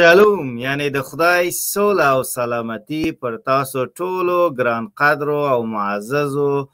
شلوم 0.00 0.58
یعنی 0.58 0.90
د 0.90 1.00
خدای 1.00 1.50
سوله 1.50 2.06
او 2.12 2.22
سلامتی 2.22 3.10
پر 3.20 3.36
تاسو 3.48 3.82
ټولو 3.86 4.54
ګران 4.60 4.86
قدر 5.00 5.30
او 5.32 5.62
معزز 5.72 6.36
او 6.36 6.66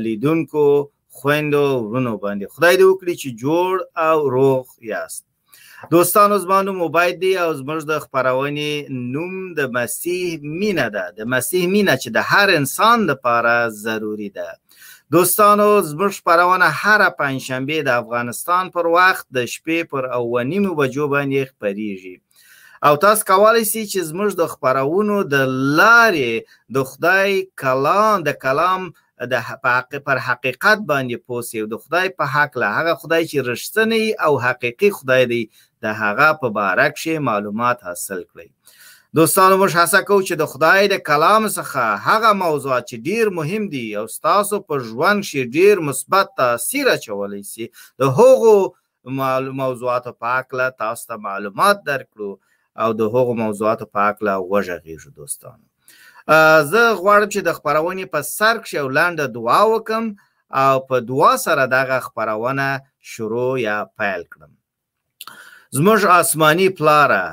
لیدونکو 0.00 0.64
خويندو 1.20 1.62
ورونو 1.84 2.12
باندې 2.24 2.46
خدای 2.56 2.76
دې 2.76 2.82
وکړي 2.82 3.16
چې 3.22 3.28
جوړ 3.44 3.80
او 4.08 4.28
روغ 4.28 4.68
یاست 4.90 5.26
دوستانو 5.96 6.38
زمانو 6.44 6.72
موبایل 6.82 7.16
دی 7.24 7.32
او 7.38 7.48
زموږ 7.56 7.86
د 7.94 7.98
خبرونې 7.98 8.90
نوم 9.16 9.52
د 9.58 9.74
مسیح 9.80 10.38
مینه 10.60 10.88
ده 10.96 11.10
د 11.16 11.20
مسیح 11.34 11.66
مینه 11.74 11.96
چې 11.98 12.08
د 12.16 12.30
هر 12.32 12.54
انسان 12.60 13.00
لپاره 13.10 13.68
ضروری 13.82 14.30
ده 14.40 14.48
دوستانو 15.18 15.82
زموږ 15.90 16.20
خبرونه 16.22 16.64
هر 16.84 17.10
پنځشنبه 17.10 17.82
د 17.84 17.88
افغانستان 17.98 18.70
پر 18.80 18.86
وخت 18.96 19.26
د 19.36 19.46
شپې 19.52 19.92
پر 19.94 20.12
اولنیم 20.22 20.74
بجو 20.80 21.08
باندې 21.14 21.48
خبريږي 21.52 22.18
او 22.82 22.96
تاسو 22.98 23.24
کولی 23.26 23.64
شئ 23.70 23.82
چې 23.92 24.00
زموږ 24.10 24.36
د 24.36 24.46
خبرونو 24.50 25.16
د 25.32 25.48
لارې 25.80 26.62
د 26.76 26.86
خدای 26.92 27.32
کلام 27.62 28.22
د 28.28 28.34
کلام 28.44 28.86
د 29.32 29.42
حق 29.48 29.96
پر 30.06 30.20
حقیقت 30.28 30.78
باندې 30.90 31.22
پوسی 31.32 31.60
او 31.60 31.66
د 31.74 31.82
خدای 31.82 32.08
په 32.20 32.24
حق 32.36 32.56
له 32.62 32.70
هغه 32.76 32.94
خدای 33.02 33.22
چې 33.26 33.46
رښتینی 33.50 34.06
او 34.28 34.32
حقیقي 34.46 34.90
خدای 35.00 35.28
دی 35.34 35.42
د 35.82 35.98
هغه 36.02 36.30
په 36.44 36.54
باره 36.58 36.86
کې 36.96 37.26
معلومات 37.28 37.84
حاصل 37.90 38.22
کړئ 38.30 38.82
دوستانو 39.18 39.54
موږ 39.58 39.72
هڅه 39.82 40.04
کوو 40.08 40.24
چې 40.26 40.42
د 40.42 40.50
خدای 40.54 40.88
د 40.96 41.04
کلام 41.12 41.50
څخه 41.52 42.02
هغه 42.08 42.32
موضوعات 42.48 42.88
چې 42.90 43.06
ډیر 43.10 43.34
مهم 43.40 43.68
دي 43.78 43.84
او 44.02 44.06
تاسو 44.32 44.64
په 44.70 44.82
ژوند 44.90 45.30
کې 45.30 45.56
ډیر 45.58 45.86
مثبت 45.90 46.34
تاثیر 46.42 46.92
اچولی 46.98 47.42
سي 47.54 47.70
د 48.04 48.18
هغو 48.22 48.58
موضوعاتو 49.16 50.20
په 50.20 50.38
اړه 50.38 50.78
تاسو 50.84 51.06
ته 51.12 51.26
معلومات 51.30 51.86
درکړو 51.92 52.36
او 52.82 52.90
د 53.00 53.02
هغو 53.14 53.32
موضوعاتو 53.42 53.84
په 53.94 54.00
اړه 54.10 54.34
وغږیږو 54.52 55.10
دوستانو 55.18 55.64
زه 56.70 56.82
غواړم 57.00 57.28
چې 57.34 57.40
د 57.42 57.50
خبرونې 57.58 58.04
په 58.14 58.18
سر 58.36 58.54
کې 58.64 58.72
یو 58.80 58.88
لاندې 58.98 59.24
دعا 59.36 59.60
وکم 59.72 60.04
او 60.62 60.74
په 60.88 60.96
دعا 61.10 61.32
سره 61.46 61.62
دغه 61.76 61.96
خبرونه 62.06 62.66
شروع 63.12 63.52
یا 63.68 63.76
پیل 64.00 64.22
کړم 64.32 64.52
زموږ 65.76 66.00
آسمانی 66.20 66.68
پلاره 66.78 67.24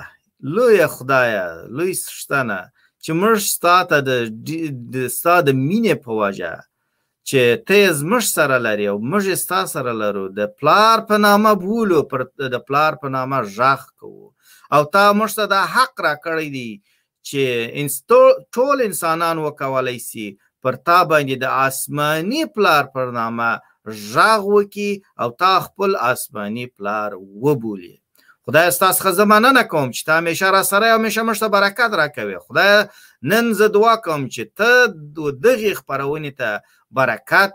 لوی 0.55 0.79
خدای 0.95 1.31
لوی 1.77 1.91
شتنه 2.21 2.59
چې 3.03 3.11
موږ 3.21 3.37
ستاته 3.55 3.95
د 4.93 4.95
ستاده 5.17 5.51
مینې 5.67 5.95
په 6.05 6.11
وجه 6.21 6.53
چې 7.27 7.41
ته 7.67 7.77
زمش 8.01 8.25
سره 8.37 8.57
لري 8.67 8.85
او 8.91 8.97
موږ 9.11 9.23
ستا 9.45 9.61
سره 9.75 9.91
لرو 10.01 10.23
د 10.39 10.41
پلار 10.59 10.97
په 11.09 11.15
نامه 11.27 11.51
بولو 11.63 11.99
پر 12.13 12.21
د 12.53 12.57
پلار 12.69 12.93
په 13.01 13.07
نامه 13.17 13.37
ژغ 13.57 13.81
کوو 13.99 14.27
او 14.73 14.83
تا 14.85 15.13
موږ 15.13 15.31
ته 15.35 15.45
دا 15.45 15.61
حق 15.75 15.95
را 16.01 16.15
کړی 16.25 16.49
دی 16.55 16.71
چې 17.27 17.43
ټول 18.55 18.77
انسانان 18.89 19.37
وکولای 19.43 19.99
شي 20.09 20.27
پر 20.61 20.73
تا 20.87 20.99
باندې 21.09 21.35
د 21.43 21.45
آسماني 21.67 22.43
پلار 22.55 22.83
پر 22.95 23.07
نامه 23.19 23.49
ژغ 24.09 24.41
وکي 24.55 24.91
او 25.21 25.29
تا 25.41 25.53
خپل 25.65 25.95
آسماني 26.11 26.65
پلار 26.77 27.11
وبولي 27.43 27.95
خدای 28.45 28.71
ستاسو 28.77 29.03
خزمانه 29.03 29.51
نه 29.59 29.63
کوم 29.71 29.87
چې 29.95 30.01
تا 30.07 30.17
همیشه 30.17 30.47
را 30.55 30.63
سره 30.71 30.93
همیشه 30.93 31.21
موږ 31.23 31.37
ته 31.43 31.47
برکت 31.55 31.91
راکوي 32.01 32.37
خدای 32.47 32.73
نن 33.31 33.53
زه 33.59 33.67
دعا 33.77 33.95
کوم 33.95 34.27
چې 34.33 34.41
ته 34.57 34.87
دغه 35.43 35.75
خبرونه 35.79 36.31
ته 36.41 36.59
برکت 36.99 37.53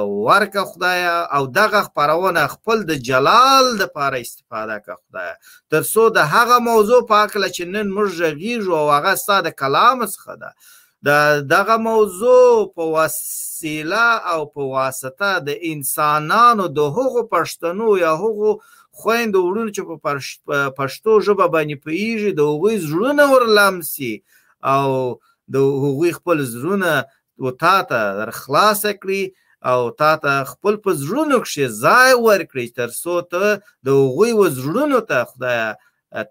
ورکه 0.00 0.60
خدایا 0.60 1.28
او 1.34 1.46
دغه 1.46 1.80
خبرونه 1.82 2.46
خپل 2.46 2.82
د 2.84 2.92
جلال 2.94 3.64
د 3.76 3.84
پاره 3.86 4.18
استفاده 4.20 4.78
کا 4.78 4.94
خدایا 5.08 5.34
تر 5.70 5.82
څو 5.82 6.08
د 6.10 6.18
هغه 6.34 6.58
موضوع 6.68 7.00
په 7.10 7.14
اکل 7.24 7.48
چې 7.54 7.62
نن 7.74 7.88
موږ 7.96 8.10
غږیږو 8.22 8.72
او 8.72 8.90
هغه 8.96 9.14
ساده 9.14 9.50
کلام 9.50 10.04
څخه 10.06 10.32
ده 10.40 10.50
د 11.06 11.40
دغه 11.54 11.76
موضوع 11.76 12.72
په 12.76 12.82
وسیله 12.96 14.04
او 14.34 14.46
په 14.54 14.60
واسطه 14.76 15.30
د 15.48 15.50
انسانانو 15.72 16.66
د 16.78 16.80
هغو 16.98 17.22
پښتنو 17.34 17.96
یا 18.04 18.12
هغو 18.24 18.56
خويند 18.92 19.34
وړونو 19.36 19.70
چې 19.76 19.82
په 19.90 19.96
پښتو 20.80 21.20
ژبه 21.26 21.46
باندې 21.54 21.76
پیږي 21.86 22.30
د 22.32 22.40
هغوی 22.50 22.74
زړونه 22.88 23.24
ورلمسي 23.34 24.14
او 24.72 24.88
د 25.54 25.70
هغوی 25.84 26.12
خپل 26.18 26.44
زړونه 26.54 27.06
و 27.44 27.50
تا 27.50 27.76
ته 27.90 28.00
در 28.20 28.30
خلاص 28.40 28.86
کړي 29.04 29.22
او 29.64 29.90
تا 29.98 30.16
ته 30.22 30.44
خپل 30.50 30.74
په 30.84 30.90
زړونو 31.04 31.38
کې 31.48 31.64
ځای 31.84 32.10
ورکړي 32.26 32.66
تر 32.78 32.90
څو 33.02 33.14
ته 33.32 33.44
د 33.86 33.88
هغوی 34.00 34.32
و 34.38 34.42
زړونو 34.58 34.98
ته 35.10 35.18
خدای 35.30 35.60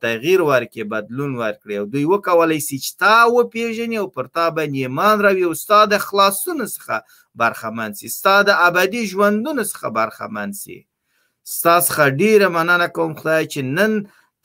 تغییر 0.06 0.40
ورکړي 0.50 0.84
بدلون 0.94 1.32
ورکړي 1.44 1.76
او 1.80 1.86
دوی 1.94 2.06
وکولای 2.14 2.60
سي 2.68 2.76
چې 2.84 2.92
تا 3.02 3.16
وپیژني 3.36 3.98
او 4.02 4.08
پر 4.16 4.26
تا 4.36 4.46
باندې 4.58 4.78
ایمان 4.84 5.16
راوي 5.26 5.44
او 5.48 5.54
ستا 5.64 5.80
د 5.94 6.04
خلاصون 6.08 6.60
څخه 6.76 6.98
برخمن 7.42 7.92
سي 8.00 8.08
ستا 8.18 8.36
د 8.50 8.62
ابدي 8.68 9.02
ژوندون 9.12 9.58
څخه 9.72 9.88
برخمن 10.00 10.52
سي 10.62 10.78
ستاسو 11.56 11.90
ښه 11.96 12.06
ډیره 12.22 12.48
مننه 12.56 12.88
کوم 12.98 13.12
خدای 13.20 13.44
چې 13.54 13.62
نن 13.78 13.94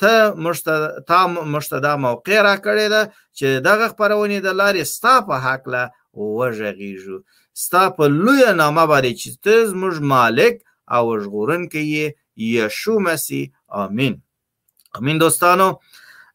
ته 0.00 0.14
مشته 0.44 0.74
تا 1.08 1.20
مشته 1.54 1.76
دا 1.86 1.92
موقع 2.06 2.38
را 2.48 2.54
کړې 2.66 2.86
ده 2.94 3.02
چې 3.38 3.46
دغه 3.68 3.86
خبرونه 3.92 4.36
د 4.38 4.48
لارې 4.60 4.82
ستا 4.94 5.14
په 5.28 5.36
حق 5.46 5.62
له 5.74 5.82
وژغیږو 6.38 7.18
ستا 7.64 7.82
په 7.96 8.04
لویه 8.24 8.50
نامه 8.60 8.84
باندې 8.92 9.12
چې 9.20 9.28
ته 9.44 9.54
زموږ 9.72 9.94
مالک 10.14 10.54
او 10.96 11.04
ژغورونکی 11.22 11.84
یې 11.96 12.06
یشو 12.56 12.94
مسیح 13.08 13.44
آمین 13.84 14.14
آمین 14.98 15.16
دوستانو 15.24 15.68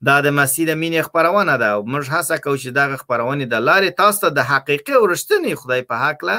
دا 0.08 0.16
د 0.26 0.28
مسیح 0.40 0.64
د 0.68 0.74
مینې 0.81 1.02
خپرونه 1.08 1.54
ده 1.62 1.68
او 1.76 1.80
موږ 1.92 2.06
هڅه 2.16 2.36
کوو 2.44 2.62
چې 2.64 2.70
دغه 2.80 2.96
خپرونې 3.04 3.46
د 3.48 3.56
لارې 3.68 3.90
تاسو 4.02 4.20
ته 4.24 4.30
د 4.31 4.40
حقیقي 4.52 4.94
او 4.98 5.04
رښتینې 5.14 5.52
خدای 5.62 5.81
په 5.90 5.96
هکله 6.06 6.36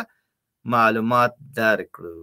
معلومات 0.74 1.32
درکړو 1.60 2.18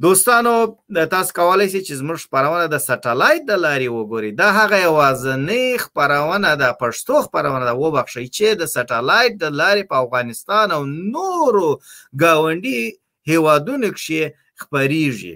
دوستانو 0.00 0.66
تاسو 1.10 1.32
کولای 1.34 1.68
شئ 1.70 1.80
چې 1.80 1.92
زموږ 1.98 2.18
خبرونه 2.24 2.64
د 2.72 2.78
ساتلایت 2.86 3.44
د 3.50 3.60
لارې 3.64 3.88
وګورئ 3.94 4.32
دا 4.40 4.48
هغه 4.56 4.78
یوازنۍ 4.88 5.78
خبرونه 5.84 6.50
ده 6.62 6.68
پښتو 6.82 7.14
خبرونه 7.26 7.64
ده 7.68 7.74
وبخښئ 7.82 8.26
چې 8.36 8.46
د 8.62 8.72
ساتلایت 8.74 9.36
د 9.44 9.56
لارې 9.60 9.82
په 9.90 9.96
افغانستان 10.06 10.68
او 10.76 10.82
نورو 10.86 11.68
گاونډي 12.24 12.82
هیوادونو 13.30 13.88
کې 13.98 14.20
خبريږي 14.62 15.34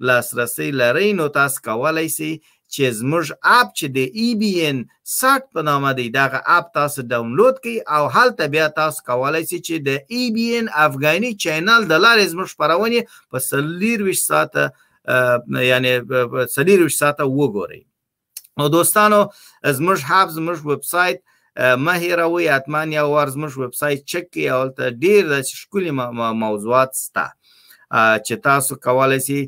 لاسرسي 0.00 0.70
لرئ 0.80 1.12
نو 1.12 1.28
تاسو 1.28 1.60
کولای 1.68 2.08
شئ 2.16 2.34
چې 2.74 2.84
زموږ 3.00 3.26
اپ 3.58 3.66
چې 3.78 3.86
د 3.96 3.98
ای 4.20 4.28
بی 4.40 4.50
ان 4.66 4.78
60 5.20 5.52
په 5.54 5.60
نامه 5.68 5.92
دی 5.98 6.08
دغه 6.20 6.38
اپ 6.56 6.64
تاسو 6.78 6.98
ډاونلوډ 7.10 7.54
کړئ 7.64 7.76
او 7.96 8.02
هلته 8.16 8.44
بیا 8.54 8.66
تاسو 8.82 8.98
کولای 9.10 9.44
شئ 9.50 9.58
چې 9.66 9.76
د 9.86 9.90
ای 10.12 10.24
بی 10.34 10.46
ان 10.56 10.66
افغاني 10.86 11.32
چینل 11.44 11.80
د 11.86 11.94
لارې 12.04 12.24
زموږ 12.32 12.48
خبرونه 12.54 13.00
په 13.30 13.38
24 13.38 14.28
ساعته 14.28 14.64
یعنی 15.68 16.00
24 16.00 16.88
ساعته 16.88 17.24
وګورئ 17.24 17.82
نو 18.58 18.68
دوستانو 18.68 19.20
زموږ 19.76 19.98
حب 20.08 20.28
زموږ 20.36 20.58
ویب 20.70 20.82
سټ 20.92 21.16
مه 21.84 21.94
هیروي 22.04 22.48
اتمان 22.56 22.92
یو 22.92 23.08
ور 23.14 23.28
زموږ 23.34 23.52
ویب 23.64 23.74
سټ 23.80 23.98
چک 24.12 24.24
کړئ 24.32 24.46
او 24.56 24.62
ته 24.76 24.84
ډیر 25.04 25.22
د 25.32 25.44
ښکلي 25.60 25.90
موضوعات 26.44 26.94
ستا 27.04 27.26
چې 28.26 28.34
تاسو 28.48 28.76
کولای 28.88 29.20
شئ 29.26 29.42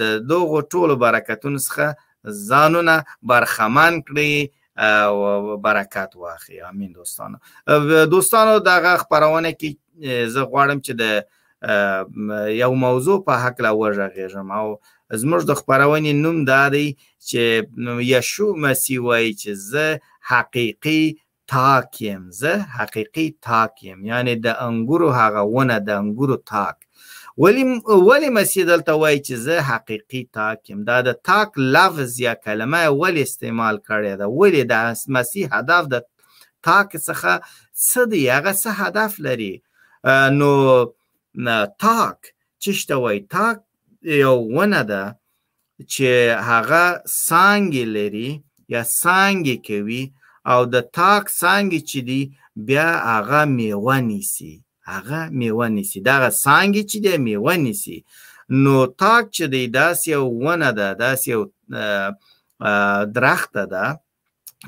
د 0.00 0.16
دوغو 0.32 0.60
ټولو 0.76 0.94
برکتونو 1.04 1.58
څخه 1.66 1.94
ځانونه 2.50 2.96
برخمن 3.32 4.00
کړئ 4.06 4.32
او 5.06 5.16
برکت 5.64 6.10
واخی 6.20 6.60
امین 6.66 6.92
دوستانو 6.98 7.36
دوستانو 8.14 8.58
دغه 8.68 8.92
خبرونه 9.04 9.50
کې 9.62 10.28
زه 10.36 10.40
غواړم 10.52 10.84
چې 10.86 10.92
د 11.00 11.22
یو 12.60 12.72
موضوع 12.74 13.22
په 13.24 13.32
حق 13.42 13.56
لا 13.64 13.70
وژغېږم 13.80 14.48
او 14.58 14.68
زموږ 15.20 15.42
د 15.46 15.52
خبرونې 15.60 16.12
نوم 16.24 16.36
دا 16.52 16.62
دی 16.74 16.88
چې 17.28 17.42
یشو 18.12 18.48
مسیح 18.64 18.98
وایي 19.06 19.32
چې 19.40 19.50
زه 19.70 19.86
حقیقي 20.30 21.02
تاک 21.52 22.02
یم 22.02 22.22
زه 22.40 22.52
حقیقي 22.78 23.26
تاک 23.46 23.74
یم 23.86 23.98
یعنی 24.10 24.34
د 24.46 24.48
انګورو 24.66 25.08
هغه 25.20 25.40
ونه 25.54 25.76
د 25.86 25.90
انګورو 26.02 26.36
تاک 26.52 26.76
ولی 27.38 27.64
ولی 28.08 28.28
مسیح 28.38 28.64
دلته 28.66 28.92
وایي 28.94 29.18
چې 29.26 29.34
زه 29.46 29.54
حقیقي 29.70 30.22
تاکم 30.38 30.78
دا 30.88 30.96
د 31.08 31.10
تاک 31.28 31.50
لفظ 31.76 32.10
یا 32.26 32.34
کلمه 32.44 32.80
ولی 33.02 33.22
استعمال 33.22 33.76
کړی 33.88 34.10
دا 34.20 34.26
ولی 34.40 34.62
د 34.72 34.74
مسیح 35.16 35.44
هدف 35.56 35.84
د 35.94 35.96
تاک 36.68 36.96
څخه 37.06 37.30
څه 37.88 38.00
دی 38.10 38.22
هغه 38.36 38.52
څه 38.62 38.68
هدف 38.82 39.12
لري 39.26 39.54
نو 40.38 40.50
نه 41.46 41.56
تاک 41.80 42.18
چې 42.62 42.70
شتوي 42.80 43.18
تاک 43.32 43.58
یو 44.24 44.36
ونه 44.56 44.82
ده 44.90 45.04
چې 45.92 46.10
هغه 46.48 46.84
سانګي 47.26 47.84
لري 47.96 48.30
یا 48.72 48.82
سانګي 49.02 49.56
کوي 49.66 50.02
او 50.52 50.60
د 50.74 50.76
تاک 50.98 51.22
سانګي 51.42 51.80
چې 51.90 51.98
دی 52.08 52.20
بیا 52.68 52.88
هغه 53.12 53.40
میوه 53.56 53.96
نیسي 54.08 54.52
هغه 54.92 55.20
میوه 55.38 55.66
نیسي 55.76 55.98
دغه 56.10 56.28
سانګي 56.44 56.82
چې 56.90 56.98
دی 57.04 57.14
میوه 57.26 57.54
نیسي 57.64 57.98
نو 58.62 58.74
تاک 59.02 59.22
چې 59.36 59.44
دی 59.52 59.62
داس 59.78 59.98
یو 60.14 60.22
ونه 60.44 60.70
ده 60.78 60.88
داس 61.02 61.20
یو 61.32 61.40
درخته 63.16 63.64
ده 63.74 63.86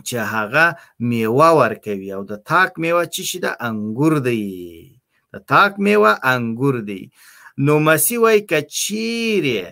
چې 0.06 0.16
هغه 0.34 0.66
میوه 1.08 1.48
ورکوي 1.60 2.08
او 2.16 2.22
د 2.30 2.32
تاک 2.50 2.70
میوه 2.82 3.04
چې 3.14 3.22
شي 3.28 3.38
د 3.44 3.46
انګور 3.66 4.14
دی 4.26 4.42
تاک 5.48 5.74
میوه 5.84 6.12
انګور 6.32 6.76
دی 6.88 7.02
نو 7.66 7.74
مسی 7.86 8.16
وای 8.22 8.38
کچیرې 8.50 9.64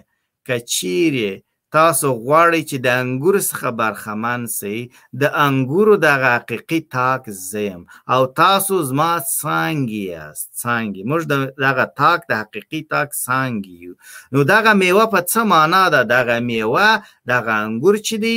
کچیرې 0.48 1.32
تاسو 1.78 2.08
غواړئ 2.24 2.62
چې 2.70 2.76
د 2.84 2.88
انګور 3.00 3.36
څخه 3.50 3.68
برخمن 3.80 4.42
سئ 4.58 4.78
د 5.20 5.22
انګورو 5.46 5.94
د 6.04 6.06
حقیقي 6.34 6.80
تاک 6.96 7.22
زیم 7.50 7.80
او 8.12 8.20
تاسو 8.42 8.74
زما 8.90 9.12
څنګه 9.40 9.98
یاست 10.12 10.46
څنګه 10.62 11.00
موږ 11.10 11.22
دغه 11.66 11.84
تاک 12.00 12.20
د 12.30 12.32
حقیقي 12.42 12.80
تاک 12.92 13.08
څنګه 13.26 13.70
یو 13.82 13.92
نو 14.32 14.38
دغه 14.52 14.70
میوه 14.80 15.06
په 15.14 15.20
څه 15.30 15.40
معنا 15.52 15.84
ده 15.94 16.00
دغه 16.16 16.36
میوه 16.48 16.88
دغه 17.32 17.52
انګور 17.64 17.94
چې 18.06 18.14
دی 18.24 18.36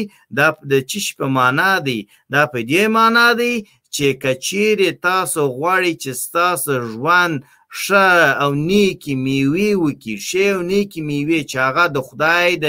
د 0.72 0.74
چش 0.89 1.06
په 1.18 1.25
معنا 1.38 1.72
دی 1.88 2.00
دا 2.33 2.42
په 2.51 2.60
دې 2.72 2.83
معنا 2.95 3.27
دی 3.39 3.54
چې 3.96 4.06
کچیرې 4.24 4.92
تاسو 5.08 5.42
غواړئ 5.58 5.94
چې 6.04 6.12
ستاسو 6.24 6.72
ژوند 6.92 7.36
ښه 7.82 8.08
او 8.44 8.52
نیکی 8.70 9.14
میوې 9.26 9.70
وکړي 9.84 10.16
ښې 10.28 10.46
او 10.56 10.62
نیکی 10.72 11.02
میوې 11.10 11.40
چې 11.50 11.58
هغه 11.68 11.84
د 11.96 11.98
خدای 12.08 12.48
د 12.64 12.66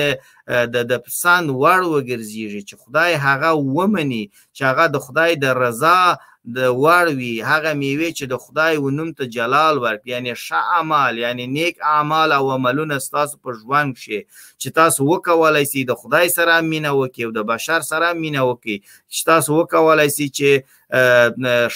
د 0.72 0.76
د 0.90 0.92
پسند 1.06 1.46
وړ 1.60 1.80
وګرځیږي 1.94 2.62
چې 2.68 2.74
خدای 2.82 3.10
هغه 3.26 3.50
ومني 3.76 4.24
چې 4.56 4.62
هغه 4.70 4.84
د 4.94 4.96
خدای 5.04 5.32
د 5.42 5.44
رضا 5.62 6.00
د 6.54 6.58
وړ 6.82 7.06
وي 7.20 7.28
هغه 7.50 7.70
میوه 7.82 8.10
چې 8.18 8.24
د 8.32 8.34
خدای 8.44 8.74
و 8.80 8.90
نوم 8.96 9.08
ته 9.20 9.26
جلال 9.36 9.78
ورک 9.84 10.02
یعنی 10.10 10.32
ښه 10.34 10.78
اعمال 10.78 11.18
یعنی 11.22 11.46
نیک 11.54 11.80
اعمال 11.94 12.32
او 12.36 12.44
عملونه 12.56 12.98
تاسو 12.98 13.38
په 13.46 13.56
ژوند 13.62 13.96
شي 14.04 14.18
چې 14.18 14.76
تاسو 14.78 15.06
وکولای 15.10 15.64
سي 15.72 15.84
د 15.90 15.98
خدای 16.02 16.28
سره 16.36 16.60
مینه 16.68 16.92
وکي 16.98 17.26
او 17.28 17.32
د 17.38 17.48
بشر 17.52 17.80
سره 17.88 18.12
مینه 18.20 18.44
وکي 18.50 18.76
چې 19.10 19.22
تاسو 19.32 19.58
وکولای 19.60 20.08
سي 20.18 20.28
چې 20.40 20.66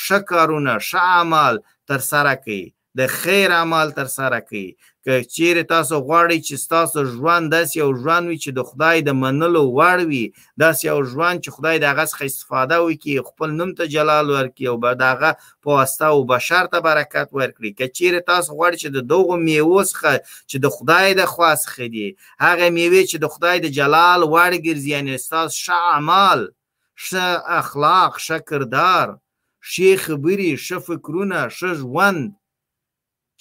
ښه 0.02 0.22
کارونه 0.30 0.78
ښه 0.90 1.06
اعمال 1.16 1.60
تر 1.92 1.98
سره 2.12 2.36
کړئ 2.44 2.62
د 2.98 3.06
خیر 3.16 3.52
اعمال 3.56 3.90
تر 3.98 4.04
سره 4.18 4.38
کړئ 4.38 4.89
که 5.04 5.24
چیرې 5.36 5.64
تاسو 5.68 5.96
غواړئ 6.08 6.38
چې 6.48 6.54
تاسو 6.72 6.98
ژوند 7.16 7.44
داسې 7.54 7.74
یو 7.82 7.90
ژوند 8.02 8.24
وي 8.30 8.38
چې 8.44 8.50
د 8.56 8.60
خدای 8.68 8.96
د 9.04 9.10
منلو 9.22 9.62
وړ 9.78 9.98
وي 10.10 10.24
داسې 10.62 10.82
یو 10.90 10.98
ژوند 11.12 11.36
چې 11.44 11.50
خدای 11.56 11.76
د 11.80 11.84
هغه 11.92 12.04
څخه 12.10 12.24
استفاده 12.30 12.76
وکړي 12.86 13.14
خپل 13.28 13.48
نوم 13.60 13.70
ته 13.78 13.84
جلال 13.94 14.26
ورکړي 14.34 14.66
او 14.70 14.76
به 14.82 14.90
د 15.00 15.02
هغه 15.12 15.30
په 15.62 15.68
واسطه 15.76 16.06
او 16.14 16.20
بشر 16.32 16.64
ته 16.72 16.78
برکت 16.88 17.28
ورکړي 17.38 17.70
که 17.78 17.86
چیرې 17.96 18.20
تاسو 18.32 18.48
غواړئ 18.56 18.76
چې 18.82 18.88
د 18.96 18.98
دغو 19.12 19.34
میوو 19.46 19.80
څخه 19.92 20.10
چې 20.50 20.56
د 20.64 20.66
خدای 20.76 21.08
د 21.20 21.22
خوا 21.32 21.52
څخه 21.64 21.82
دي 21.94 22.08
هغه 22.46 22.66
میوې 22.76 23.02
چې 23.10 23.16
د 23.22 23.26
خدای 23.34 23.56
د 23.64 23.68
جلال 23.78 24.20
وړ 24.32 24.52
ګرځي 24.66 24.90
یعنې 24.94 25.14
ستاسو 25.26 25.54
ښه 25.64 25.76
اعمال 25.94 26.40
ښه 27.06 27.24
اخلاق 27.60 28.12
ښه 28.26 28.36
کردار 28.48 29.08
ښې 29.70 29.90
خبرې 30.04 30.50
ښه 30.66 30.76
فکرونه 30.88 31.38
ښه 31.56 31.70
ژوند 31.82 32.22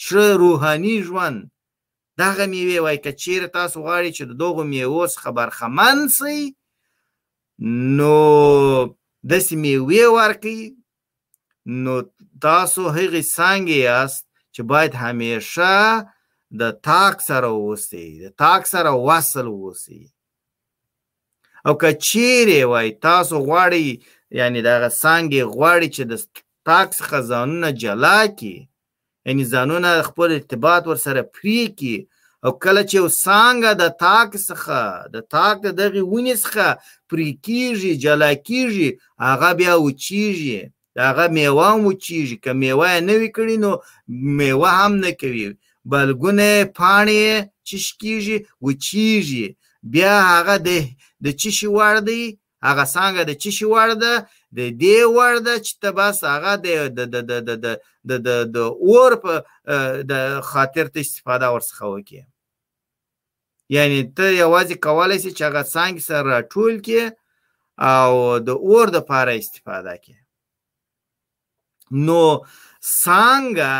شر 0.01 0.17
روحاني 0.37 1.03
ژوند 1.03 1.51
دغه 2.17 2.45
میوه 2.45 2.81
وای 2.83 2.97
که 3.03 3.11
چیرې 3.21 3.47
تاسو 3.53 3.77
غواړئ 3.85 4.11
چې 4.17 4.23
د 4.25 4.31
دوغو 4.41 4.63
میوو 4.71 5.03
څخه 5.15 5.29
برخمن 5.37 5.97
سئ 6.17 6.39
نو 7.97 8.15
داسې 9.31 9.53
میوې 9.63 10.03
ورکړئ 10.17 10.61
نو 11.83 11.93
تاسو 12.47 12.81
هغې 12.97 13.21
څانګې 13.35 13.77
یاست 13.89 14.23
چې 14.53 14.61
باید 14.71 14.93
همیشه 15.05 15.69
د 16.59 16.63
تاک 16.89 17.15
سره 17.29 17.49
اوسئ 17.63 18.07
د 18.23 18.25
تاک 18.43 18.61
سره 18.73 18.91
وصل 19.07 19.45
اوسئ 19.61 20.01
او 21.67 21.73
که 21.81 21.89
چیرې 22.07 22.61
وای 22.71 22.87
تاسو 23.07 23.35
غواړئ 23.47 23.85
یعنی 24.39 24.59
دغه 24.69 24.89
څانګې 25.01 25.43
غواړي 25.55 25.87
چې 25.95 26.03
د 26.11 26.13
تاک 26.67 26.87
څخه 26.99 27.17
ځانونه 27.29 27.67
جلا 27.83 28.19
کړي 28.39 28.57
یعنی 29.27 29.43
ځانونه 29.53 29.89
خپل 30.09 30.29
ارتباط 30.37 30.83
ور 30.87 30.95
سره 31.05 31.21
پری 31.35 31.61
کی 31.79 31.95
او 32.45 32.51
کله 32.63 32.81
چې 32.89 32.97
وسانګه 33.05 33.71
د 33.81 33.93
تاک 34.03 34.29
څخه 34.49 34.81
د 35.15 35.27
تاک 35.35 35.55
د 35.65 35.77
دغه 35.81 36.01
ونی 36.13 36.35
څخه 36.43 36.65
پری 37.13 37.27
کیږي 37.47 37.91
جلا 38.05 38.31
کیږي 38.47 38.89
هغه 39.27 39.49
بیا 39.61 39.73
وچیږي 39.85 40.59
هغه 41.07 41.25
میوه 41.37 41.69
وچیږي 41.85 42.37
که 42.43 42.51
میوه 42.61 42.91
نه 43.07 43.15
وکړي 43.23 43.55
نو 43.65 43.71
میوه 44.41 44.71
هم 44.79 44.93
نه 45.05 45.11
کوي 45.21 45.45
بلګونه 45.91 46.47
پاڼې 46.77 47.27
چشکیږي 47.67 48.37
وچیږي 48.65 49.45
بیا 49.93 50.13
هغه 50.31 50.55
د 50.67 50.69
د 51.27 51.39
چشي 51.41 51.67
وړ 51.75 51.95
دی 52.09 52.23
هغه 52.67 52.85
څنګه 52.95 53.21
د 53.29 53.31
چشي 53.43 53.65
وړ 53.73 53.89
ده 54.03 54.13
د 54.57 54.59
دې 54.81 54.99
وړ 55.15 55.33
ده 55.47 55.55
چې 55.65 55.73
ته 55.81 55.89
بس 55.97 56.17
هغه 56.33 56.53
د 56.65 56.67
د 56.97 56.99
د 57.13 57.15
د 57.29 57.31
د 57.47 57.67
د 58.09 58.11
د 58.25 58.29
د 58.55 58.57
اور 58.85 59.11
په 59.23 59.33
د 60.11 60.11
خاطر 60.51 60.85
ته 60.93 60.99
استفاده 61.05 61.47
ورڅخه 61.53 61.85
وکړي 61.93 62.21
یعنی 63.75 63.99
ته 64.17 64.25
یوازې 64.43 64.75
کولای 64.85 65.17
شې 65.23 65.31
چې 65.37 65.43
هغه 65.49 65.61
څنګه 65.75 66.01
سره 66.09 66.21
راټول 66.35 66.73
کې 66.85 67.01
او 68.01 68.11
د 68.47 68.49
اور 68.67 68.85
د 68.95 68.97
پاره 69.09 69.33
استفاده 69.41 69.95
کې 70.03 70.15
نو 72.05 72.23
څنګه 73.05 73.71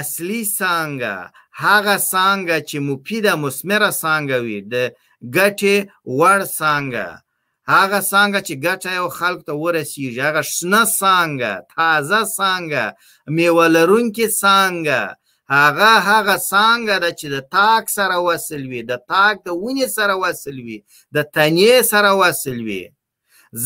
اصلي 0.00 0.42
څنګه 0.60 1.14
هغه 1.64 1.94
څنګه 2.14 2.56
چې 2.68 2.76
مفیده 2.88 3.32
مسمره 3.44 3.90
څنګه 4.04 4.36
وي 4.44 4.58
د 4.72 4.74
ګټې 5.36 5.76
وړ 6.18 6.40
څنګه 6.60 7.06
هغه 7.72 7.98
څنګه 8.12 8.38
چې 8.46 8.54
ګټه 8.66 8.90
یو 8.98 9.08
خلک 9.18 9.40
ته 9.48 9.52
ورسیږي 9.62 10.20
هغه 10.28 10.42
شنه 10.54 10.82
څنګه 11.00 11.52
تازه 11.76 12.20
څنګه 12.38 12.82
میوه 13.36 13.66
لرونکي 13.76 14.26
څنګه 14.44 15.00
هغه 15.58 15.92
هغه 16.10 16.36
څنګه 16.52 16.94
ده 17.02 17.10
چې 17.18 17.26
د 17.34 17.38
تاک 17.56 17.84
سره 17.96 18.16
وصل 18.28 18.62
وي 18.70 18.80
د 18.90 18.94
تاک 19.12 19.34
د 19.46 19.48
ونې 19.62 19.86
سره 19.96 20.14
وصل 20.22 20.56
وي 20.66 20.78
د 21.14 21.18
تنې 21.34 21.74
سره 21.92 22.10
وصل 22.20 22.58
وي 22.68 22.84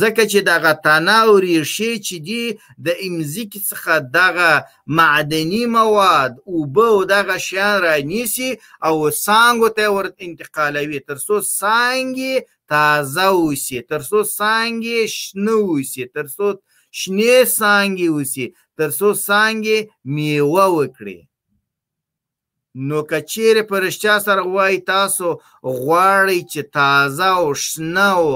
ځکه 0.01 0.23
چې 0.33 0.39
دغه 0.53 0.73
تنه 0.87 1.19
او 1.27 1.33
ریښې 1.47 1.93
چې 2.07 2.17
دي 2.29 2.45
د 2.87 2.89
امزیکې 3.07 3.61
څخه 3.71 3.93
دغه 4.19 4.51
معدني 4.99 5.65
مواد 5.77 6.33
اوبه 6.51 6.87
او 6.95 7.01
دغه 7.15 7.37
شیان 7.47 7.75
رانیسي 7.87 8.51
او 8.87 8.95
څانګو 9.25 9.69
ته 9.77 9.85
ور 9.95 10.07
انتقالوي 10.27 10.99
تر 11.09 11.19
څو 11.27 11.35
څانګې 11.61 12.35
تازه 12.71 13.25
اوسي 13.37 13.81
ترڅو 13.91 14.19
سانګې 14.39 15.01
شنه 15.19 15.53
اوسي 15.69 16.05
ترڅو 16.17 16.49
شنې 16.99 17.35
سانګې 17.59 18.09
اوسي 18.15 18.47
ترڅو 18.79 19.09
سانګې 19.29 19.79
میوه 20.15 20.67
وکړي 20.77 21.21
نو 22.87 22.97
کچیر 23.11 23.57
پرشتیا 23.71 24.15
سره 24.27 24.43
وای 24.55 24.75
تاسو 24.95 25.27
غواړئ 25.83 26.41
چې 26.53 26.61
تازه 26.79 27.29
او 27.41 27.47
شنه 27.67 28.09
او 28.21 28.27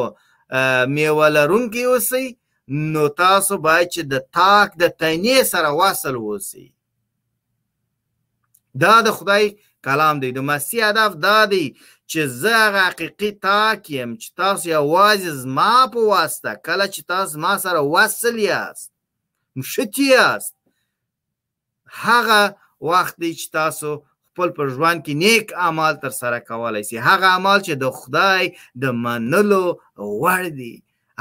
میوه 0.95 1.27
لرونکي 1.37 1.83
اوسئ 1.89 2.27
نو 2.93 3.03
تاسو 3.23 3.53
باید 3.67 3.89
چې 3.95 4.03
د 4.13 4.15
تاک 4.37 4.69
د 4.83 4.85
تنې 5.01 5.39
سره 5.53 5.69
واصل 5.81 6.15
اوسئ 6.31 6.67
دا 8.83 8.95
د 9.07 9.15
خدای 9.19 9.45
کلام 9.87 10.17
دی 10.23 10.29
د 10.37 10.41
مسیح 10.51 10.81
هدف 10.89 11.11
دا 11.27 11.39
دی 11.53 11.65
چې 12.11 12.21
زه 12.41 12.53
هغه 12.65 12.81
حقیقي 12.89 13.31
تاک 13.45 13.81
یم 13.97 14.11
چې 14.21 14.29
تاسو 14.41 14.65
یوازې 14.77 15.31
زما 15.43 15.73
په 15.93 16.01
واسطه 16.13 16.51
کله 16.67 16.87
چې 16.95 17.01
تاسو 17.13 17.35
ما 17.45 17.55
سره 17.65 17.81
وصل 17.95 18.37
یاست 18.51 18.91
مشتی 19.59 20.07
یاست 20.17 20.55
هغه 22.07 22.41
وخت 22.91 23.15
دی 23.23 23.33
چې 23.41 23.47
تاسو 23.59 23.89
خپل 24.31 24.49
په 24.57 24.63
ژوند 24.75 24.99
کې 25.05 25.15
نیک 25.23 25.47
اعمال 25.67 25.95
تر 26.05 26.11
سره 26.21 26.39
کولای 26.49 26.83
سي 26.89 26.97
هغه 27.09 27.27
اعمال 27.35 27.59
چې 27.67 27.75
د 27.85 27.87
خدای 28.01 28.45
د 28.83 28.85
منلو 29.05 29.65
وړ 30.23 30.45
دي 30.59 30.75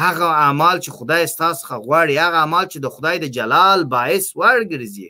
هغه 0.03 0.27
اعمال 0.45 0.77
چې 0.83 0.89
خدای 0.97 1.23
ستاسو 1.33 1.59
څخه 1.63 1.75
غواړي 1.85 2.13
هغه 2.23 2.37
اعمال 2.43 2.65
چې 2.71 2.77
د 2.81 2.87
خدای 2.95 3.15
د 3.23 3.27
جلال 3.37 3.79
باعث 3.95 4.25
ورګرځي 4.41 5.07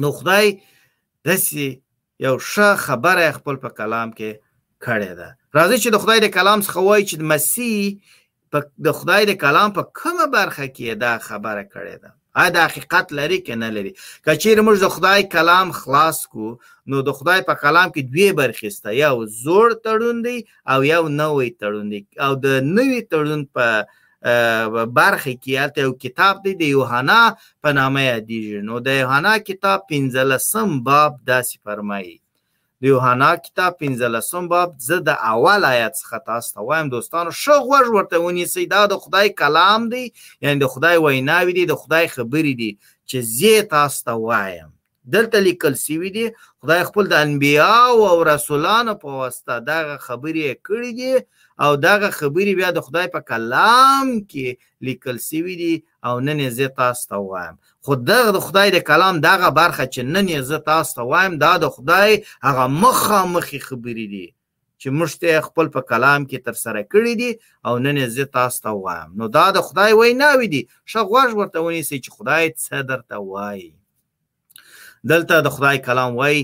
نو 0.00 0.08
خدای 0.18 0.46
داسې 1.26 1.66
یو 2.22 2.36
ښه 2.50 2.68
خبره 2.86 3.28
خپل 3.38 3.54
په 3.64 3.68
کلام 3.78 4.08
کې 4.18 4.30
کړې 4.86 5.12
ده 5.20 5.28
راځي 5.58 5.76
چې 5.82 5.88
د 5.90 5.96
خدای 6.02 6.18
د 6.22 6.26
کلام 6.36 6.58
څخه 6.66 6.78
وایي 6.88 7.04
چې 7.10 7.14
مسیح 7.32 7.76
په 8.50 8.58
د 8.86 8.88
خدای 8.98 9.22
د 9.30 9.32
کلام 9.44 9.68
په 9.78 9.82
کومه 10.00 10.26
برخه 10.36 10.66
کې 10.76 10.86
دا 11.04 11.14
خبره 11.28 11.64
کړې 11.74 11.96
ده 12.02 12.10
آیا 12.40 12.50
د 12.56 12.58
حقیقت 12.66 13.06
لري 13.18 13.38
کې 13.46 13.54
نه 13.62 13.68
لري 13.76 13.92
کچیر 14.26 14.58
موږ 14.66 14.76
د 14.80 14.86
خدای 14.94 15.20
کلام 15.34 15.68
خلاص 15.80 16.18
کو 16.32 16.44
نو 16.90 16.96
د 17.08 17.10
خدای 17.18 17.40
په 17.48 17.54
کلام 17.64 17.88
کې 17.94 18.02
دوی 18.10 18.28
برخې 18.40 18.68
سته 18.76 18.90
یو 19.04 19.16
زوړ 19.44 19.68
تړون 19.86 20.16
دی 20.26 20.38
او 20.72 20.78
یو 20.94 21.02
نوې 21.20 21.48
تړون 21.60 21.86
دی 21.92 22.00
او 22.24 22.32
د 22.44 22.48
نوې 22.76 23.00
تړون 23.10 23.42
په 23.54 23.66
برخه 24.24 25.34
کې 25.36 25.58
هلته 25.60 25.84
یو 25.84 25.92
کتاب 26.04 26.42
دی 26.44 26.52
د 26.56 26.62
یوحنا 26.74 27.18
په 27.62 27.70
نامه 27.78 28.00
یادیږي 28.00 28.64
نو 28.68 28.80
د 28.86 28.88
یوحنا 29.04 29.32
کتاب 29.48 29.84
15 29.90 30.78
باب 30.88 31.12
داسې 31.30 31.56
فرمایي 31.64 32.14
د 32.80 32.82
یوحنا 32.92 33.28
کتاب 33.48 33.76
15 33.84 34.48
باب 34.54 34.70
زه 34.86 34.98
د 35.08 35.10
اول 35.32 35.60
آیت 35.72 35.92
څخه 36.00 36.24
تاسو 36.30 36.54
ته 36.54 36.68
وایم 36.70 36.88
دوستانو 36.94 37.36
شو 37.42 37.58
غوږ 37.68 37.86
ورته 37.96 38.22
ونیسئ 38.24 38.64
دا 38.74 38.80
د 38.94 39.02
خدای 39.04 39.34
کلام 39.42 39.88
دی 39.94 40.04
یعنی 40.04 40.56
د 40.64 40.72
خدای 40.76 40.96
ویناوی 41.06 41.52
دی 41.58 41.64
د 41.72 41.76
خدای 41.84 42.06
خبرې 42.16 42.52
دی 42.60 42.70
چې 43.10 43.18
زه 43.38 43.62
تاسو 43.76 44.04
ته 44.08 44.16
وایم 44.28 44.70
دلته 45.12 45.38
لیکل 45.46 45.74
سوي 45.86 46.08
دي 46.16 46.26
خدای 46.62 46.82
خپل 46.88 47.04
د 47.12 47.22
انبیا 47.24 47.72
او 48.10 48.16
رسولانو 48.34 48.92
په 49.02 49.08
واسطه 49.20 49.54
دا 49.68 49.78
خبرې 50.06 50.48
کړې 50.66 50.90
دي 50.98 51.12
او 51.64 51.70
دا 51.84 51.94
خبرې 52.18 52.52
بیا 52.60 52.70
د 52.76 52.86
خدای 52.86 53.06
په 53.16 53.20
کلام 53.32 54.06
کې 54.30 54.48
لیکل 54.88 55.16
سوي 55.28 55.54
دي 55.64 55.74
او 56.10 56.14
نن 56.28 56.38
یې 56.44 56.50
زه 56.60 56.68
تاسو 56.80 57.02
ته 57.12 57.18
وایم 57.30 57.54
خو 57.88 57.92
دغه 58.12 58.30
د 58.38 58.46
خدای 58.46 58.68
د 58.76 58.86
کلام 58.92 59.14
دغه 59.28 59.48
برخه 59.60 59.84
چې 59.94 60.00
نن 60.14 60.26
یې 60.34 60.40
زه 60.52 60.58
تاسو 60.70 60.90
ته 61.00 61.08
وایم 61.12 61.34
دا 61.44 61.52
د 61.66 61.76
خدای 61.76 62.12
هغه 62.48 62.64
مخامخي 62.82 63.60
خبرې 63.68 64.06
دي 64.16 64.26
چې 64.80 64.88
موږ 64.98 65.12
ته 65.20 65.32
خپل 65.52 65.66
په 65.78 65.88
کلام 65.94 66.20
کې 66.30 66.38
تر 66.50 66.54
سره 66.64 66.80
کړی 66.92 67.12
دي 67.20 67.30
او 67.68 67.72
نن 67.86 67.96
یې 68.02 68.08
زه 68.18 68.24
تاسو 68.40 68.58
ته 68.66 68.70
وایم 68.84 69.08
نو 69.20 69.24
دا 69.38 69.46
د 69.58 69.70
خدای 69.70 69.92
ویناوي 70.02 70.46
دي 70.58 70.62
شغواش 70.96 71.30
ورته 71.40 71.58
ونیسي 71.64 71.96
چې 72.04 72.10
خدای 72.20 72.44
څه 72.62 72.76
درته 72.90 73.16
وایي 73.32 73.72
دلته 75.10 75.34
د 75.40 75.48
خدای 75.54 75.78
کلام 75.86 76.12
وای 76.16 76.38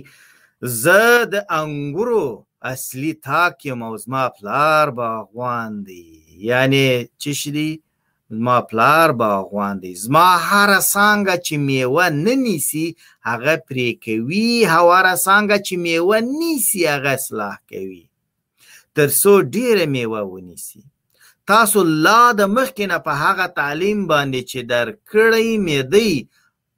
زه 0.82 1.00
د 1.32 1.34
انګورو 1.60 2.26
اصلي 2.72 3.12
تاک 3.26 3.54
یم 3.66 3.82
او 3.88 3.92
زما 4.04 4.24
پلار 4.38 4.86
باغوان 5.00 5.70
دی 5.86 6.06
یعنی 6.50 6.86
چې 7.22 7.30
شدي 7.40 7.70
زما 8.38 8.56
پلار 8.70 9.08
باغوان 9.22 9.74
دی 9.82 9.92
زما 10.04 10.28
هر 10.48 10.70
څنګه 10.94 11.34
چې 11.46 11.54
میوه 11.68 12.06
نه 12.24 12.34
نیسی 12.46 12.86
هغه 13.28 13.54
پرې 13.68 13.88
کوي 14.04 14.50
هر 14.72 15.04
څنګه 15.26 15.56
چې 15.66 15.74
میوه 15.84 16.18
نیسی 16.40 16.80
هغه 16.92 17.10
اصلاح 17.18 17.56
کوي 17.70 18.04
ترسو 18.94 19.32
ډیره 19.54 19.84
میوه 19.94 20.20
ونیسی 20.32 20.82
تاسو 21.50 21.78
لا 22.06 22.22
د 22.38 22.40
مخکې 22.56 22.84
نه 22.92 22.98
په 23.06 23.12
هغه 23.24 23.46
تعلیم 23.60 23.98
باندې 24.12 24.40
چې 24.50 24.58
در 24.72 24.86
کړی 25.12 25.48
مې 25.66 25.78
دی 25.94 26.14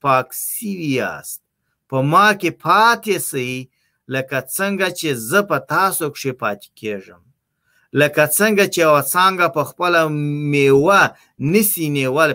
پاک 0.02 0.28
سیویاست 0.44 1.40
په 1.92 2.00
ما 2.12 2.28
کې 2.40 2.50
پاتې 2.64 3.16
سئ 3.30 3.52
لکه 4.14 4.36
څنګه 4.56 4.86
چې 4.98 5.08
زه 5.30 5.40
په 5.50 5.56
تاسو 5.74 6.04
کښې 6.16 6.32
پاتې 6.42 6.66
کېږم 6.80 7.22
لکه 8.00 8.22
څنګه 8.38 8.64
چې 8.72 8.80
یوه 8.86 9.02
څانګه 9.14 9.46
په 9.56 9.62
خپله 9.70 10.00
میوه 10.52 11.00
نسي 11.52 11.86
نیولی 11.96 12.32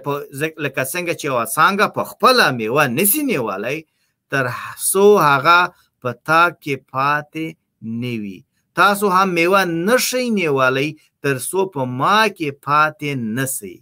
لکه 0.65 0.81
څنګه 0.93 1.13
چې 1.19 1.25
یوه 1.31 1.45
څانګه 1.55 1.85
په 1.97 2.03
خپله 2.11 2.43
میوه 2.59 2.83
نسي 2.97 3.21
نیولی 3.31 3.77
تر 4.31 4.45
څو 4.91 5.05
هغه 5.29 5.59
په 6.01 6.09
تا 6.27 6.43
کې 6.63 6.75
پاتې 6.93 7.45
نه 8.01 8.13
وي 8.21 8.39
تاسو 8.79 9.05
هم 9.15 9.29
میوه 9.37 9.61
نشئ 9.87 10.25
نیولی 10.39 10.89
تر 11.23 11.35
څو 11.49 11.59
په 11.73 11.81
ما 11.99 12.19
کې 12.37 12.49
پاتې 12.65 13.09
نسئ 13.35 13.75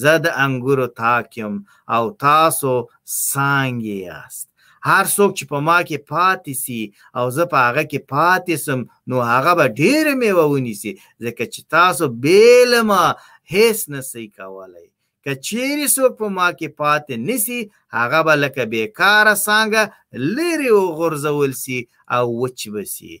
زه 0.00 0.12
د 0.24 0.26
انګورو 0.44 0.86
تاک 1.00 1.28
یم 1.40 1.54
او 1.94 2.02
تاسو 2.26 2.74
څانګې 3.30 3.96
یاست 4.10 4.48
هر 4.88 5.04
څوک 5.16 5.30
چې 5.38 5.44
په 5.50 5.58
ما 5.68 5.78
کې 5.88 5.96
پاتې 6.12 6.54
سي 6.64 6.80
او 7.18 7.24
زه 7.36 7.44
په 7.52 7.58
هغه 7.66 7.84
کې 7.90 7.98
پاتې 8.14 8.54
سم 8.66 8.80
نو 9.10 9.16
هغه 9.32 9.52
به 9.58 9.66
ډېر 9.80 10.04
میوه 10.20 10.44
ونیسي 10.52 10.92
ځکه 11.24 11.42
چې 11.52 11.60
تاسو 11.76 12.04
بیل 12.24 12.72
ما 12.90 13.04
هیڅ 13.54 13.78
نسی 13.92 14.24
کولای 14.38 14.86
کچیر 15.24 15.78
څوک 15.96 16.12
په 16.20 16.26
ما 16.36 16.48
کې 16.58 16.68
پاتې 16.80 17.12
نسی 17.28 17.58
هغه 17.96 18.20
به 18.26 18.34
لکه 18.42 18.62
بیکاره 18.72 19.34
څنګه 19.48 19.82
لری 20.36 20.70
وغورځول 20.78 21.52
سي 21.62 21.78
او 22.16 22.24
وچ 22.42 22.60
بسي 22.74 23.14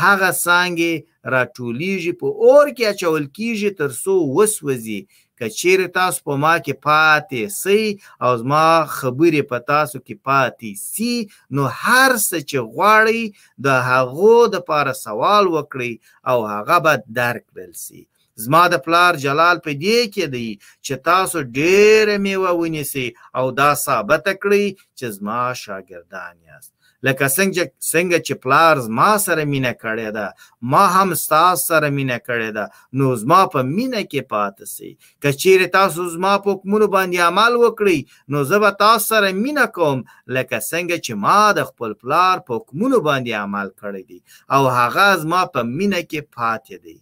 هغه 0.00 0.30
سانګې 0.46 0.94
راټولیږي 1.34 2.12
په 2.20 2.26
اور 2.44 2.66
کې 2.76 2.84
اچول 2.92 3.22
کیږي 3.36 3.70
تر 3.80 3.90
څو 4.02 4.14
وسوځي 4.36 5.00
که 5.38 5.46
چیرې 5.58 5.88
تاسو 5.98 6.18
په 6.26 6.34
ما 6.44 6.54
کې 6.64 6.74
پاتې 6.88 7.42
سي 7.62 7.82
او 8.24 8.30
زما 8.42 8.66
خبرې 8.98 9.42
په 9.50 9.58
تاسو 9.72 9.96
کې 10.06 10.14
پاتې 10.28 10.70
سي 10.92 11.14
نو 11.54 11.62
هر 11.82 12.10
څه 12.28 12.36
چې 12.50 12.58
غواړئ 12.74 13.20
د 13.64 13.66
هغو 13.90 14.36
د 14.54 14.56
پاره 14.68 14.94
سوال 15.04 15.44
وکړئ 15.54 15.92
او 16.30 16.36
هغه 16.52 16.76
به 16.84 16.92
درک 17.18 17.44
بل 17.56 17.72
سي 17.84 18.00
زما 18.44 18.64
د 18.72 18.76
پلار 18.86 19.12
جلال 19.24 19.56
په 19.66 19.70
دې 19.84 20.00
کې 20.14 20.24
دی 20.34 20.48
چې 20.84 20.94
تاسو 21.08 21.38
ډېر 21.58 22.04
میوه 22.24 22.50
ونیسي 22.60 23.06
او 23.38 23.44
دا 23.60 23.70
ثابت 23.86 24.24
کړئ 24.42 24.64
چې 24.98 25.06
زما 25.16 25.40
شاګردان 25.62 26.34
یاست 26.48 26.72
لکه 27.06 27.24
څنګه 27.36 27.64
څنګه 27.92 28.18
چې 28.26 28.34
پلار 28.44 28.74
ما 28.98 29.12
سره 29.26 29.42
مینه 29.52 29.72
کړې 29.82 30.08
ده 30.16 30.26
ما 30.70 30.84
هم 30.96 31.08
تاسو 31.34 31.62
سره 31.70 31.86
مینه 31.98 32.18
کړې 32.28 32.50
ده 32.56 32.64
نو 32.98 33.06
زما 33.22 33.40
په 33.54 33.60
مینه 33.76 34.02
کې 34.10 34.20
پاتې 34.32 34.64
سي 34.74 34.90
کچېره 35.22 35.66
تاسو 35.78 36.00
زما 36.14 36.34
په 36.46 36.50
کومو 36.60 36.86
باندې 36.94 37.18
عمل 37.28 37.52
وکړي 37.64 37.98
نو 38.30 38.38
زه 38.50 38.56
به 38.62 38.70
تاسو 38.84 39.04
سره 39.12 39.28
مینه 39.44 39.64
کوم 39.76 39.98
لکه 40.36 40.56
څنګه 40.70 40.96
چې 41.04 41.12
ما 41.24 41.40
د 41.58 41.60
خپل 41.70 41.90
پلار 42.02 42.36
په 42.48 42.54
کومو 42.68 42.98
باندې 43.08 43.32
عمل 43.44 43.68
کړی 43.80 44.02
دی 44.10 44.20
او 44.54 44.62
هغه 44.78 45.06
زما 45.22 45.42
په 45.54 45.60
مینه 45.76 46.00
کې 46.10 46.20
پاتې 46.36 46.74
دی 46.84 46.96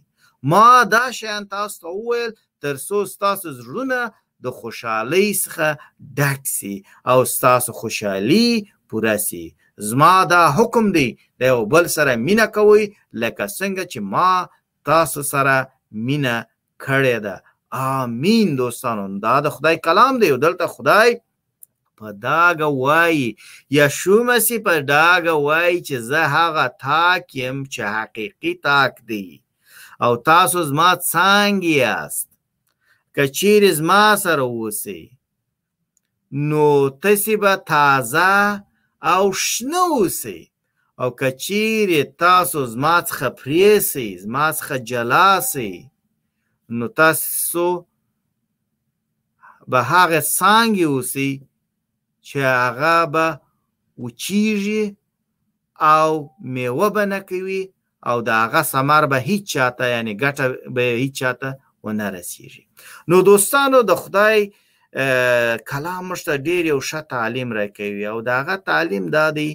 ما 0.51 0.69
دا 0.95 1.05
شیان 1.17 1.43
تاسو 1.55 1.75
ته 1.81 1.87
وویل 1.99 2.31
تر 2.63 2.75
څو 2.87 2.97
تاسو 3.25 3.45
زړونه 3.59 3.99
د 4.43 4.45
خوشحالۍ 4.59 5.27
څخه 5.43 5.67
ډک 6.17 6.41
سي 6.57 6.75
او 7.11 7.17
تاسو 7.45 7.71
خوشحالي 7.81 8.47
پوره 8.89 9.17
سي 9.29 9.45
زما 9.77 10.23
دا 10.31 10.43
حکم 10.57 10.85
دی 10.95 11.07
د 11.39 11.41
یو 11.51 11.59
بل 11.73 11.85
سره 11.95 12.11
مینا 12.25 12.45
کوي 12.55 12.83
لکه 13.21 13.43
څنګه 13.59 13.83
چې 13.91 13.99
ما 14.13 14.31
تاسو 14.87 15.19
سره 15.33 15.55
مینا 16.07 16.35
کړې 16.85 17.17
ده 17.25 17.35
امین 18.01 18.47
دوستانو 18.61 19.05
دا 19.25 19.35
د 19.45 19.47
خدای 19.55 19.75
کلام 19.85 20.13
دی 20.21 20.27
دلته 20.45 20.65
خدای 20.75 21.09
په 21.97 22.07
داګه 22.27 22.67
وای 22.83 23.17
یشو 23.77 24.17
مسی 24.27 24.55
په 24.65 24.73
داګه 24.95 25.33
وای 25.47 25.73
چې 25.87 25.95
زه 26.09 26.21
هغه 26.37 26.65
تاک 26.85 27.25
يم 27.41 27.57
چې 27.73 27.81
حقيقي 27.97 28.53
تاک 28.67 28.93
دی 29.09 29.27
او 30.03 30.11
تاسو 30.29 30.59
زما 30.69 30.89
څنګه 31.11 31.73
یاست 31.83 32.29
کچیر 33.15 33.63
زما 33.79 34.03
سره 34.23 34.43
اوسئ 34.55 35.01
نو 36.49 36.65
تسی 37.01 37.35
به 37.41 37.53
تازه 37.71 38.31
او 39.07 39.33
شنه 39.33 39.77
اوسئ 39.97 40.41
او 40.99 41.09
که 41.15 41.31
چیرې 41.43 42.03
تاسو 42.19 42.61
زما 42.73 42.97
څخه 43.09 43.27
پرې 43.39 43.65
سئ 43.91 44.07
زما 44.23 44.45
څخه 44.59 44.75
جلا 44.89 45.29
سئ 45.51 45.73
نو 46.77 46.85
تاسو 46.97 47.67
به 49.71 49.79
هغه 49.91 50.19
څانګې 50.37 50.85
اوسئ 50.93 51.31
چې 52.27 52.37
هغه 52.63 52.95
به 53.13 53.27
وچیږي 54.03 54.83
او 55.95 56.09
میوه 56.55 56.89
به 56.95 57.03
نه 57.13 57.19
کوي 57.29 57.61
او 58.09 58.17
د 58.27 58.29
هغه 58.41 58.61
ثمر 58.71 59.03
به 59.11 59.17
هیڅ 59.27 59.43
چاته 59.53 59.85
یعنی 59.95 60.13
ګټه 60.23 60.45
به 60.75 60.83
هیڅ 61.01 61.13
چاته 61.19 61.49
ونه 61.83 62.07
رسیږي 62.17 62.63
نو 63.09 63.15
دوستانو 63.29 63.79
د 63.89 63.95
خدای 64.01 64.39
کلام 65.69 66.03
موږ 66.07 66.19
ته 66.27 66.33
ډیر 66.47 66.63
یو 66.71 66.79
ښه 66.87 66.99
تعلیم 67.13 67.49
راکوي 67.59 68.05
او 68.13 68.17
داغه 68.29 68.55
تعلیم 68.69 69.05
دا 69.15 69.27
دی 69.37 69.51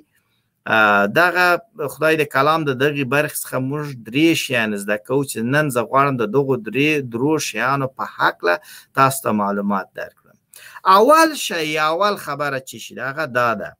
دغه 1.18 1.46
خدای 1.92 2.14
د 2.16 2.22
کلام 2.34 2.60
د 2.68 2.76
دغه 2.82 3.04
برخ 3.14 3.32
څخه 3.42 3.56
موږ 3.70 3.86
درې 4.08 4.28
شیان 4.42 4.70
زده 4.82 4.96
کوو 5.08 5.24
چې 5.30 5.38
نن 5.52 5.66
زه 5.74 5.82
غواړم 5.90 6.14
د 6.18 6.24
دغه 6.34 6.56
درې 6.68 6.88
درو 7.12 7.34
شیانو 7.48 7.88
په 7.96 8.04
حق 8.16 8.36
له 8.46 8.56
تاسو 8.96 9.18
ته 9.24 9.30
معلومات 9.40 9.86
درکړم 9.98 10.36
اول 10.96 11.28
شی 11.44 11.78
اول 11.88 12.14
خبره 12.24 12.58
چې 12.68 12.76
شي 12.84 12.92
دغه 13.02 13.24
دا 13.38 13.50
ده 13.60 13.70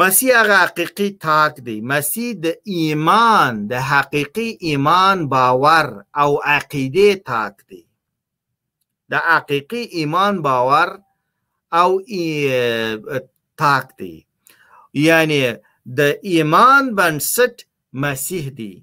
مسیح 0.00 0.30
هغه 0.40 0.56
حقيقي 0.64 1.08
تاک 1.28 1.54
دی 1.66 1.76
مسیح 1.92 2.28
د 2.44 2.46
ایمان 2.74 3.52
د 3.70 3.74
حقيقي 3.90 4.48
ایمان 4.68 5.16
باور 5.34 5.86
او 6.22 6.30
عقیده 6.54 7.08
تاک 7.32 7.54
دی 7.70 7.82
د 9.12 9.14
حقيقي 9.30 9.82
ایمان 9.98 10.34
باور 10.46 10.88
او 11.80 11.90
طاق 13.60 13.86
دی 13.98 14.14
یعنی 15.08 15.40
د 15.98 16.00
ایمان 16.32 16.84
بنسټ 16.98 17.54
مسیح 18.04 18.44
دی 18.58 18.74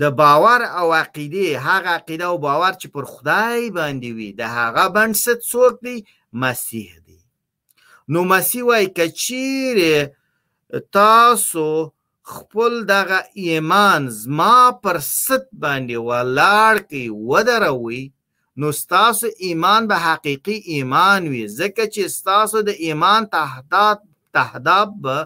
د 0.00 0.02
باور 0.20 0.60
او 0.80 0.86
عقیده 1.02 1.46
هغه 1.66 1.90
عقیده 1.98 2.24
او 2.30 2.36
باور 2.46 2.72
چې 2.80 2.86
پر 2.94 3.04
خدای 3.12 3.60
باندې 3.78 4.08
وي 4.16 4.28
د 4.40 4.42
هغه 4.58 4.84
بنسټ 4.96 5.38
څوک 5.52 5.74
دی 5.86 5.96
مسیح 6.44 6.88
دی 7.06 7.20
نو 8.12 8.18
مسیح 8.32 8.62
وای 8.68 8.86
کچیر 8.98 9.76
تاسو 10.98 11.66
خپل 12.34 12.72
دغه 12.94 13.18
ایمان 13.44 14.00
زما 14.22 14.56
پر 14.82 14.96
ست 15.24 15.44
باندې 15.64 15.96
ولاړ 16.08 16.74
کی 16.90 17.04
ودروي 17.30 18.04
نو 18.60 18.72
ستاسو 18.72 19.26
ایمان 19.46 19.82
به 19.90 19.96
حقیقی 20.06 20.52
ایمان 20.72 21.22
وي 21.32 21.44
ځکه 21.58 21.82
چې 21.94 22.02
ستاسو 22.16 22.58
د 22.68 22.68
ایمان 22.86 23.22
تهداد 23.34 23.98
تهداب 24.36 24.88
به 25.02 25.16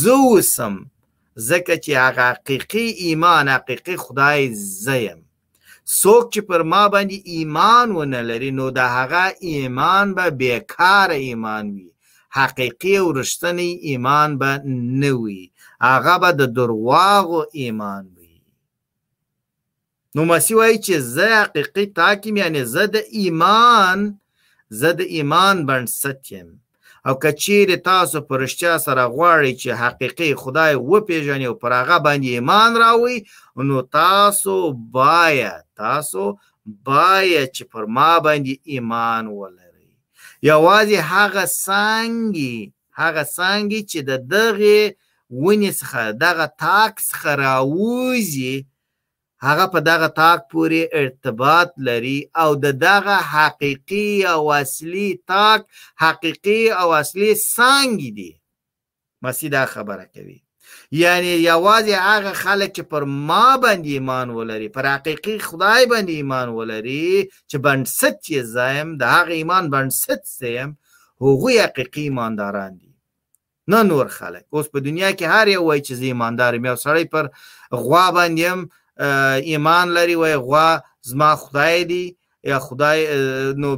زوسم 0.00 0.74
ځکه 1.48 1.74
چې 1.84 1.90
هغه 2.04 2.24
حقیقی 2.32 2.86
ایمان 3.06 3.44
حقیقی 3.56 3.94
خدای 4.04 4.40
زیم 4.84 5.18
څوک 6.00 6.24
چې 6.32 6.40
پر 6.48 6.60
ما 6.72 6.84
باندې 6.94 7.18
ایمان 7.34 7.86
ونه 7.96 8.20
لري 8.30 8.50
نو 8.58 8.66
د 8.78 8.80
هغه 8.96 9.24
ایمان 9.50 10.06
به 10.16 10.26
بیکار 10.40 11.08
ایمان 11.26 11.64
وي 11.76 11.88
حقیقی 12.38 12.94
او 13.02 13.08
رښتینی 13.20 13.68
ایمان 13.88 14.30
به 14.40 14.50
نه 15.00 15.12
وي 15.22 15.42
هغه 15.88 16.14
به 16.22 16.30
د 16.40 16.42
درواغو 16.56 17.40
ایمان 17.60 18.04
وي 18.14 18.17
نو 20.16 20.22
مسی 20.32 20.54
وایي 20.58 20.78
چې 20.86 20.94
زه 21.14 21.28
حقیقي 21.42 21.84
تاکم 21.98 22.36
یعنی 22.42 22.62
زه 22.74 22.84
د 22.94 22.96
ایمان 23.20 23.98
زه 24.80 24.90
د 24.98 25.00
ایمان 25.16 25.56
بنسټ 25.68 26.20
یم 26.36 26.48
او 27.06 27.12
کچیر 27.24 27.68
تاسو 27.90 28.16
پرشتیا 28.28 28.72
سره 28.86 29.02
غواړي 29.16 29.52
چې 29.60 29.70
حقیقي 29.82 30.30
خدای 30.42 30.74
و 30.74 30.90
پیژنې 31.08 31.46
او 31.50 31.54
پر 31.62 31.72
هغه 31.80 31.96
باندې 32.06 32.28
ایمان 32.36 32.70
راوي 32.84 33.18
نو 33.68 33.78
تاسو 34.00 34.54
باید 34.98 35.64
تاسو 35.82 36.24
باید 36.88 37.48
چې 37.56 37.62
پر 37.72 37.82
ما 37.96 38.12
باندې 38.26 38.52
ایمان 38.72 39.24
ولري 39.38 39.92
یوازې 40.50 40.98
هغه 41.12 41.44
څنګه 41.64 42.54
هغه 43.02 43.22
څنګه 43.38 43.78
چې 43.90 43.98
د 44.08 44.10
دغه 44.34 44.78
ونی 45.44 45.70
څخه 45.80 46.02
دغه 46.26 46.46
تاکس 46.66 47.06
خراوزي 47.20 48.54
هغه 49.46 49.64
په 49.72 49.78
دغه 49.90 50.08
تاک 50.20 50.40
پورې 50.52 50.80
ارتباط 51.00 51.68
لري 51.88 52.18
او 52.42 52.50
د 52.64 52.66
دغه 52.86 53.16
حقیقي 53.34 54.12
او 54.34 54.42
اصلي 54.62 55.08
تاک 55.30 55.60
حقیقي 56.04 56.62
او 56.80 56.88
اصلي 57.02 57.30
څنګه 57.54 58.08
دي 58.18 58.30
مسی 59.22 59.48
دا 59.48 59.64
خبره 59.66 60.04
کوي 60.14 60.38
یعنی 61.02 61.32
یوازې 61.52 61.94
هغه 62.10 62.32
خلک 62.42 62.70
چې 62.76 62.82
پر 62.90 63.04
ما 63.04 63.56
باندې 63.64 63.90
ایمان 63.96 64.30
ولري 64.30 64.68
پر 64.68 64.84
حقیقي 64.94 65.38
خدای 65.38 65.86
باندې 65.86 66.10
ایمان 66.18 66.48
ولري 66.48 67.28
چې 67.50 67.56
بنسټ 67.66 68.18
یې 68.32 68.40
زایم 68.54 68.88
د 68.98 69.02
هغه 69.02 69.32
ایمان 69.40 69.64
بنسټ 69.74 70.20
سیم 70.24 70.74
هغوی 71.22 71.60
حقیقي 71.60 72.02
ایمانداران 72.02 72.78
دي 72.78 72.90
نه 73.70 73.82
نور 73.82 74.06
خلک 74.18 74.44
اوس 74.52 74.66
په 74.72 74.78
دنیا 74.80 75.10
کې 75.12 75.22
هر 75.32 75.48
یو 75.48 75.64
وای 75.64 75.80
چې 75.80 75.92
ایماندار 76.02 76.58
مې 76.58 76.68
او 76.68 76.76
سړی 76.86 77.04
پر 77.14 77.24
غوا 77.72 78.06
باندې 78.16 78.50
ایمان 79.44 79.88
لري 79.88 80.14
وای 80.16 80.36
غوا 80.36 80.80
زما 81.00 81.36
خدای 81.36 81.84
دی 81.84 82.16
یا 82.44 82.58
خدای 82.58 83.06
نو 83.58 83.76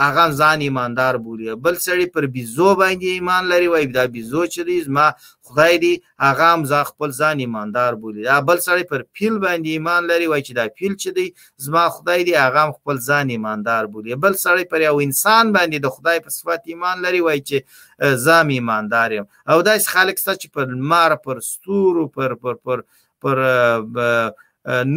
هغه 0.00 0.26
ځان 0.38 0.58
ایماندار 0.60 1.14
بوري 1.16 1.54
بل 1.54 1.76
سړی 1.76 2.06
پر 2.14 2.26
بيزو 2.26 2.70
باندې 2.80 3.04
ایمان 3.04 3.44
لري 3.46 3.66
وای 3.68 3.86
دا 3.86 4.06
بيزو 4.06 4.46
چې 4.46 4.60
دی 4.66 4.80
زما 4.82 5.14
خدای 5.42 5.78
دی 5.78 6.02
هغه 6.18 6.42
هم 6.44 6.64
ځ 6.64 6.72
خپل 6.88 7.10
ځان 7.10 7.36
ایماندار 7.38 7.94
بوري 7.94 8.22
دا 8.24 8.40
بل 8.40 8.56
سړی 8.58 8.82
پر 8.90 9.02
پیل 9.12 9.38
باندې 9.38 9.66
ایمان 9.68 10.04
لري 10.06 10.26
وای 10.26 10.42
چې 10.44 10.52
دا 10.54 10.68
پیل 10.68 10.92
چې 10.92 11.06
دی 11.16 11.32
زما 11.56 11.88
خدای 11.88 12.24
دی 12.24 12.34
هغه 12.34 12.60
هم 12.60 12.72
خپل 12.72 12.96
ځان 12.98 13.26
ایماندار 13.30 13.86
بوري 13.86 14.14
بل 14.14 14.32
سړی 14.34 14.64
پر 14.70 14.80
یو 14.80 15.00
انسان 15.00 15.52
باندې 15.52 15.76
د 15.80 15.86
خدای 15.88 16.20
په 16.20 16.28
صفات 16.30 16.62
ایمان 16.66 17.00
لري 17.00 17.20
وای 17.20 17.42
چې 17.48 18.04
زام 18.16 18.48
ایماندار 18.48 19.12
يم 19.12 19.26
او 19.48 19.62
دا 19.62 19.76
خلک 19.86 20.18
ست 20.18 20.34
چې 20.42 20.48
پر 20.52 20.66
مار 20.66 21.14
پر 21.16 21.40
ستورو 21.40 22.08
پر 22.08 22.34
پر 22.34 22.54
پر, 22.54 22.54
پر 22.54 22.80
پر 23.26 23.38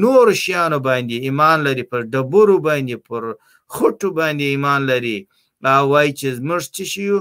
نور 0.02 0.28
شیانو 0.42 0.80
باندې 0.88 1.16
ایمان 1.28 1.58
لري 1.68 1.84
پر 1.92 2.02
دبورو 2.14 2.58
باندې 2.68 2.96
پر 3.08 3.24
خټو 3.76 4.10
باندې 4.20 4.46
ایمان 4.54 4.82
لري 4.92 5.18
وای 5.92 6.10
چې 6.20 6.28
موږ 6.48 6.64
چې 6.76 6.84
شو 6.94 7.18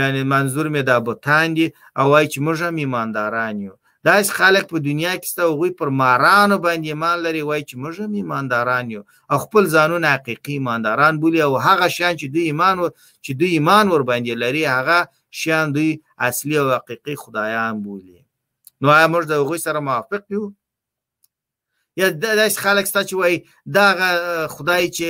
یعنی 0.00 0.20
منظور 0.34 0.66
مې 0.74 0.82
دا 0.90 0.96
بوتان 1.06 1.46
دي 1.56 1.66
او 1.98 2.04
وای 2.12 2.24
چې 2.32 2.38
موږ 2.46 2.58
هم 2.66 2.76
ایمانداران 2.82 3.54
یو 3.66 3.74
دا 4.06 4.12
هیڅ 4.18 4.28
خلک 4.38 4.64
په 4.72 4.78
دنیا 4.88 5.12
کې 5.20 5.26
ستو 5.32 5.48
غوي 5.58 5.70
پر 5.80 5.88
مارانو 6.00 6.56
باندې 6.66 6.86
ایمان 6.92 7.16
لري 7.26 7.42
وای 7.48 7.62
چې 7.68 7.74
موږ 7.82 7.94
هم 8.04 8.12
ایمانداران 8.20 8.84
یو 8.94 9.02
خپل 9.44 9.64
ځانون 9.74 10.02
حقيقي 10.14 10.52
ایمانداران 10.58 11.14
بولي 11.22 11.40
او 11.46 11.52
هغه 11.66 11.86
شان 11.98 12.12
چې 12.20 12.26
دوی 12.34 12.44
ایمان 12.50 12.74
ور 12.82 12.90
چې 13.24 13.30
دوی 13.38 13.50
ایمان 13.58 13.84
ور 13.92 14.02
باندې 14.10 14.34
لري 14.44 14.64
هغه 14.76 14.98
شان 15.42 15.64
دوی 15.76 15.90
اصلي 16.30 16.56
او 16.62 16.66
حقيقي 16.80 17.14
خدایان 17.24 17.82
بولي 17.84 18.21
نو 18.82 18.88
آیا 18.90 19.06
موږ 19.12 19.24
د 19.28 19.32
هغوی 19.40 19.58
سره 19.66 19.78
موافق 19.88 20.22
یو 20.34 20.44
یا 22.00 22.06
داسې 22.12 22.58
خلک 22.66 22.84
ستا 22.90 23.00
چې 23.08 23.14
وایي 23.16 23.38
دغه 23.78 24.08
خدای 24.54 24.84
چې 24.98 25.08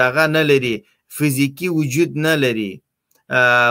دغه 0.00 0.24
نه 0.36 0.42
لري 0.50 0.74
فزیکی 1.18 1.68
وجود 1.76 2.10
نه 2.26 2.34
لري 2.42 2.72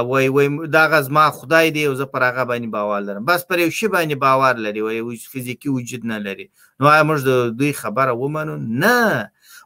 وای 0.10 0.28
وای 0.36 0.48
دغه 0.76 0.98
زما 1.08 1.26
خدای 1.40 1.68
دی 1.72 1.84
او 1.86 1.94
زه 2.00 2.06
پر 2.14 2.22
هغه 2.28 2.44
باندې 2.52 2.68
باور 2.76 3.00
لرم 3.08 3.24
بس 3.26 3.42
پر 3.48 3.58
یو 3.64 3.70
شی 3.80 3.88
باندې 3.88 4.14
باور 4.28 4.54
لري 4.68 4.80
وای 4.86 5.00
فزیکی 5.34 5.70
وجود 5.74 6.02
نه 6.14 6.18
لري 6.30 6.46
نو 6.80 6.84
آیا 6.94 7.04
موږ 7.10 7.20
د 7.28 7.30
دوی 7.60 7.74
خبره 7.82 8.12
ومنو 8.24 8.56
نه 8.58 9.02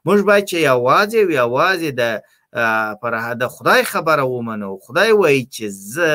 موږ 0.08 0.20
باید 0.30 0.46
چې 0.50 0.54
یوازې 0.70 1.20
یوازې 1.42 1.90
د 2.02 2.04
پر 3.02 3.14
د 3.40 3.42
خدای 3.56 3.82
خبره 3.94 4.24
ومنو 4.32 4.70
خدای 4.88 5.12
وای 5.12 5.42
چې 5.54 5.64
زه 5.94 6.12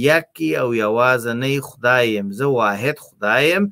یکی 0.00 0.50
او 0.62 0.70
یوازې 0.84 1.32
نه 1.42 1.50
خدای 1.68 2.06
يم 2.16 2.28
زه 2.38 2.46
واحد 2.58 2.96
خدای 3.06 3.44
يم 3.52 3.64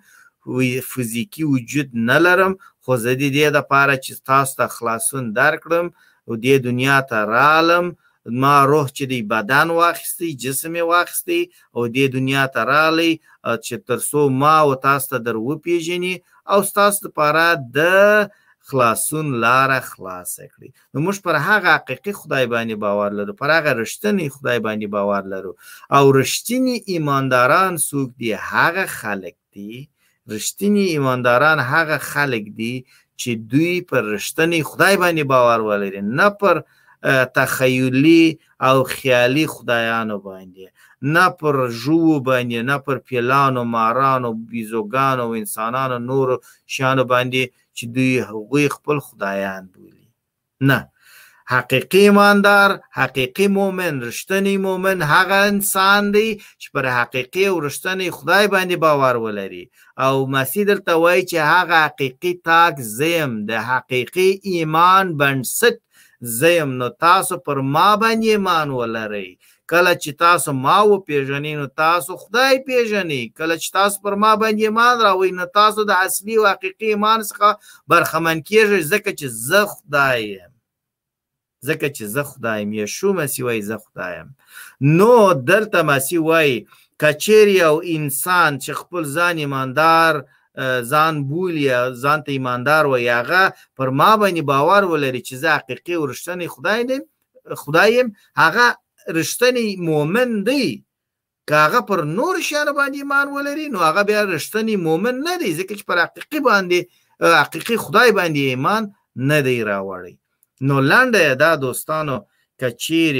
فزیکی 0.91 1.45
وجود 1.53 1.89
نه 2.09 2.19
لرم 2.25 2.53
خو 2.85 2.93
زه 3.03 3.13
د 3.21 3.25
دې 3.37 3.47
لپاره 3.57 3.95
چې 4.05 4.13
تاسو 4.29 4.53
ته 4.59 4.67
خلاصون 4.77 5.25
درکړم 5.39 5.87
او 6.29 6.33
دې 6.43 6.55
دنیا 6.69 6.99
ته 7.11 7.19
رالم 7.35 7.87
ما 8.41 8.57
روح 8.71 8.87
چې 8.97 9.05
دی 9.11 9.21
بدن 9.33 9.69
واخستی 9.81 10.31
جسم 10.43 10.75
واخستی 10.93 11.41
او 11.77 11.81
دې 11.95 12.05
دنیا 12.17 12.45
ته 12.55 12.61
رالی 12.73 13.13
چې 13.65 13.75
ترسو 13.87 14.23
ما 14.41 14.57
او 14.65 14.75
تاسو 14.85 15.07
ته 15.13 15.19
در 15.27 15.37
وپیژني 15.37 16.15
او 16.53 16.59
تاسو 16.63 17.07
لپاره 17.09 17.45
د 17.77 17.79
خلاصون 18.69 19.27
لاره 19.43 19.81
خلاصه 19.91 20.45
کړي 20.55 20.69
نو 20.93 20.97
موږ 21.05 21.17
پر 21.25 21.35
هغه 21.49 21.69
حقيقي 21.77 22.13
خدای 22.21 22.47
باندې 22.55 22.75
باور 22.85 23.11
لرو 23.19 23.33
پر 23.43 23.49
هغه 23.57 23.71
رښتینی 23.83 24.27
خدای 24.37 24.59
باندې 24.67 24.87
باور 24.97 25.23
لرو 25.33 25.53
او 25.97 26.05
رښتینی 26.23 26.75
ایمانداران 26.93 27.73
څوک 27.89 28.09
دي 28.21 28.31
هغه 28.53 28.85
خلک 29.01 29.37
دي 29.55 29.73
رښتینی 30.35 30.85
ایمانداران 30.95 31.59
هغه 31.73 31.97
خلک 32.13 32.45
دي 32.61 32.75
چې 33.21 33.31
دوی 33.53 33.75
پر 33.89 34.03
رښتینی 34.17 34.61
خدای 34.69 34.95
باندې 35.03 35.23
باور 35.33 35.61
ولري 35.69 36.01
نه 36.21 36.29
پر 36.41 36.57
تخیلی 37.37 38.25
او 38.69 38.77
خیالي 38.95 39.47
خدایانو 39.55 40.17
باندې 40.29 40.67
نه 41.17 41.27
پر 41.41 41.55
ژوو 41.83 42.15
باندې 42.29 42.59
نه 42.71 42.77
پر 42.85 42.97
پیلانو 43.07 43.63
مارانو 43.77 44.31
بیزوګانو 44.51 45.27
انسانانو 45.41 45.99
نور 46.11 46.29
شانو 46.75 47.05
باندې 47.13 47.43
چې 47.81 47.87
دوی 47.95 48.15
هغوی 48.31 48.67
خپل 48.77 48.97
خدایان 49.09 49.65
بولي 49.75 50.09
نه 50.69 50.81
حقیقی 51.55 52.01
ایماندار 52.07 52.71
حقیقی 53.01 53.47
مؤمن 53.59 53.95
رښتینی 54.11 54.55
مؤمن 54.67 54.99
هغه 55.13 55.39
انسان 55.53 56.03
دی 56.15 56.29
چې 56.61 56.67
پر 56.75 56.85
حقیقی 56.99 57.45
او 57.51 57.57
رښتینی 57.69 58.07
خدای 58.17 58.45
باندې 58.55 58.77
باور 58.85 59.15
ولري 59.25 59.65
او 60.07 60.15
مسیح 60.37 60.63
دلته 60.71 60.93
وایي 61.03 61.23
چې 61.31 61.37
هغه 61.55 61.77
حقیقی 61.87 62.33
تاک 62.49 62.75
زیم 62.99 63.31
د 63.49 63.51
حقیقی 63.71 64.31
ایمان 64.53 65.07
بنسټ 65.21 65.77
زیم 66.41 66.69
نو 66.81 66.87
تاسو 67.05 67.35
پر 67.47 67.57
ما 67.75 67.89
باندې 68.03 68.27
ایمان 68.35 68.69
ولرئ 68.81 69.31
کله 69.71 69.95
چې 70.03 70.11
تاسو 70.23 70.51
ما 70.67 70.79
و 70.85 70.99
پیژنې 71.09 71.55
نو 71.61 71.67
تاسو 71.83 72.13
خدای 72.23 72.55
پیژنې 72.67 73.23
کله 73.39 73.55
چې 73.63 73.69
تاسو 73.79 73.97
پر 74.05 74.15
ما 74.23 74.33
باندې 74.41 74.63
ایمان 74.67 74.97
راوي 75.07 75.31
نو 75.39 75.47
تاسو 75.59 75.85
د 75.91 75.93
اصلي 76.07 76.35
او 76.39 76.47
حقيقي 76.53 76.87
ایمان 76.93 77.23
څخه 77.23 77.57
برخمن 77.91 78.39
کیږئ 78.49 78.81
ځکه 78.93 79.11
چې 79.19 79.27
زه 79.51 79.63
خدای 79.75 80.19
یم 80.33 80.51
ځکه 81.69 81.87
چې 81.95 82.03
زه 82.17 82.23
خدای 82.33 82.59
یم 82.63 82.73
یشو 82.79 83.11
مسیح 83.21 83.45
وای 83.51 83.63
زه 83.69 83.77
خدای 83.85 84.17
یم 84.19 84.29
نو 84.99 85.15
دلته 85.53 85.83
مسیح 85.93 86.21
وای 86.27 86.53
کچیر 87.05 87.49
یو 87.55 87.75
انسان 87.95 88.59
چې 88.59 88.71
خپل 88.83 89.05
ځان 89.17 89.37
ایماندار 89.45 90.23
ځان 90.93 91.15
بولی 91.31 91.67
ځان 92.03 92.19
ته 92.29 92.33
ایماندار 92.39 92.85
و 92.87 92.99
یاغه 93.07 93.47
پر 93.79 93.89
ما 93.99 94.11
باندې 94.17 94.41
باور 94.53 94.85
ولري 94.93 95.23
چې 95.29 95.35
زه 95.35 95.55
حقيقي 95.57 95.97
ورشتنی 96.03 96.49
خدای 96.59 96.85
دی 96.93 96.99
خدایم 97.65 98.17
هغه 98.45 98.69
رښتنی 99.19 99.69
مؤمن 99.89 100.31
دی 100.49 100.85
کاغه 101.51 101.81
پر 101.89 102.01
نور 102.17 102.35
شیانو 102.49 102.73
باندې 102.79 102.99
ایمان 103.03 103.27
ولري 103.37 103.69
نو 103.69 103.79
هغه 103.79 104.03
بیا 104.09 104.23
رښتنی 104.37 104.77
مؤمن 104.87 105.15
نه 105.29 105.35
دی 105.43 105.51
ځکه 105.61 105.73
چې 105.79 105.85
پر 105.89 105.99
حقيقي 106.05 106.41
باندې 106.49 106.79
حقيقي 107.43 107.77
خدای 107.85 108.11
باندې 108.19 108.43
ایمان 108.51 108.83
نه 109.31 109.39
دی 109.47 109.59
راوړی 109.71 110.15
نو 110.69 110.77
لاندې 110.91 111.25
دا 111.43 111.55
دوستانو 111.57 112.17
کچیر 112.61 113.17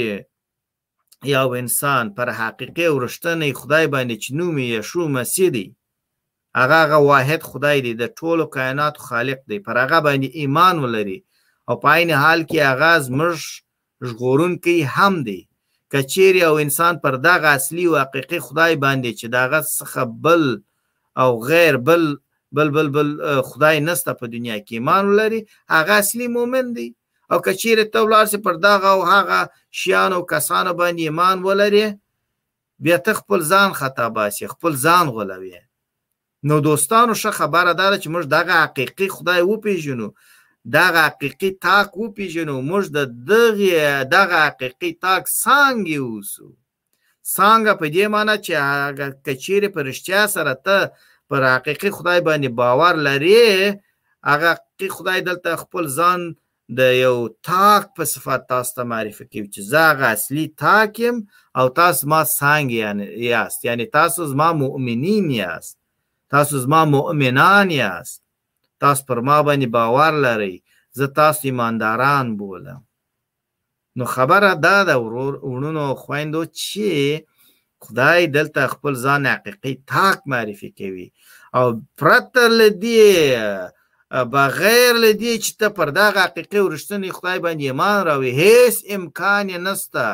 یو 1.33 1.47
انسان 1.61 2.13
پر 2.17 2.29
حقيقي 2.39 2.85
او 2.87 2.95
رښتنی 3.07 3.53
خدای 3.59 3.85
باندې 3.93 4.15
چې 4.23 4.29
نوم 4.37 4.57
یې 4.57 4.79
شو 4.89 5.07
مسیح 5.17 5.49
دی 5.55 5.67
هغه 6.57 6.77
هغه 6.83 6.97
واحد 7.09 7.41
خدای 7.49 7.77
دی 7.81 7.93
د 7.93 8.03
ټولو 8.19 8.43
کائنات 8.55 8.95
خالق 8.97 9.39
دی 9.49 9.59
پر 9.65 9.75
هغه 9.83 9.99
باندې 10.05 10.29
ایمان 10.39 10.75
ولري 10.79 11.19
او 11.69 11.75
په 11.83 11.87
عین 11.95 12.11
حال 12.23 12.41
کې 12.49 12.57
هغه 12.71 12.91
زمرش 13.05 13.43
ژغورون 14.07 14.53
کوي 14.63 14.83
هم 14.95 15.15
دی 15.27 15.41
کچیر 15.93 16.45
او 16.45 16.57
انسان 16.59 16.99
پر 16.99 17.11
دغه 17.15 17.47
اصلي 17.47 17.85
او 17.85 17.97
حقيقي 17.99 18.39
خدای 18.45 18.75
باندې 18.75 19.11
چې 19.19 19.25
دغه 19.35 19.59
څخه 19.61 20.05
بل 20.25 20.61
او 21.17 21.29
غیر 21.47 21.77
بل 21.77 22.17
بل 22.51 22.69
بل 22.69 22.87
بل 22.95 23.41
خدای 23.49 23.79
نسته 23.79 24.13
په 24.13 24.25
دنیا 24.27 24.57
کې 24.57 24.71
ایمان 24.71 25.11
لري 25.19 25.45
هغه 25.69 25.93
اصلي 26.01 26.27
مؤمن 26.27 26.73
دی 26.75 26.93
او 27.31 27.39
کچیر 27.45 27.83
ته 27.83 27.99
ولار 28.05 28.25
سي 28.25 28.37
پر 28.37 28.53
دغه 28.67 28.87
او 28.87 29.03
هغه 29.05 29.49
شیان 29.71 30.13
او 30.13 30.25
کسانو 30.25 30.71
باندې 30.79 30.99
ایمان 31.09 31.43
ولري 31.43 31.83
بیا 32.79 32.97
ته 33.05 33.13
خپل 33.13 33.41
ځان 33.51 33.69
خطا 33.79 34.07
باسي 34.15 34.47
خپل 34.47 34.73
ځان 34.85 35.05
غولوي 35.17 35.53
نو 36.49 36.59
دوستانو 36.59 37.13
ښه 37.13 37.27
خبره 37.39 37.71
ده 37.73 37.99
چې 38.01 38.07
موږ 38.13 38.25
دغه 38.37 38.53
حقيقي 38.63 39.07
خدای 39.17 39.41
وپیژنو 39.41 40.07
دغه 40.73 41.01
حقیقي 41.07 41.49
تاک 41.63 41.89
وپیژنو 41.97 42.57
موږ 42.69 42.83
د 42.95 42.99
دغه 43.29 43.73
دغه 44.15 44.37
حقیقي 44.47 44.91
تاک 45.05 45.23
څنګه 45.43 45.95
اوسو 46.05 46.47
څنګه 47.35 47.71
په 47.79 47.85
دې 47.95 48.05
معنی 48.13 48.35
چې 48.45 48.53
هغه 48.81 49.07
کچیر 49.25 49.61
پرشتیا 49.75 50.21
سره 50.35 50.53
ته 50.65 50.77
پر 51.29 51.41
حقیقي 51.55 51.89
خدای 51.97 52.19
باندې 52.27 52.49
باور 52.61 52.93
لري 53.07 53.41
هغه 54.29 54.49
حقیقي 54.55 54.89
خدای 54.95 55.19
دلته 55.27 55.49
خپل 55.63 55.83
ځان 55.97 56.19
د 56.77 56.79
یو 57.03 57.17
تاک 57.47 57.83
په 57.95 58.03
صفات 58.13 58.41
تاسو 58.51 58.71
ته 58.75 58.81
معرفي 58.91 59.25
کوي 59.31 59.47
چې 59.53 59.61
زغه 59.73 60.05
اصلي 60.15 60.45
تاکم 60.63 61.15
او 61.59 61.65
تاسو 61.79 62.03
ما 62.11 62.21
څنګه 62.37 62.77
یعنی 62.85 63.05
یاست 63.33 63.59
یعنی 63.67 63.85
تاسو 63.97 64.19
زما 64.31 64.49
مؤمنین 64.63 65.25
یاست 65.43 65.75
تاسو 66.33 66.53
زما 66.65 66.81
مؤمنان 66.95 67.67
یاست 67.83 68.19
تاسو 68.81 69.01
پر 69.07 69.17
ما 69.27 69.37
باندې 69.47 69.67
باور 69.77 70.13
لرئ 70.25 70.55
زه 70.97 71.05
تاسو 71.17 71.41
ایمانداران 71.47 72.25
بولم 72.37 72.81
نو 73.97 74.03
خبره 74.15 74.49
دا 74.65 74.77
ده 74.87 74.95
ورور 75.03 75.33
ورونو 75.51 75.85
خويندو 76.03 76.41
چې 76.61 76.87
خدای 77.85 78.21
دلته 78.35 78.67
خپل 78.73 78.93
ځان 79.05 79.21
حقيقي 79.33 79.73
تاک 79.91 80.17
معرفي 80.31 80.69
کوي 80.79 81.07
او 81.57 81.65
پرته 81.99 82.43
لدی 82.59 82.97
بغیر 84.35 84.91
لدی 85.05 85.33
چې 85.43 85.51
ته 85.59 85.67
پر 85.77 85.87
دا 85.97 86.07
حقيقي 86.25 86.59
ورشتنی 86.61 87.11
خدای 87.17 87.37
باندې 87.45 87.63
ایمان 87.69 87.97
راوي 88.07 88.31
هیڅ 88.43 88.75
امکان 88.97 89.47
نشته 89.67 90.05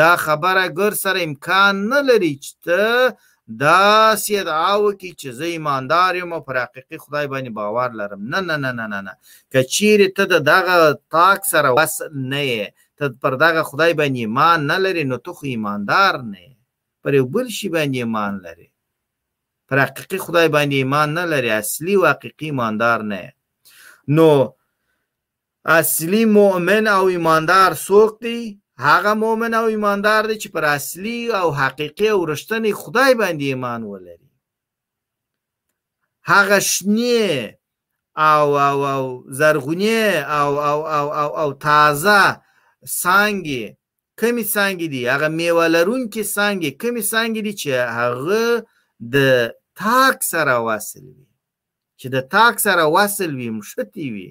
دا 0.00 0.10
خبره 0.24 0.64
ګر 0.78 0.92
سره 1.04 1.24
امکان 1.28 1.72
نه 1.92 2.00
لري 2.08 2.34
چې 2.44 2.50
ته 2.64 2.82
دا 3.48 4.14
سي 4.16 4.40
دعاو 4.44 4.90
کی 4.98 5.10
چې 5.20 5.28
زه 5.38 5.44
ایماندار 5.46 6.14
یم 6.16 6.32
او 6.32 6.40
پر 6.40 6.56
حقيقي 6.64 6.96
خدای 6.98 7.26
باندې 7.26 7.50
باور 7.50 7.90
لرم 7.98 8.20
نه 8.30 8.40
نه 8.40 8.56
نه 8.56 8.72
نه 8.72 8.86
نه 8.86 9.00
نه 9.00 9.12
کچیر 9.52 10.00
ته 10.16 10.24
د 10.24 10.34
دغه 10.48 10.92
تاک 11.10 11.40
سره 11.50 11.68
وصل 11.76 12.08
نه 12.14 12.40
یې 12.48 12.64
ته 12.98 13.04
پر 13.22 13.32
دغه 13.36 13.62
خدای 13.62 13.92
باندې 13.94 14.18
ایمان 14.24 14.60
نه 14.66 14.76
لري 14.78 15.04
نو 15.04 15.16
ته 15.16 15.32
خو 15.36 15.44
ایماندار 15.46 16.14
نه 16.32 16.40
پر 17.02 17.14
یو 17.14 17.24
بل 17.34 17.48
شي 17.48 17.68
باندې 17.68 17.96
ایمان 17.96 18.32
لري 18.44 18.68
پر 19.68 19.78
حقيقي 19.82 20.18
خدای 20.18 20.48
باندې 20.48 20.74
ایمان 20.80 21.14
نه 21.14 21.24
لري 21.24 21.50
اصلي 21.50 21.96
واقعي 21.96 22.32
ایماندار 22.42 23.02
نه 23.02 23.30
نو 24.08 24.28
اصلي 25.66 26.24
مؤمن 26.36 26.84
او 26.86 27.06
ایماندار 27.08 27.70
څوک 27.86 28.10
دی 28.22 28.58
هغه 28.82 29.14
مؤمن 29.22 29.54
او 29.54 29.64
ایماندار 29.66 30.24
دی 30.26 30.36
چې 30.42 30.48
پر 30.54 30.64
اصلي 30.64 31.20
او 31.32 31.52
حقيقي 31.54 32.08
او 32.08 32.26
رښتینی 32.34 32.72
خدای 32.80 33.14
باندې 33.20 33.42
ایمان 33.44 33.82
ولري 33.84 34.30
هغه 36.24 36.58
شنی 36.60 37.56
او 38.16 38.48
او 38.68 38.78
او 38.94 39.04
زرغونی 39.28 40.08
او 40.38 40.52
او 40.70 40.80
او 40.96 41.06
او, 41.14 41.28
او 41.42 41.52
تازه 41.52 42.40
سانګي 43.00 43.64
کمی 44.20 44.44
سانګي 44.54 44.88
دي 44.92 45.08
هغه 45.10 45.28
میوالرون 45.28 46.02
کې 46.12 46.22
سانګي 46.36 46.70
کمی 46.80 47.02
سانګي 47.02 47.42
دي 47.46 47.52
چې 47.60 47.70
هغه 47.98 48.66
د 49.14 49.16
تاک 49.78 50.16
سره 50.30 50.54
واصل 50.66 51.04
وي 51.16 51.26
چې 52.00 52.06
د 52.14 52.18
تاک 52.32 52.54
سره 52.66 52.84
واصل 52.94 53.30
وي 53.38 53.50
مشتي 53.50 54.06
وي 54.14 54.28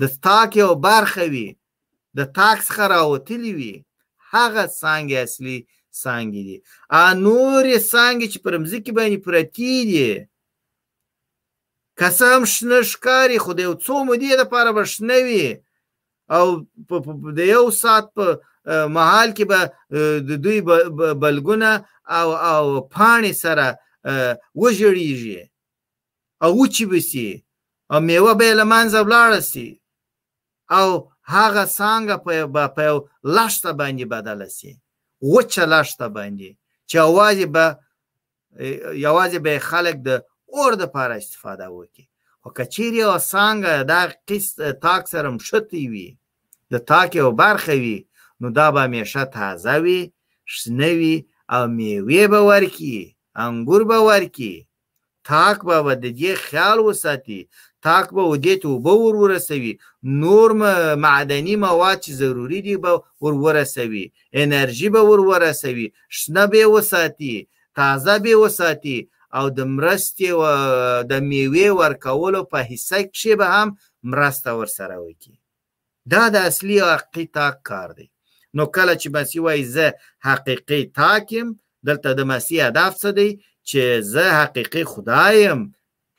د 0.00 0.04
تاک 0.24 0.56
یو 0.56 0.74
برخه 0.74 1.24
وي 1.32 1.59
د 2.16 2.20
تاک 2.38 2.58
څخه 2.66 2.82
راوتلي 2.94 3.52
وي 3.58 3.74
هغه 4.32 4.62
څانګې 4.80 5.16
اصلي 5.26 5.58
څانګې 6.02 6.42
دي 6.48 6.56
ا 6.98 7.00
نورې 7.26 7.76
څانګې 7.92 8.26
چې 8.32 8.38
پر 8.44 8.54
مځکې 8.62 8.92
باندې 8.98 9.18
پرتې 9.26 9.72
دي 9.90 10.10
قسم 12.00 12.40
شنه 12.52 12.78
ښکاري 12.92 13.38
خو 13.42 13.50
د 13.56 13.60
یو 13.66 13.74
څو 13.84 13.94
مودې 14.08 14.32
لپاره 14.42 14.68
به 14.76 14.82
شنه 14.94 15.18
وي 15.26 15.46
او 16.36 16.46
د 17.38 17.40
یو 17.54 17.64
ساعت 17.82 18.06
په 18.16 18.24
محال 18.96 19.28
کې 19.36 19.44
به 19.50 19.60
د 20.28 20.30
دوی 20.44 20.58
بلګونه 21.22 21.70
او 22.18 22.28
او 22.52 22.64
پاڼې 22.94 23.32
سره 23.44 23.66
وژړیږي 24.62 25.40
او 26.44 26.50
وچی 26.60 26.84
بسي 26.90 27.30
او 27.92 27.98
میوه 28.08 28.32
به 28.40 28.48
له 28.60 28.64
منځه 28.72 28.98
ولاړه 29.04 29.40
سي 29.52 29.68
او 30.78 30.88
هغه 31.36 31.64
څنګه 31.78 32.14
په 32.24 32.34
با 32.54 32.64
په 32.76 32.86
لښته 33.36 33.72
باندې 33.80 34.04
بدل 34.14 34.38
شي 34.58 34.72
وچه 35.32 35.62
لښته 35.72 36.06
باندې 36.16 36.48
چې 36.88 36.96
اواز 37.08 37.38
به 37.54 37.64
یوازې 39.06 39.38
به 39.44 39.52
خلک 39.70 39.96
د 40.06 40.08
اور 40.54 40.70
د 40.80 40.82
پاره 40.94 41.16
استفاده 41.22 41.66
وکړي 41.76 42.04
او 42.42 42.48
کچیر 42.56 42.92
او 43.08 43.14
څنګه 43.32 43.70
دا 43.92 44.02
قص 44.28 44.46
تاک 44.84 45.02
سره 45.12 45.28
مشتي 45.36 45.84
وي 45.92 46.08
د 46.72 46.74
تاک 46.90 47.10
او 47.24 47.28
برخه 47.42 47.74
وي 47.84 47.98
نو 48.40 48.46
دا 48.58 48.66
به 48.74 48.80
همیشه 48.86 49.22
تازه 49.36 49.74
وي 49.84 50.00
شنه 50.54 50.90
وي 51.00 51.16
او 51.54 51.62
میوه 51.76 52.22
به 52.32 52.40
ورکی 52.50 52.96
انګور 53.44 53.82
به 53.90 53.98
ورکی 54.10 54.54
تاک 55.30 55.58
به 55.68 55.76
د 56.04 56.06
دې 56.20 56.32
خیال 56.46 56.78
وساتي 56.88 57.40
تاک 57.84 58.08
به 58.14 58.22
ودې 58.30 58.54
ته 58.62 58.68
اوبه 58.72 58.92
ور 59.04 59.14
ورسوي 59.22 59.72
نور 60.22 60.50
معدني 61.04 61.54
مواد 61.64 61.98
چې 62.04 62.12
ضروري 62.22 62.60
دي 62.66 62.76
به 62.82 62.92
ور 63.24 63.34
ورسوي 63.44 64.04
انرژي 64.40 64.88
به 64.94 65.02
ور 65.10 65.20
ورسوي 65.30 65.86
شنه 66.16 66.44
به 66.52 66.62
وساتي 66.74 67.36
تازه 67.76 68.16
به 68.24 68.34
وساتي 68.42 68.98
او 69.38 69.44
د 69.58 69.60
مرستې 69.76 70.30
و 70.40 70.42
د 71.10 71.12
میوې 71.30 71.68
ورکولو 71.80 72.40
په 72.52 72.58
حصہ 72.70 72.98
کې 73.16 73.32
به 73.40 73.46
هم 73.54 73.68
مرسته 74.10 74.50
ورسره 74.58 74.96
وکړي 75.04 75.36
دا 76.12 76.22
د 76.34 76.36
اصلي 76.50 76.76
حقیقي 76.92 77.24
تاک 77.36 77.56
کار 77.68 77.88
دی 77.98 78.06
نو 78.56 78.62
کله 78.76 78.94
چې 79.00 79.08
بس 79.14 79.30
وایي 79.44 79.64
زه 79.74 79.86
حقیقي 80.28 80.82
تاکم 81.00 81.46
دلته 81.86 82.08
د 82.14 82.20
مسیح 82.32 82.58
هدف 82.68 82.92
څه 83.02 83.10
دی 83.18 83.30
چې 83.68 83.80
زه 84.14 84.26
حقیقي 84.40 84.84
خدایم 84.92 85.60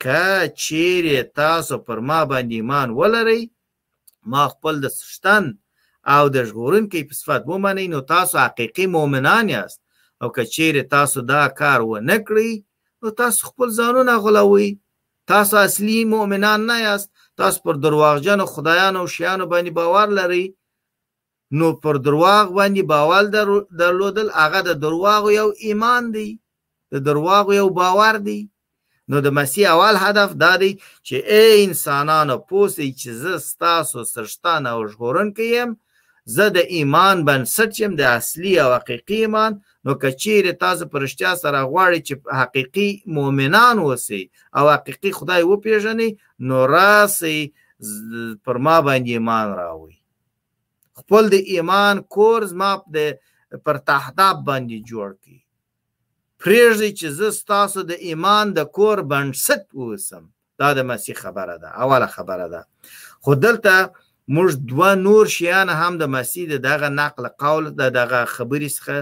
که 0.02 0.18
چیرې 0.64 1.18
تاسو 1.40 1.74
پر 1.86 1.98
ما 2.08 2.20
باندې 2.30 2.54
ایمان 2.60 2.88
ولرئ 2.98 3.42
ما 4.30 4.42
خپل 4.54 4.74
د 4.80 4.86
سشتن 4.98 5.44
او 6.14 6.24
د 6.34 6.36
ژغورونکي 6.48 7.00
په 7.08 7.14
صفت 7.20 7.42
ومنئ 7.50 7.86
نو 7.94 8.00
تاسو 8.14 8.34
حقیقي 8.46 8.86
مؤمنان 8.96 9.46
یاست 9.56 9.78
او 10.22 10.28
که 10.34 10.42
چیرې 10.54 10.82
تاسو 10.96 11.18
دا 11.32 11.42
کار 11.60 11.80
ونه 11.90 12.16
کړئ 12.26 12.50
نو 13.00 13.06
تاسو 13.20 13.38
خپل 13.50 13.68
ځانونه 13.78 14.12
غولوئ 14.22 14.68
تاسو 15.32 15.54
اصلي 15.66 15.98
مؤمنان 16.14 16.60
نه 16.70 16.76
یاست 16.86 17.08
تاسو 17.38 17.58
پر 17.64 17.74
درواغجن 17.84 18.40
خدایانو 18.52 19.00
او 19.02 19.08
شیانو 19.14 19.46
باندې 19.52 19.70
باور 19.80 20.08
لرئ 20.18 20.44
نو 21.58 21.66
پر 21.82 21.94
درواغ 22.06 22.44
باندې 22.58 22.82
باور 22.92 23.22
درلودل 23.80 24.28
هغه 24.42 24.60
د 24.68 24.70
درواغ 24.84 25.22
یو 25.40 25.48
ایمان 25.66 26.02
دی 26.14 26.30
د 26.92 26.94
درواغ 27.08 27.46
یو 27.60 27.66
باور 27.80 28.14
دی 28.28 28.40
نو 29.10 29.16
د 29.26 29.28
مسیح 29.38 29.64
اول 29.76 29.96
هدف 30.04 30.30
دا 30.44 30.52
دی 30.62 30.72
چې 31.06 31.16
ای 31.34 31.48
انسانانو 31.66 32.36
پوسی 32.48 32.88
چې 33.00 33.08
زه 33.22 33.32
ستاسو 33.50 33.98
سرشتان 34.14 34.62
او 34.72 34.78
ژغورونکی 34.90 35.46
یم 35.58 35.70
زه 36.34 36.44
د 36.56 36.70
ایمان 36.76 37.16
بنسټ 37.28 37.72
یم 37.82 37.92
د 38.00 38.02
اصلي 38.18 38.52
او 38.64 38.68
حقیقي 38.78 39.18
ایمان 39.22 39.52
نو 39.84 39.92
که 40.00 40.08
چیرې 40.22 40.52
تاسو 40.64 40.84
په 40.92 40.96
رښتیا 41.04 41.32
سره 41.42 41.58
غواړئ 41.70 41.98
چې 42.06 42.14
حقیقي 42.40 42.90
مؤمنان 43.16 43.76
اوسئ 43.86 44.22
او 44.58 44.64
حقیقي 44.74 45.10
خدای 45.18 45.42
وپیژنئ 45.50 46.10
نو 46.48 46.56
راسئ 46.74 47.38
پر 48.44 48.56
ما 48.66 48.76
باندې 48.86 49.10
ایمان 49.14 49.46
راوئ 49.60 49.94
خپل 51.00 51.24
د 51.34 51.36
ایمان 51.52 51.94
کور 52.14 52.40
زما 52.52 52.70
د 52.96 52.98
پر 53.64 53.76
تهداب 53.90 54.36
باندې 54.48 54.76
جوړ 54.90 55.08
پرېږدئ 56.44 56.90
چې 56.98 57.08
زه 57.18 57.28
ستاسو 57.40 57.80
د 57.90 57.92
ایمان 58.06 58.46
د 58.52 58.60
کور 58.76 58.98
بنسټ 59.12 59.62
اوسم 59.80 60.24
دا 60.60 60.68
د 60.78 60.80
مسیح 60.90 61.16
خبره 61.22 61.56
ده 61.62 61.68
اوله 61.82 62.08
خبره 62.16 62.46
ده 62.54 62.62
خو 63.24 63.32
دلته 63.44 63.74
موږ 64.34 64.50
دوه 64.70 64.90
نور 65.06 65.24
شیان 65.36 65.68
هم 65.80 65.92
د 66.00 66.04
مسیح 66.16 66.44
دغه 66.68 66.88
نقل 67.00 67.22
قول 67.42 67.64
د 67.80 67.82
دغه 67.98 68.20
خبرې 68.34 68.70
څخه 68.76 68.96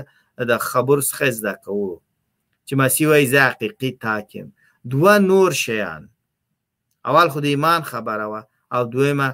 د 0.51 0.53
خبر 0.69 0.99
څخه 1.11 1.27
زده 1.39 1.55
کوو 1.65 1.93
چې 2.67 2.73
مسیح 2.83 3.07
وایي 3.11 3.27
زه 3.33 3.41
حقیقي 3.49 3.91
تاکم 4.05 4.47
دوه 4.93 5.15
نور 5.31 5.51
شیان 5.65 6.03
اول 7.09 7.27
خو 7.33 7.39
د 7.45 7.49
ایمان 7.55 7.81
خبره 7.91 8.27
وه 8.33 8.43
او 8.75 8.83
دویمه 8.93 9.29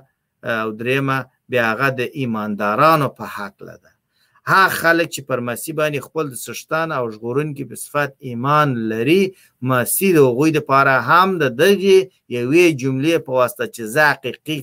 او 0.62 0.68
درېمه 0.80 1.18
بیا 1.50 1.62
هغه 1.72 1.88
د 1.98 2.02
ایماندارانو 2.20 3.08
په 3.18 3.24
حق 3.36 3.56
ده 3.84 3.95
هغه 4.54 4.68
خلک 4.80 5.08
چې 5.14 5.20
پر 5.28 5.38
مسیح 5.48 5.74
باندې 5.78 6.00
خپل 6.06 6.24
د 6.30 6.34
سشتان 6.46 6.88
او 6.98 7.04
ژغورونکي 7.14 7.64
په 7.70 7.74
صفت 7.84 8.12
ایمان 8.28 8.68
لري 8.92 9.22
مسیح 9.70 10.10
د 10.16 10.26
هغوی 10.28 10.50
دپاره 10.58 10.92
هم 11.08 11.28
د 11.38 11.44
دغې 11.62 11.98
یوې 12.38 12.64
جملې 12.82 13.16
په 13.26 13.30
واسطه 13.38 13.64
چې 13.74 13.82
زه 13.94 14.04
حقیقي 14.10 14.58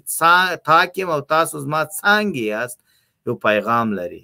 تاکم 0.70 1.10
او 1.16 1.20
تاسو 1.34 1.56
زما 1.66 1.82
څانګې 1.98 2.44
یاست 2.56 2.78
یو 3.28 3.36
پیغام 3.48 3.88
لري 4.00 4.22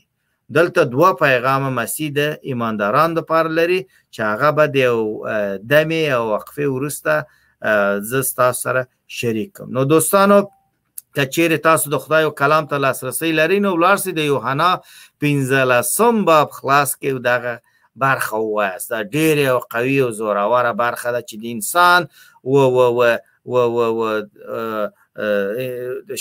دلته 0.58 0.82
دوه 0.94 1.10
پیغام 1.24 1.64
مسیح 1.80 2.10
د 2.20 2.38
ایمانداران 2.52 3.10
دپاره 3.18 3.50
لري 3.60 3.82
چې 4.14 4.22
هغه 4.32 4.50
به 4.62 4.66
د 4.78 4.78
یو 4.86 5.00
دمې 5.72 6.04
او 6.20 6.24
وقفې 6.34 6.66
وروسته 6.76 7.16
زه 8.14 8.20
ستاسو 8.32 8.60
سره 8.70 8.86
شریک 9.20 9.50
کړم 9.58 9.70
نو 9.80 9.84
دوستانو 9.94 10.40
کچیر 11.18 11.58
تاسو 11.58 11.90
د 11.90 11.98
خدای 12.04 12.24
او 12.24 12.32
کلام 12.42 12.66
ته 12.74 12.78
لاسرسي 12.86 13.32
لرئ 13.40 13.60
نو 13.66 13.74
ولر 13.76 13.96
سي 14.04 14.12
د 14.18 14.30
یوحنا 14.32 14.70
15 15.22 16.26
باب 16.30 16.50
خلاص 16.58 16.96
کې 16.96 17.12
دغه 17.30 17.54
برخه 18.04 18.38
واست 18.38 18.90
دا 18.90 19.00
ډیره 19.14 19.46
او 19.54 19.60
قوي 19.76 19.98
او 20.06 20.10
زوراوره 20.20 20.72
برخه 20.84 21.12
ده 21.16 21.22
چې 21.30 21.36
د 21.36 21.46
انسان 21.46 22.08
و 22.44 22.56
و 22.58 22.80
و 22.98 23.02
و 23.46 23.58
و 24.00 24.02
و 24.02 24.88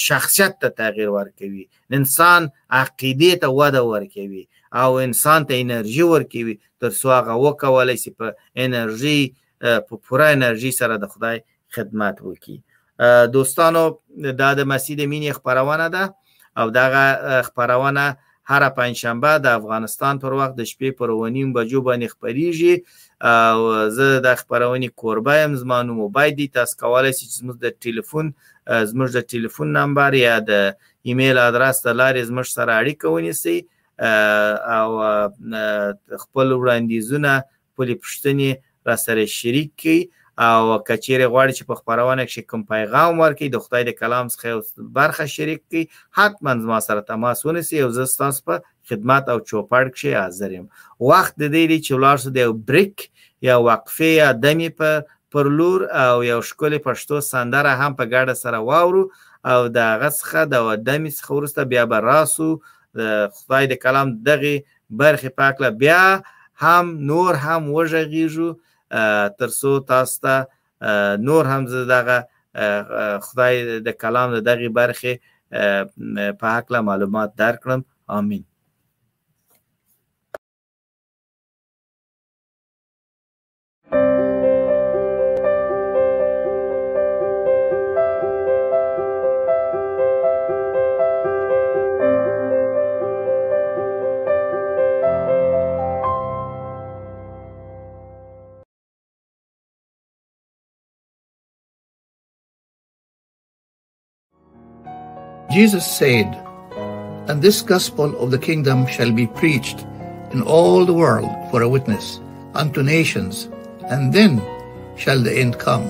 شخصیت 0.03 0.57
ته 0.61 0.68
تغییر 0.79 1.09
ورکوي 1.16 1.64
انسان 1.98 2.48
عقیده 2.79 3.37
ته 3.42 3.46
وده 3.59 3.81
ورکوي 3.88 4.44
او 4.83 4.98
انسان 5.05 5.44
ته 5.51 5.55
انرژي 5.66 6.03
ورکوي 6.14 6.55
تر 6.85 6.90
څو 7.01 7.07
هغه 7.16 7.35
وکولای 7.44 7.96
شي 8.05 8.11
په 8.22 8.33
انرژي 8.66 9.18
په 9.66 9.96
پوره 10.09 10.24
انرژي 10.38 10.70
سره 10.79 10.96
د 11.05 11.12
خدای 11.12 11.42
خدمت 11.77 12.16
وکړي 12.29 12.57
دوستانو 13.33 13.83
دا 14.41 14.51
د 14.59 14.61
مسجد 14.73 15.01
مینې 15.13 15.31
خبرونه 15.39 15.87
ده 15.95 16.15
او 16.59 16.67
دغه 16.71 17.05
خبرونه 17.49 18.17
هر 18.51 18.63
پنځشنبه 18.79 19.33
د 19.45 19.47
افغانستان 19.61 20.19
پر 20.25 20.33
وخت 20.41 20.55
د 20.59 20.63
شپې 20.71 20.91
پر 21.01 21.11
ونیم 21.11 21.49
بجو 21.57 21.81
باندې 21.89 22.09
خبريږي 22.15 22.75
او 23.53 23.59
زه 23.97 24.09
د 24.27 24.35
خبرونې 24.41 24.89
کوربه 25.01 25.35
يم 25.43 25.53
زما 25.63 25.83
نوم 25.89 25.99
عبیدی 26.09 26.47
تاسو 26.59 26.77
کولای 26.83 27.13
شئ 27.13 27.23
چې 27.25 27.39
زموږ 27.41 27.57
د 27.65 27.67
ټلیفون 27.83 28.27
زموږ 28.91 29.09
د 29.17 29.21
ټلیفون 29.33 29.69
نمبر 29.79 30.15
یا 30.21 30.35
د 30.51 30.71
ایمیل 31.09 31.39
ادرس 31.45 31.83
د 31.87 31.89
لارې 32.01 32.23
زموږ 32.31 32.47
سره 32.57 32.73
اړیکه 32.81 33.07
ونیسئ 33.15 33.57
او 34.81 34.91
خپل 36.25 36.49
وړاندیزونه 36.61 37.33
خپل 37.71 37.89
پوښتنې 38.03 38.51
را 38.91 38.97
سره 39.07 39.23
شریک 39.41 39.71
کړئ 39.83 40.01
او 40.38 40.79
کچیر 40.88 41.20
غواړي 41.33 41.53
چې 41.59 41.64
په 41.68 41.74
خبرونه 41.81 42.24
کې 42.24 42.46
کوم 42.51 42.61
پیغام 42.74 43.20
ورکړي 43.20 43.48
د 43.55 43.62
خدای 43.62 43.83
د 43.88 43.94
کلام 44.01 44.29
څخه 44.35 44.90
برخه 44.98 45.24
شریک 45.35 45.61
کړي 45.62 45.83
حتما 46.18 46.53
ما 46.68 46.79
سره 46.85 47.03
تماس 47.09 47.42
ونیسي 47.48 47.81
او 47.87 47.88
زه 47.96 48.07
تاسو 48.20 48.44
په 48.51 48.62
خدمت 48.92 49.33
او 49.35 49.38
چوپړ 49.48 49.90
کې 49.94 50.14
حاضر 50.20 50.55
یم 50.59 50.68
وخت 51.12 51.35
د 51.40 51.51
دې 51.55 51.83
چې 51.87 51.98
ولار 51.98 52.22
سو 52.27 52.31
د 52.37 52.55
بریک 52.70 53.05
یا 53.48 53.57
وقفه 53.70 54.12
یا 54.18 54.29
دمی 54.44 54.68
په 54.83 55.09
پر 55.37 55.51
لور 55.57 55.87
او 56.05 56.14
یو 56.29 56.38
شکل 56.53 56.79
پښتو 56.87 57.20
سندره 57.31 57.74
هم 57.83 57.98
په 58.03 58.09
ګډه 58.14 58.40
سره 58.44 58.62
واورو 58.68 59.05
او 59.55 59.59
د 59.79 59.90
غسخه 60.05 60.46
د 60.55 60.70
دمی 60.90 61.14
څخه 61.18 61.40
ورسته 61.40 61.66
بیا 61.74 61.88
به 61.94 62.07
راسو 62.09 62.48
د 63.03 63.11
خدای 63.40 63.72
د 63.74 63.83
کلام 63.88 64.14
دغه 64.31 64.55
برخه 65.05 65.35
پاکله 65.42 65.74
بیا 65.85 66.01
هم 66.66 66.96
نور 67.12 67.42
هم 67.48 67.68
وژغیږو 67.77 68.51
ترسو 69.38 69.70
تاسو 69.90 70.18
ته 70.24 70.35
نور 71.27 71.44
هم 71.53 71.62
زه 71.72 71.81
دغه 71.94 72.18
خدای 73.27 73.55
د 73.87 73.88
کلام 74.03 74.29
د 74.37 74.38
دغه 74.48 74.68
برخې 74.81 75.12
په 76.40 76.46
حق 76.55 76.66
معلومات 76.88 77.31
درکړم 77.44 77.81
امين 78.18 78.44
Jesus 105.51 105.87
said, 105.89 106.37
And 107.27 107.41
this 107.41 107.63
gospel 107.63 108.13
of 108.21 108.31
the 108.31 108.37
kingdom 108.37 108.85
shall 108.87 109.11
be 109.11 109.27
preached 109.27 109.81
in 110.31 110.43
all 110.43 110.85
the 110.85 110.93
world 110.93 111.31
for 111.51 111.63
a 111.63 111.69
witness 111.69 112.21
unto 112.55 112.83
nations, 112.83 113.49
and 113.89 114.13
then 114.13 114.43
shall 114.97 115.19
the 115.19 115.33
end 115.33 115.59
come. 115.59 115.89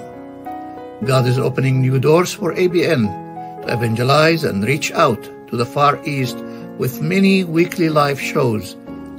God 1.05 1.27
is 1.27 1.40
opening 1.40 1.81
new 1.81 1.99
doors 1.99 2.33
for 2.33 2.55
ABN 2.55 3.66
to 3.66 3.75
evangelize 3.75 4.44
and 4.44 4.62
reach 4.62 4.92
out 4.92 5.18
to 5.49 5.57
the 5.57 5.66
Far 5.66 5.99
East 6.07 6.37
with 6.79 7.03
many 7.03 7.42
weekly 7.42 7.88
live 7.88 8.21
shows 8.21 8.75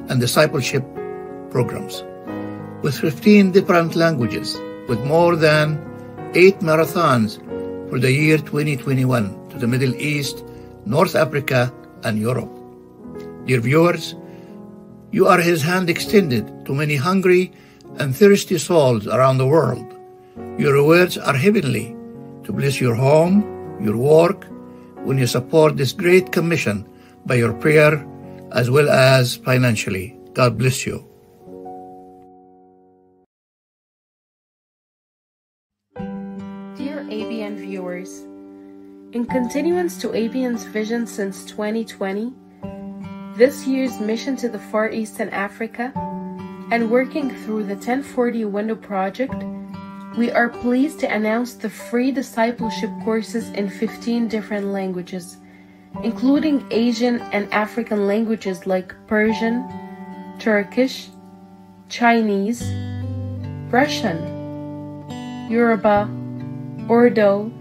and 0.07 0.21
discipleship 0.21 0.85
programs. 1.51 2.01
With 2.81 2.95
15 2.97 3.51
different 3.51 3.97
languages, 3.97 4.55
with 4.87 5.03
more 5.03 5.35
than 5.35 5.75
8 6.33 6.61
marathons 6.61 7.43
for 7.89 7.99
the 7.99 8.11
year 8.13 8.37
2021 8.37 9.35
to 9.49 9.57
the 9.57 9.67
Middle 9.67 9.93
East, 9.95 10.43
North 10.85 11.15
Africa, 11.15 11.73
and 12.03 12.17
Europe. 12.17 12.51
Dear 13.45 13.59
viewers, 13.61 14.15
you 15.11 15.27
are 15.27 15.39
His 15.41 15.61
hand 15.65 15.89
extended 15.89 16.45
to 16.65 16.73
many 16.77 16.95
hungry 16.95 17.51
and 17.97 18.15
thirsty 18.15 18.57
souls 18.57 19.07
around 19.07 19.37
the 19.37 19.47
world. 19.49 19.87
Your 20.57 20.79
words 20.85 21.17
are 21.17 21.35
heavenly 21.35 21.95
to 22.45 22.53
bless 22.53 22.79
your 22.79 22.95
home, 22.95 23.43
your 23.81 23.97
work, 23.97 24.45
when 25.03 25.17
you 25.17 25.27
support 25.27 25.77
this 25.77 25.93
great 25.95 26.31
commission 26.31 26.85
by 27.25 27.35
your 27.35 27.53
prayer 27.53 27.97
as 28.51 28.69
well 28.69 28.89
as 28.89 29.37
financially. 29.37 30.15
God 30.33 30.57
bless 30.57 30.85
you. 30.85 31.08
In 39.19 39.25
continuance 39.25 39.97
to 39.97 40.07
ABN's 40.15 40.63
vision 40.63 41.05
since 41.05 41.43
2020, 41.43 42.31
this 43.35 43.67
year's 43.67 43.99
mission 43.99 44.37
to 44.37 44.47
the 44.47 44.57
Far 44.57 44.89
East 44.89 45.19
and 45.19 45.29
Africa, 45.33 45.91
and 46.71 46.89
working 46.89 47.29
through 47.29 47.63
the 47.63 47.73
1040 47.73 48.45
Window 48.45 48.75
Project, 48.77 49.35
we 50.17 50.31
are 50.31 50.47
pleased 50.47 51.01
to 51.01 51.11
announce 51.13 51.55
the 51.55 51.69
free 51.69 52.11
discipleship 52.13 52.89
courses 53.03 53.49
in 53.49 53.69
15 53.69 54.29
different 54.29 54.67
languages, 54.67 55.35
including 56.01 56.65
Asian 56.71 57.19
and 57.35 57.51
African 57.53 58.07
languages 58.07 58.65
like 58.65 58.95
Persian, 59.07 59.65
Turkish, 60.39 61.09
Chinese, 61.89 62.63
Russian, 63.69 64.17
Yoruba, 65.51 66.07
Urdu, 66.89 67.51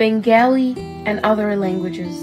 Bengali, 0.00 0.72
and 1.04 1.20
other 1.24 1.54
languages. 1.56 2.22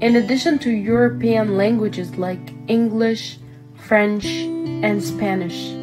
In 0.00 0.14
addition 0.14 0.60
to 0.60 0.70
European 0.70 1.56
languages 1.56 2.14
like 2.14 2.38
English, 2.68 3.36
French, 3.74 4.24
and 4.86 5.02
Spanish. 5.02 5.74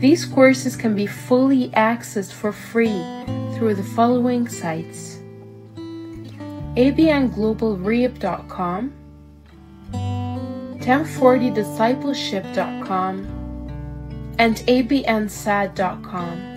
These 0.00 0.24
courses 0.24 0.74
can 0.74 0.96
be 0.96 1.06
fully 1.06 1.68
accessed 1.70 2.32
for 2.32 2.50
free 2.50 3.00
through 3.54 3.76
the 3.76 3.84
following 3.94 4.48
sites 4.48 5.20
abnglobalreap.com, 6.74 8.92
1040discipleship.com, 10.82 13.14
and 14.40 14.56
abnsad.com. 14.56 16.53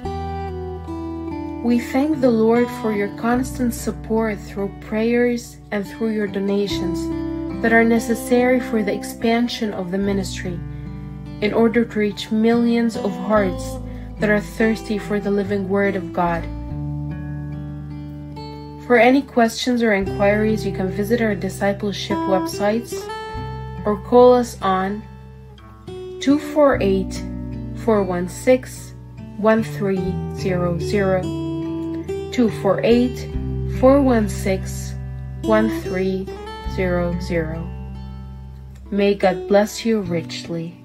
We 1.68 1.80
thank 1.82 2.22
the 2.22 2.32
Lord 2.32 2.70
for 2.82 2.94
your 2.94 3.10
constant 3.18 3.74
support 3.74 4.40
through 4.40 4.72
prayers 4.80 5.58
and 5.72 5.86
through 5.86 6.12
your 6.12 6.26
donations 6.26 7.62
that 7.62 7.74
are 7.74 7.84
necessary 7.84 8.62
for 8.62 8.82
the 8.84 8.94
expansion 8.96 9.74
of 9.74 9.92
the 9.92 9.98
ministry 9.98 10.58
in 11.42 11.54
order 11.54 11.84
to 11.84 12.00
reach 12.00 12.32
millions 12.32 12.96
of 12.96 13.12
hearts 13.12 13.76
that 14.22 14.30
are 14.30 14.40
thirsty 14.40 14.98
for 14.98 15.20
the 15.20 15.30
living 15.30 15.68
Word 15.68 15.98
of 15.98 16.14
God. 16.14 16.46
For 18.88 18.96
any 18.96 19.22
questions 19.22 19.84
or 19.84 19.92
inquiries, 19.94 20.66
you 20.66 20.72
can 20.72 20.88
visit 20.90 21.22
our 21.22 21.36
discipleship 21.36 22.16
websites 22.32 22.94
or 23.86 23.98
call 24.08 24.34
us 24.34 24.56
on 24.62 25.04
248 26.22 27.22
416 27.84 28.96
1300 29.40 31.47
248 32.38 33.74
416 33.80 34.96
1300. 35.42 37.66
May 38.92 39.16
God 39.16 39.48
bless 39.48 39.84
you 39.84 40.02
richly. 40.02 40.78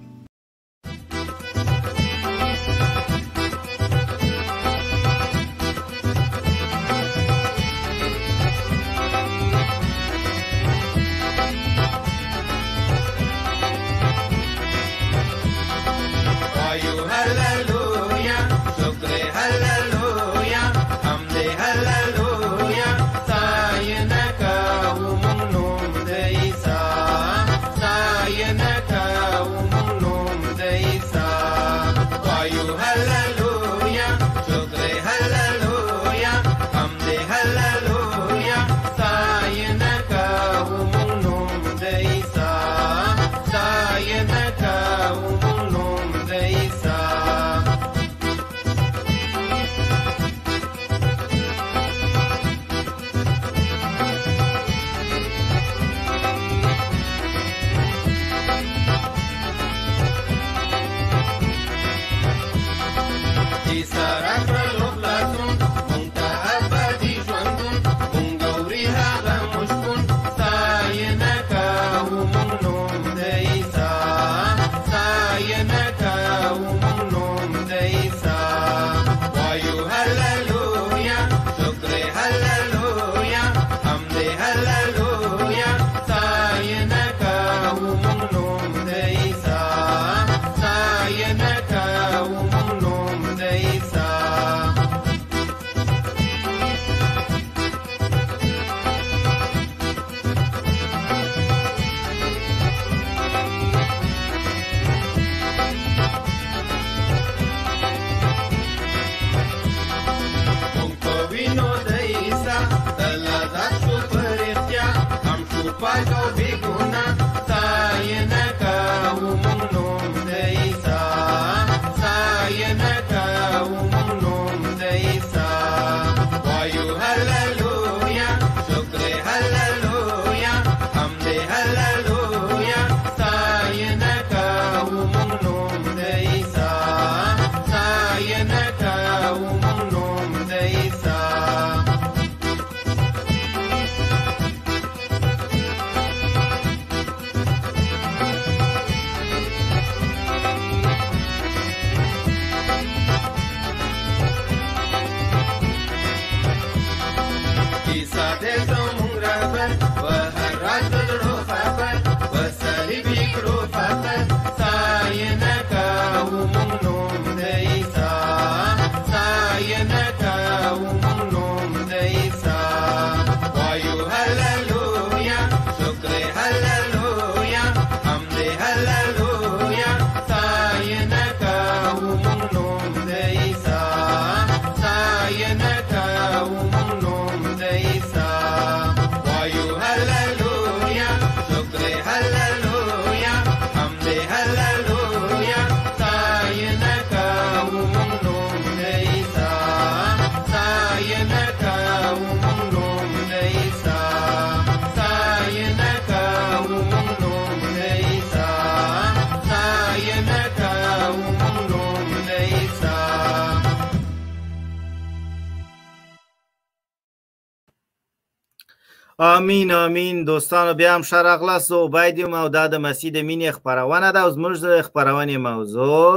امين 219.24 219.70
امين 219.70 220.24
دوستانو 220.28 220.72
بیا 220.78 220.94
هم 220.94 221.02
ښه 221.08 221.20
راغلاست 221.22 221.68
زه 221.68 221.74
عبید 221.86 222.18
یم 222.18 222.34
او 222.34 222.48
دا 222.48 222.66
د 222.66 222.74
مسیح 222.86 223.10
د 223.12 223.18
مینې 223.28 223.50
خپرونه 223.56 224.08
ده 224.14 224.20
او 224.24 224.30
زموږ 224.36 224.54
د 224.66 224.68
خپرونې 224.88 225.36
موضوع 225.48 226.12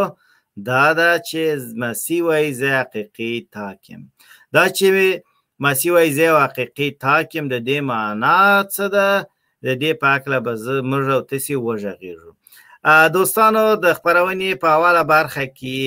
دا 0.70 0.86
ده 1.00 1.10
چې 1.28 1.40
مسیح 1.84 2.20
وایي 2.28 2.52
زه 2.60 2.70
حقیقي 2.80 3.34
تاکم 3.56 4.02
دا 4.56 4.66
چې 4.78 4.88
مسیح 5.66 5.90
وایي 5.94 6.12
زه 6.18 6.24
یو 6.30 6.38
حقیقي 6.46 6.88
تاکم 7.06 7.46
د 7.50 7.56
دې 7.68 7.80
معنا 7.92 8.44
څه 8.74 8.84
ده 8.96 9.10
د 9.66 9.68
دې 9.82 9.92
په 10.02 10.08
هکله 10.16 10.40
به 10.46 10.54
زه 10.64 10.74
موږ 10.90 11.06
او 11.16 11.22
تاسې 11.32 11.54
وغږېږو 11.66 12.32
دوستانو 13.16 13.64
د 13.84 13.86
خپرونې 13.98 14.50
په 14.62 14.68
اوله 14.78 15.04
برخه 15.14 15.46
کې 15.60 15.84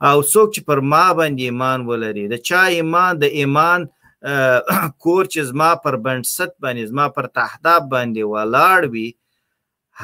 او 0.08 0.16
څوک 0.32 0.48
چې 0.54 0.60
پر 0.70 0.80
ما 0.92 1.04
باندې 1.18 1.42
ایمان 1.48 1.86
ولري 1.92 2.26
د 2.34 2.42
چا 2.50 2.64
ایمان 2.78 3.18
د 3.22 3.40
ایمان 3.42 3.88
کور 5.06 5.26
چې 5.32 5.40
زما 5.52 5.72
پر 5.86 6.00
بنسټ 6.08 6.50
باندې 6.64 6.84
زما 6.92 7.06
پر 7.18 7.28
تهداب 7.40 7.90
باندې 7.94 8.36
ولاړ 8.36 8.94
وي 8.94 9.08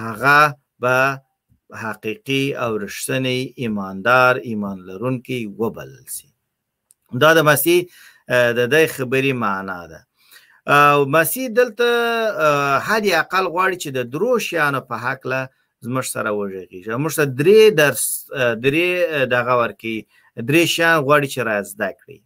هغه 0.02 0.40
به 0.84 0.98
حقیقی 1.82 2.44
او 2.64 2.72
رښتینی 2.84 3.40
ایماندار 3.62 4.34
ایمان 4.48 4.78
لرونکي 4.88 5.40
وبلل 5.60 6.04
سي 6.16 6.28
دا 7.22 7.30
د 7.38 7.40
مسیح 7.50 7.78
د 8.58 8.60
دې 8.74 8.84
خبرې 8.94 9.32
معنا 9.44 9.80
ده 9.90 10.00
او 10.82 10.96
مسیح 11.16 11.46
دلته 11.58 11.88
هدي 12.88 13.10
اقل 13.22 13.44
غواړي 13.54 13.76
چې 13.82 13.88
د 13.96 14.00
درو 14.12 14.32
شیانو 14.46 14.80
په 14.88 14.96
حق 15.04 15.20
له 15.32 15.40
زمش 15.84 16.06
سره 16.14 16.30
وږيږي 16.38 16.78
موږ 17.02 17.12
سره 17.18 17.26
درې 17.40 17.60
درس 17.80 18.04
درې 18.64 18.88
دغه 19.34 19.52
ورکی 19.62 19.96
درې 20.48 20.62
شیان 20.74 20.96
غواړي 21.06 21.28
چې 21.34 21.40
راز 21.50 21.68
ده 21.82 21.90
کړی 22.00 22.18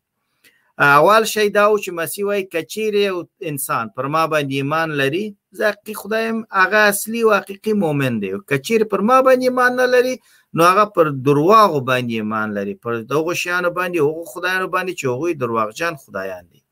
اول 0.87 1.25
شی 1.27 1.49
دا 1.51 1.63
چې 1.83 1.91
مسی 1.95 2.23
وای 2.25 2.43
کچیر 2.47 2.95
او 3.11 3.23
انسان 3.51 3.89
پر 3.95 4.07
ما 4.17 4.21
باندې 4.33 4.65
ایمان 4.65 4.91
لري 5.01 5.23
زه 5.61 5.71
حقي 5.71 5.95
خدایم 6.01 6.43
هغه 6.59 6.83
اصلي 6.89 7.23
او 7.23 7.31
حقيقي 7.35 7.73
مؤمن 7.79 8.21
دی 8.23 8.31
کچیر 8.51 8.85
پر 8.93 9.01
ما 9.09 9.17
باندې 9.21 9.43
ایمان 9.43 9.77
نه 9.77 9.87
لري 9.95 10.13
نو 10.55 10.65
هغه 10.69 10.85
پر 10.99 11.09
درواغ 11.29 11.75
باندې 11.89 12.23
ایمان 12.23 12.55
لري 12.59 12.75
پر 12.85 13.01
دغه 13.13 13.35
شیانو 13.41 13.71
باندې 13.79 13.99
او 14.05 14.25
خدایانو 14.35 14.69
باندې 14.77 14.95
چې 15.01 15.05
هغه 15.05 15.33
درواغجن 15.41 15.97
خدایان 16.05 16.47
دي 16.53 16.63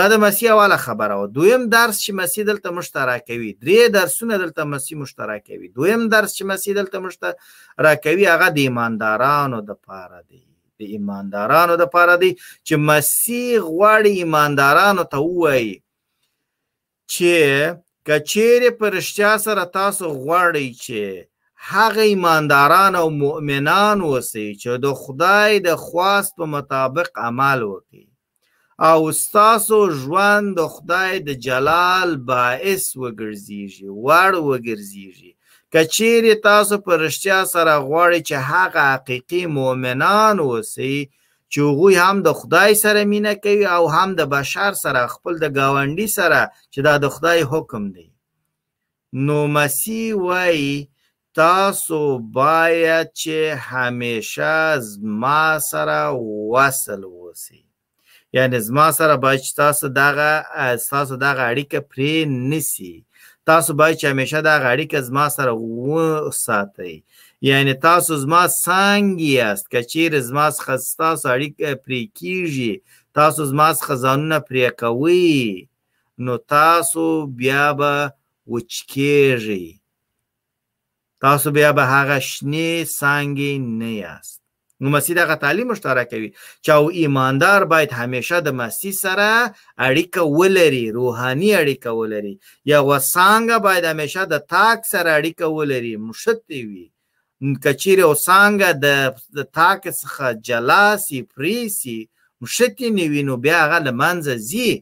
دا 0.00 0.06
د 0.14 0.22
مسی 0.24 0.48
اوله 0.52 0.78
خبره 0.86 1.16
او 1.20 1.26
دویم 1.32 1.66
درس 1.74 1.98
چې 2.04 2.16
مسی 2.22 2.44
دلته 2.50 2.70
مشترکوي 2.78 3.50
درې 3.64 3.90
درسونه 3.98 4.36
دلته 4.44 4.64
مسی 4.70 4.94
مشترکوي 5.02 5.68
دویم 5.74 6.08
درس 6.16 6.38
چې 6.38 6.48
مسی 6.54 6.74
دلته 6.80 6.98
مشترکوي 7.08 8.26
هغه 8.34 8.48
د 8.56 8.62
ایماندارانو 8.66 9.60
د 9.68 9.78
پاره 9.90 10.22
دی 10.28 10.42
د 10.82 10.84
ایماندارانو 10.94 11.74
د 11.78 11.84
پاره 11.94 12.16
دی 12.22 12.30
چې 12.66 12.74
مسیح 12.90 13.50
غواړي 13.72 14.12
ایماندارانو 14.22 15.04
ته 15.12 15.18
وایي 15.40 15.74
چې 17.12 17.34
کچېره 18.08 18.68
پرشتیا 18.80 19.32
سره 19.46 19.62
تاسو 19.78 20.04
غواړي 20.22 20.68
چې 20.84 21.02
هغه 21.72 22.02
ایمانداران 22.12 22.92
او 23.02 23.06
مؤمنان 23.24 23.98
وسی 24.12 24.48
چې 24.62 24.70
د 24.84 24.86
خدای 25.02 25.52
د 25.66 25.68
خواست 25.84 26.30
په 26.38 26.44
مطابق 26.54 27.08
عمل 27.26 27.60
وکړي 27.70 28.06
او 28.90 29.00
ستاسو 29.22 29.78
ژوند 30.00 30.46
د 30.58 30.60
خدای 30.74 31.12
د 31.28 31.30
جلال 31.46 32.08
باعث 32.32 32.84
وګرځيږي 33.02 33.88
وړ 34.04 34.32
وګرځيږي 34.48 35.32
کچیر 35.74 36.24
تاسو 36.44 36.74
پر 36.84 36.96
رښتیا 37.06 37.40
سره 37.54 37.74
غواړي 37.88 38.20
چې 38.28 38.34
هغه 38.50 38.82
حقيقي 38.92 39.42
مؤمنان 39.58 40.36
اوسئ 40.46 40.94
چې 41.52 41.58
هغوی 41.68 41.94
هم 42.04 42.16
د 42.26 42.28
خدای 42.40 42.72
سره 42.82 43.00
مینه 43.12 43.32
کوي 43.44 43.66
او 43.76 43.82
هم 43.96 44.08
د 44.20 44.22
بشر 44.34 44.72
سره 44.84 45.00
خپل 45.14 45.34
د 45.42 45.46
گاونډي 45.56 46.08
سره 46.18 46.40
چې 46.72 46.78
دا 46.86 46.94
د 47.04 47.06
خدای 47.14 47.40
حکم 47.52 47.82
دی 47.96 48.08
نو 49.26 49.38
مسی 49.56 50.02
وای 50.26 50.86
تاسو 51.40 52.00
باید 52.38 53.06
چې 53.20 53.36
همیشه 53.72 54.52
زما 54.94 55.42
سره 55.70 55.98
وصل 56.54 57.00
اوسئ 57.14 57.60
یعنی 58.36 58.58
زما 58.66 58.88
سره 58.98 59.14
باید 59.16 59.40
تاسو 59.62 59.84
دغه 60.02 60.30
تاسو 60.92 61.14
دغه 61.26 61.42
اړیکه 61.52 61.78
پرې 61.92 62.10
نسی 62.50 62.94
تاسو 63.48 63.72
باید 63.78 63.96
چې 64.00 64.06
همیشه 64.12 64.40
دا 64.46 64.54
اړیکه 64.74 64.98
زما 65.08 65.26
سره 65.36 65.52
وساتئ 65.52 66.94
یعنی 67.48 67.72
تاسو 67.86 68.12
زما 68.24 68.42
څنګه 68.64 69.28
یاست 69.38 69.64
کچیر 69.72 70.12
زما 70.28 70.46
څخه 70.56 70.74
تاسو 71.02 71.24
اړیکه 71.36 71.68
پرې 71.84 72.02
کیږي 72.18 72.74
تاسو 73.18 73.40
زما 73.52 73.68
څخه 73.78 73.94
ځانونه 74.04 74.38
پرې 74.48 74.66
کوي 74.82 75.32
نو 76.24 76.32
تاسو 76.56 77.04
بیا 77.40 77.66
به 77.78 77.92
وچ 78.52 78.72
کیږئ 78.92 79.64
تاسو 81.24 81.46
بیا 81.56 81.70
به 81.78 81.84
هغه 81.94 82.18
شنې 82.30 82.68
څنګه 83.00 83.50
نه 83.80 83.90
یاست 84.02 84.41
نو 84.82 84.90
مسیح 84.90 85.14
دغه 85.16 85.34
تعلیم 85.34 85.66
مشترکوي 85.68 86.28
چې 86.66 86.68
او 86.68 86.88
ایماندار 86.90 87.64
باید 87.72 87.92
همیشه 87.96 88.38
د 88.44 88.48
مسیح 88.60 88.92
سره 89.00 89.26
اړیکه 89.86 90.22
ولري 90.40 90.86
روحاني 90.98 91.50
اړیکه 91.60 91.90
ولري 92.00 92.32
یا 92.70 92.78
وسانګه 92.90 93.58
باید 93.66 93.84
همیشه 93.88 94.24
د 94.32 94.40
تاک 94.54 94.80
سره 94.92 95.10
اړیکه 95.18 95.46
ولري 95.58 95.92
مشتي 96.06 96.60
وي 96.70 96.84
کچیر 97.66 97.98
او 98.06 98.08
سانګه 98.26 98.70
د 98.84 99.44
تاک 99.58 99.82
څخه 100.00 100.26
جلاسي 100.48 101.20
پریسي 101.36 101.94
مشتي 102.46 102.90
نیوي 102.96 103.22
نو 103.28 103.36
بیا 103.44 103.58
هغه 103.64 103.78
لمنځه 103.86 104.34
زی 104.50 104.72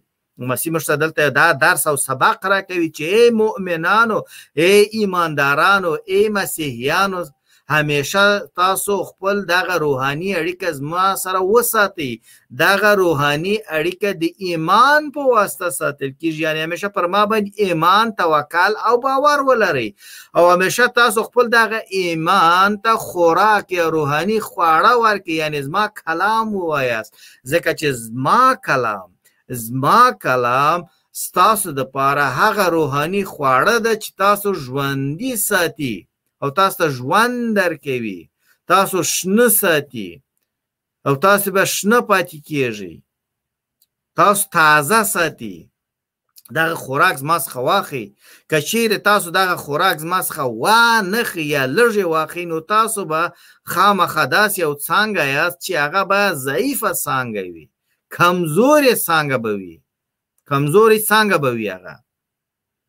مسیح 0.54 0.72
مشته 0.78 0.94
دلته 1.02 1.28
دا 1.40 1.50
درس 1.66 1.84
او 1.92 1.94
سبق 2.04 2.46
را 2.54 2.60
کوي 2.68 2.88
چې 2.96 3.02
اے 3.14 3.28
مؤمنانو 3.42 4.18
اے 4.64 4.70
ایماندارانو 5.00 5.92
اے 6.12 6.20
مسیحیانو 6.38 7.22
همیشه 7.70 8.40
تاسو 8.56 8.96
خپل 9.04 9.36
دغه 9.48 9.74
روحاني 9.78 10.30
اړیکه 10.36 10.70
زما 10.72 11.16
سره 11.22 11.38
وساتي 11.38 12.12
دغه 12.60 12.90
روحاني 13.00 13.54
اړیکه 13.76 14.10
د 14.22 14.24
ایمان 14.46 15.02
په 15.14 15.20
واسطه 15.34 15.68
ساتل 15.78 16.10
کیږي 16.20 16.40
یعنی 16.46 16.60
همیشه 16.64 16.88
پر 16.94 17.06
ما 17.14 17.22
باندې 17.30 17.50
ایمان 17.64 18.06
توکل 18.18 18.72
او 18.88 18.94
باور 19.04 19.38
ولري 19.50 19.94
او 20.36 20.42
همیشه 20.52 20.86
تاسو 20.98 21.20
خپل 21.28 21.46
دغه 21.58 21.80
ایمان 21.98 22.70
ته 22.84 22.92
خوراک 23.06 23.66
یا 23.72 23.88
روحاني 23.96 24.38
خواړه 24.48 24.92
ورکړي 25.04 25.36
یعنی 25.42 25.62
زما 25.62 25.84
کلام 26.02 26.48
وایاست 26.56 27.14
ځکه 27.52 27.70
چې 27.80 27.86
زما 28.04 28.40
کلام 28.66 29.08
زما 29.48 30.00
کلام 30.24 30.78
ستاسو 31.22 31.72
د 31.72 31.80
پاره 31.96 32.26
هغه 32.40 32.64
روحاني 32.78 33.22
خواړه 33.24 33.76
ده 33.84 33.94
چې 34.02 34.08
تاسو 34.18 34.48
ژوندۍ 34.64 35.34
ساتي 35.36 36.06
او 36.42 36.50
تاسو 36.50 36.76
ته 36.84 36.90
ژوند 36.90 37.56
درکوي 37.56 38.30
تاسو 38.66 39.02
شنه 39.02 39.48
ساتي 39.48 40.22
او 41.06 41.14
تاسو 41.16 41.50
به 41.50 41.64
شنه 41.64 42.00
پاتې 42.00 42.36
کیږئ 42.48 43.00
تاسو 44.16 44.48
تازه 44.52 45.02
ساتي 45.04 45.70
دغه 46.54 46.74
خوراک 46.74 47.16
زما 47.16 47.38
څخه 47.38 47.56
واخی 47.56 48.14
که 48.48 48.60
چیرې 48.60 48.98
تاسو 49.04 49.30
دغه 49.30 49.56
خوراک 49.56 49.96
زما 49.98 50.20
څخه 50.22 50.42
وانخی 50.62 51.42
یا 51.42 51.66
لږې 51.74 52.04
واخی 52.04 52.44
نو 52.44 52.60
تاسو 52.60 53.04
به 53.04 53.32
خامخا 53.64 54.24
داسې 54.26 54.58
یو 54.58 54.74
څانګه 54.86 55.22
یاست 55.36 55.58
چې 55.64 55.70
هغه 55.82 56.04
به 56.04 56.32
ضعیفه 56.34 56.90
څانګه 57.04 57.42
وي 57.54 57.66
کمزورې 58.16 58.94
څانګه 59.06 59.36
به 59.44 59.52
وي 59.58 59.76
کمزورې 60.50 60.98
څانګه 61.10 61.36
به 61.42 61.50
وي 61.52 61.68
هغه 61.70 62.04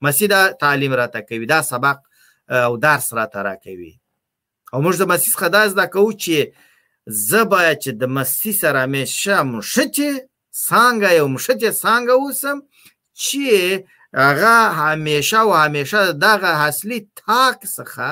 مسیح 0.02 0.28
دا 0.34 0.42
تعلیم 0.54 0.94
راته 0.94 1.20
کوي 1.22 1.46
دا 1.46 1.62
سبق 1.62 1.98
او 2.50 2.78
درس 2.78 3.14
را 3.14 3.26
ته 3.26 3.42
راکوي 3.48 3.94
او 4.74 4.80
موږ 4.84 4.96
د 4.98 5.04
مسیح 5.12 5.30
څخه 5.36 5.48
دا 5.56 5.64
زده 5.74 5.86
کوو 5.94 6.14
چې 6.24 6.36
زه 7.30 7.42
باید 7.54 7.78
چې 7.84 7.92
د 8.02 8.04
مسیح 8.18 8.54
سره 8.62 8.78
همیشه 8.86 9.36
مشتې 9.54 10.12
څنګه 10.68 11.10
یو 11.20 11.28
مشتې 11.36 11.70
څنګه 11.84 12.14
اوسم 12.22 12.58
چې 13.24 13.48
هغه 14.26 14.54
همیشه 14.84 15.38
او 15.44 15.52
همیشه 15.66 16.00
دغه 16.26 16.52
اصلي 16.70 17.00
تاک 17.26 17.58
څخه 17.78 18.10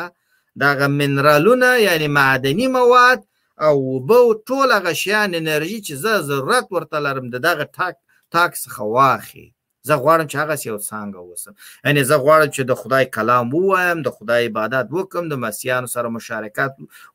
دغه 0.63 0.85
منرالونه 0.99 1.69
یعنی 1.87 2.07
معدني 2.17 2.67
مواد 2.77 3.19
او 3.67 3.77
به 4.07 4.19
ټول 4.47 4.69
هغه 4.77 4.91
شیان 5.01 5.29
انرژي 5.41 5.79
چې 5.85 5.93
زه 6.03 6.13
ضرورت 6.29 6.65
ورته 6.73 6.97
لرم 7.05 7.25
د 7.29 7.35
دغه 7.47 7.65
تاک 7.77 7.95
تاک 8.33 8.51
څخه 8.63 8.81
واخی 8.97 9.45
زه 9.89 9.95
غواړم 10.03 10.25
چې 10.31 10.35
هغه 10.41 10.55
یو 10.69 10.77
څنګه 10.89 11.17
اوسم 11.19 11.53
یعنی 11.85 12.01
زه 12.09 12.15
غواړم 12.25 12.49
چې 12.55 12.61
د 12.65 12.71
خدای 12.81 13.05
کلام 13.15 13.45
ووایم 13.53 13.97
د 14.03 14.07
خدای 14.17 14.41
عبادت 14.49 14.85
وکم 14.95 15.23
د 15.29 15.33
مسیحانو 15.45 15.87
سره 15.95 16.07
مشارکت 16.17 16.71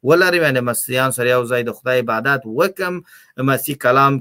ولرم 0.09 0.43
یعنی 0.47 0.61
مسیحانو 0.71 1.15
سره 1.19 1.27
یو 1.37 1.45
ځای 1.51 1.63
د 1.65 1.71
خدای 1.79 1.97
عبادت 2.05 2.41
وکم 2.59 2.95
مسیح 3.43 3.77
کلام 3.83 4.21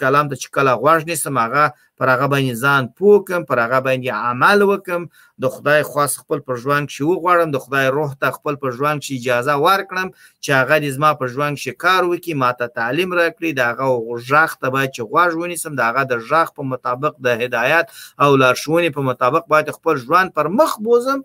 کلام 0.00 0.28
ته 0.28 0.36
چې 0.36 0.48
کله 0.54 0.72
غوږ 0.80 1.00
نیسم 1.06 1.38
هغه 1.38 1.72
پر 1.98 2.08
هغه 2.08 2.26
باندې 2.32 2.54
ځان 2.62 2.88
پوه 2.98 3.22
کم 3.28 3.42
پر 3.48 3.58
هغه 3.64 3.80
باندې 3.86 4.10
عمل 4.30 4.58
وکم 4.62 5.06
د 5.42 5.48
خدای 5.54 5.82
خاص 5.82 6.12
خپل 6.22 6.38
پر 6.46 6.56
ژوند 6.62 6.88
کې 6.90 7.00
وغواړم 7.10 7.48
د 7.52 7.56
خدای 7.64 7.86
روح 7.96 8.12
ته 8.20 8.28
خپل 8.36 8.54
پر 8.62 8.70
ژوند 8.78 8.98
کې 9.04 9.12
اجازه 9.20 9.54
ورکړم 9.66 10.08
چې 10.44 10.50
هغه 10.60 10.76
د 10.84 10.86
زما 10.96 11.10
پر 11.20 11.26
ژوند 11.34 11.56
کې 11.62 11.72
کار 11.84 12.02
وکړي 12.10 12.34
ماته 12.42 12.66
تعلیم 12.78 13.10
راکړي 13.20 13.50
د 13.54 13.60
هغه 13.70 13.84
غوږ 14.06 14.28
ته 14.60 14.66
باید 14.74 14.90
چې 14.96 15.02
غوږ 15.10 15.30
ونیسم 15.40 15.72
د 15.78 15.82
هغه 15.88 16.02
د 16.12 16.14
ژغ 16.28 16.46
په 16.56 16.62
مطابق 16.72 17.12
د 17.26 17.28
هدایت 17.42 17.86
او 18.22 18.30
لارښوونې 18.40 18.90
په 18.96 19.00
مطابق 19.10 19.44
باید 19.52 19.74
خپل 19.78 19.94
ژوند 20.06 20.28
پر 20.36 20.46
مخ 20.58 20.72
بوزم 20.86 21.20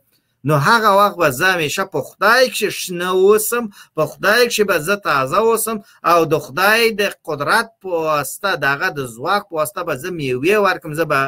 نو 0.46 0.56
هغه 0.56 0.90
وخت 0.98 1.18
به 1.18 1.30
زه 1.30 1.46
همیشه 1.46 1.84
په 1.94 2.00
خدای 2.06 2.46
کښې 2.56 2.70
شنه 2.80 3.10
اوسم 3.12 3.64
په 3.96 4.06
خدای 4.12 4.50
کښې 4.50 4.64
به 4.70 4.78
زه 4.88 4.96
تازه 5.06 5.38
اوسم 5.48 5.78
او 6.12 6.26
د 6.26 6.34
خدای 6.46 6.82
د 6.92 7.02
قدرت 7.26 7.68
په 7.82 7.90
واسطه 8.08 8.52
د 8.56 8.64
هغه 8.74 8.90
د 8.98 9.00
ځواک 9.16 9.44
په 9.50 9.56
واسطه 9.60 9.82
به 9.88 9.94
زه 10.02 10.10
میوې 10.20 10.56
ورکړم 10.66 10.94
زه 11.00 11.06
به 11.12 11.20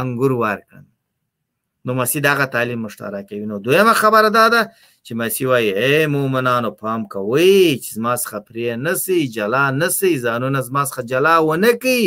انګور 0.00 0.32
ورکړم 0.44 0.84
نو 1.84 1.90
مسیح 2.00 2.20
دغه 2.28 2.44
تعلیم 2.54 2.80
مشترک 2.86 3.24
کوي 3.28 3.46
نو 3.50 3.58
دویمه 3.64 3.92
خبره 4.02 4.28
دا 4.38 4.46
ده 4.54 4.62
چې 5.04 5.12
مسیح 5.20 5.46
وایي 5.48 5.70
ای 5.84 6.06
مومنانو 6.14 6.70
پام 6.80 7.02
کوئ 7.12 7.76
چې 7.82 7.90
زما 7.96 8.14
څخه 8.22 8.38
پرې 8.48 8.66
نسی 8.86 9.20
جلا 9.36 9.64
نسی 9.70 10.12
ځانونه 10.24 10.60
زما 10.68 10.82
څخه 10.88 11.00
جلا 11.10 11.36
ونه 11.40 11.72
کوي 11.82 12.04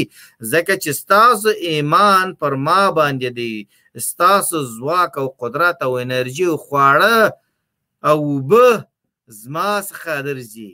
ځکه 0.51 0.73
چې 0.83 0.89
ستاسو 1.01 1.49
ایمان 1.69 2.27
پر 2.39 2.53
ما 2.65 2.81
باندې 2.97 3.29
دی 3.39 3.55
ستاسو 4.07 4.57
ځواک 4.75 5.11
او 5.21 5.27
قدرت 5.41 5.77
او 5.85 5.91
انرژي 6.05 6.45
او 6.49 6.55
خواړه 6.65 7.17
او 8.09 8.17
اوبه 8.29 8.67
زما 9.41 9.71
څخه 9.89 10.13
درځي 10.27 10.73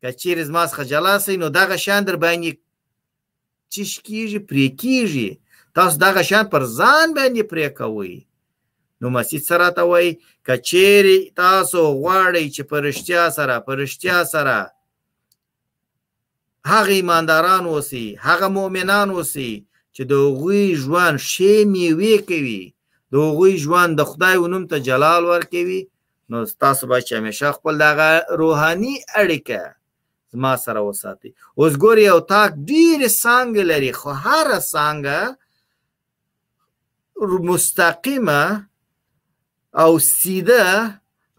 که 0.00 0.08
چیرې 0.20 0.42
زما 0.50 0.64
څخه 0.70 0.82
جلا 0.92 1.14
سئ 1.24 1.34
نو 1.42 1.48
دغه 1.58 1.76
شیان 1.84 2.02
در 2.06 2.16
باندې 2.24 2.50
چش 3.72 3.92
کیږي 4.06 4.38
پرې 4.48 4.66
کیږي 4.82 5.30
تاسو 5.76 5.94
دغه 6.06 6.22
شیان 6.28 6.46
پر 6.52 6.62
ځان 6.78 7.06
باندې 7.18 7.42
پرې 7.50 7.68
کوئ 7.78 8.14
نو 9.00 9.06
مسیح 9.16 9.40
سره 9.50 9.68
ته 9.76 9.82
وای 9.90 10.08
که 10.46 10.54
چیرې 10.68 11.18
تاسو 11.42 11.80
غواړئ 12.00 12.46
چې 12.54 12.62
پرشتیا 12.70 13.24
سره 13.36 13.54
پرشتیا 13.66 14.18
سره 14.34 14.58
هغه 16.72 16.92
ایمانداران 16.98 17.64
اوسئ 17.74 18.04
هغه 18.26 18.48
مؤمنان 18.58 19.08
اوسئ 19.16 19.52
چې 19.96 20.02
د 20.10 20.12
هغوی 20.26 20.64
ژوند 20.82 21.16
ښې 21.30 21.54
میوې 21.72 22.14
کوي 22.30 22.62
د 23.12 23.14
هغوی 23.26 23.52
ژوند 23.64 23.90
د 23.96 24.02
خدای 24.10 24.34
نوم 24.52 24.64
ته 24.70 24.76
جلال 24.88 25.22
ورکوي 25.32 25.80
نو 26.30 26.36
تاسو 26.64 26.82
به 26.90 26.98
چې 27.06 27.12
همیشه 27.18 27.46
خپل 27.56 27.74
دغه 27.86 28.08
روحاني 28.40 28.94
اړیکه 29.20 29.60
زما 30.32 30.52
سره 30.64 30.80
وساتي 30.88 31.28
اوس 31.60 31.72
ګور 31.82 31.96
یو 32.10 32.18
تاک 32.32 32.50
ډیرې 32.70 33.08
څانګې 33.22 33.64
لري 33.72 33.92
خو 33.98 34.10
هره 34.24 34.58
څانګه 34.74 35.18
مستقیمه 37.52 38.42
او 39.82 39.92
سیده 40.16 40.66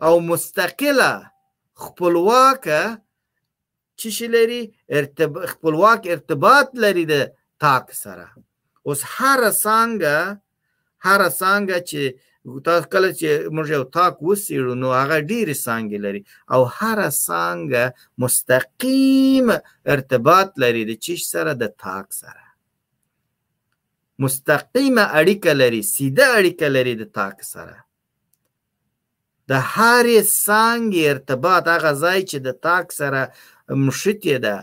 او 0.06 0.14
مستقله 0.32 1.14
خپلواکه 1.84 2.82
چې 4.00 4.26
لري 4.36 4.62
ارتب... 4.98 5.32
خپلواک 5.52 6.00
ارتباط 6.14 6.68
لري 6.84 7.06
د 7.12 7.16
تاک 7.64 7.86
سره 8.04 8.28
اوس 8.88 9.02
هر 9.18 9.40
څنګه 9.66 10.18
هر 11.08 11.22
څنګه 11.42 11.78
چې 11.90 12.02
تاسو 12.68 12.86
کله 12.94 13.10
چې 13.20 13.30
موږ 13.56 13.68
یو 13.78 13.84
تاک 13.96 14.14
وسیړو 14.28 14.74
نو 14.82 14.88
هغه 15.02 15.18
ډیره 15.32 15.56
څنګه 15.68 15.98
لري 16.06 16.22
او 16.54 16.62
هر 16.78 17.00
څنګه 17.28 17.84
مستقیم 18.24 19.48
ارتباط 19.94 20.50
لري 20.64 20.84
د 20.86 20.92
چیش 21.06 21.22
سره 21.34 21.52
د 21.64 21.66
تاک 21.86 22.08
سره 22.22 22.44
مستقیمه 24.24 25.06
اړیکه 25.20 25.52
لري 25.62 25.82
سیده 25.94 26.28
اړیکه 26.40 26.68
لري 26.76 26.94
د 27.02 27.04
تاک 27.20 27.38
سره 27.54 27.78
د 29.50 29.64
هارې 29.76 30.20
څنګه 30.48 31.02
ارتباط 31.14 31.64
هغه 31.76 31.92
ځای 32.04 32.20
چې 32.30 32.38
د 32.48 32.50
تاک 32.68 32.86
سره 33.00 33.22
مشتې 33.86 34.36
ده 34.46 34.56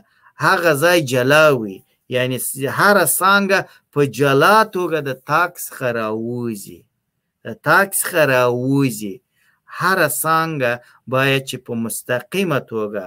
هغه 0.45 0.71
ځای 0.85 0.99
جلاوي 1.13 1.79
یعنی 2.13 2.37
هر 2.77 2.99
څنګه 3.19 3.59
په 3.93 4.01
جلا 4.19 4.59
توګه 4.75 4.99
د 5.09 5.13
تاکس 5.31 5.65
خراوزی 5.77 6.79
د 7.45 7.49
تاکس 7.69 8.01
خراوزی 8.11 9.15
هر 9.81 9.99
څنګه 10.25 10.73
باید 11.13 11.43
چې 11.51 11.57
په 11.67 11.73
مستقیمه 11.85 12.61
توګه 12.73 13.07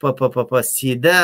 په 0.00 0.08
په 0.18 0.26
په 0.34 0.42
په 0.50 0.58
سیده 0.76 1.22